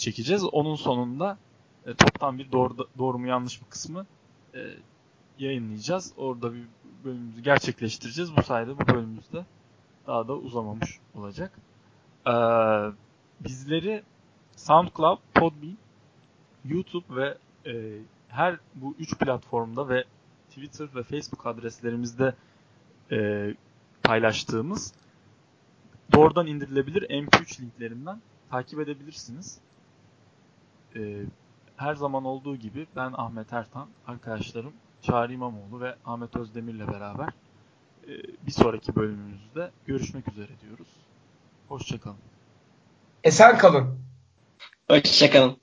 çekeceğiz. 0.00 0.44
Onun 0.44 0.74
sonunda 0.74 1.38
e, 1.86 1.94
toptan 1.94 2.38
bir 2.38 2.52
doğru, 2.52 2.76
doğru 2.98 3.18
mu 3.18 3.26
yanlış 3.26 3.60
mı 3.60 3.68
kısmı 3.70 4.06
e, 4.54 4.60
yayınlayacağız. 5.38 6.12
Orada 6.16 6.54
bir 6.54 6.64
bölümümüzü 7.04 7.42
gerçekleştireceğiz. 7.42 8.36
Bu 8.36 8.42
sayede 8.42 8.78
bu 8.78 8.86
bölümümüzde 8.86 9.44
daha 10.06 10.28
da 10.28 10.36
uzamamış 10.36 10.98
olacak. 11.14 11.58
Ee, 12.26 12.32
bizleri 13.40 14.02
SoundCloud, 14.56 15.18
Podbean, 15.34 15.78
YouTube 16.64 17.16
ve 17.16 17.38
e, 17.66 17.98
her 18.28 18.56
bu 18.74 18.94
üç 18.98 19.18
platformda 19.18 19.88
ve 19.88 20.04
Twitter 20.48 20.88
ve 20.94 21.02
Facebook 21.02 21.46
adreslerimizde 21.46 22.34
e, 23.12 23.50
paylaştığımız 24.02 24.94
doğrudan 26.12 26.46
indirilebilir 26.46 27.02
MP3 27.02 27.62
linklerinden 27.62 28.20
takip 28.50 28.80
edebilirsiniz. 28.80 29.58
E, 30.96 31.24
her 31.76 31.94
zaman 31.94 32.24
olduğu 32.24 32.56
gibi 32.56 32.86
ben 32.96 33.12
Ahmet 33.16 33.52
Ertan, 33.52 33.88
arkadaşlarım 34.06 34.72
Çağrı 35.02 35.32
İmamoğlu 35.32 35.80
ve 35.80 35.96
Ahmet 36.04 36.36
Özdemir'le 36.36 36.88
beraber 36.88 37.28
e, 38.06 38.10
bir 38.46 38.52
sonraki 38.52 38.96
bölümümüzde 38.96 39.70
görüşmek 39.86 40.28
üzere 40.28 40.60
diyoruz. 40.60 40.88
Hoşçakalın. 41.68 42.16
Esen 43.24 43.58
kalın. 43.58 43.98
Hoşçakalın. 44.88 45.56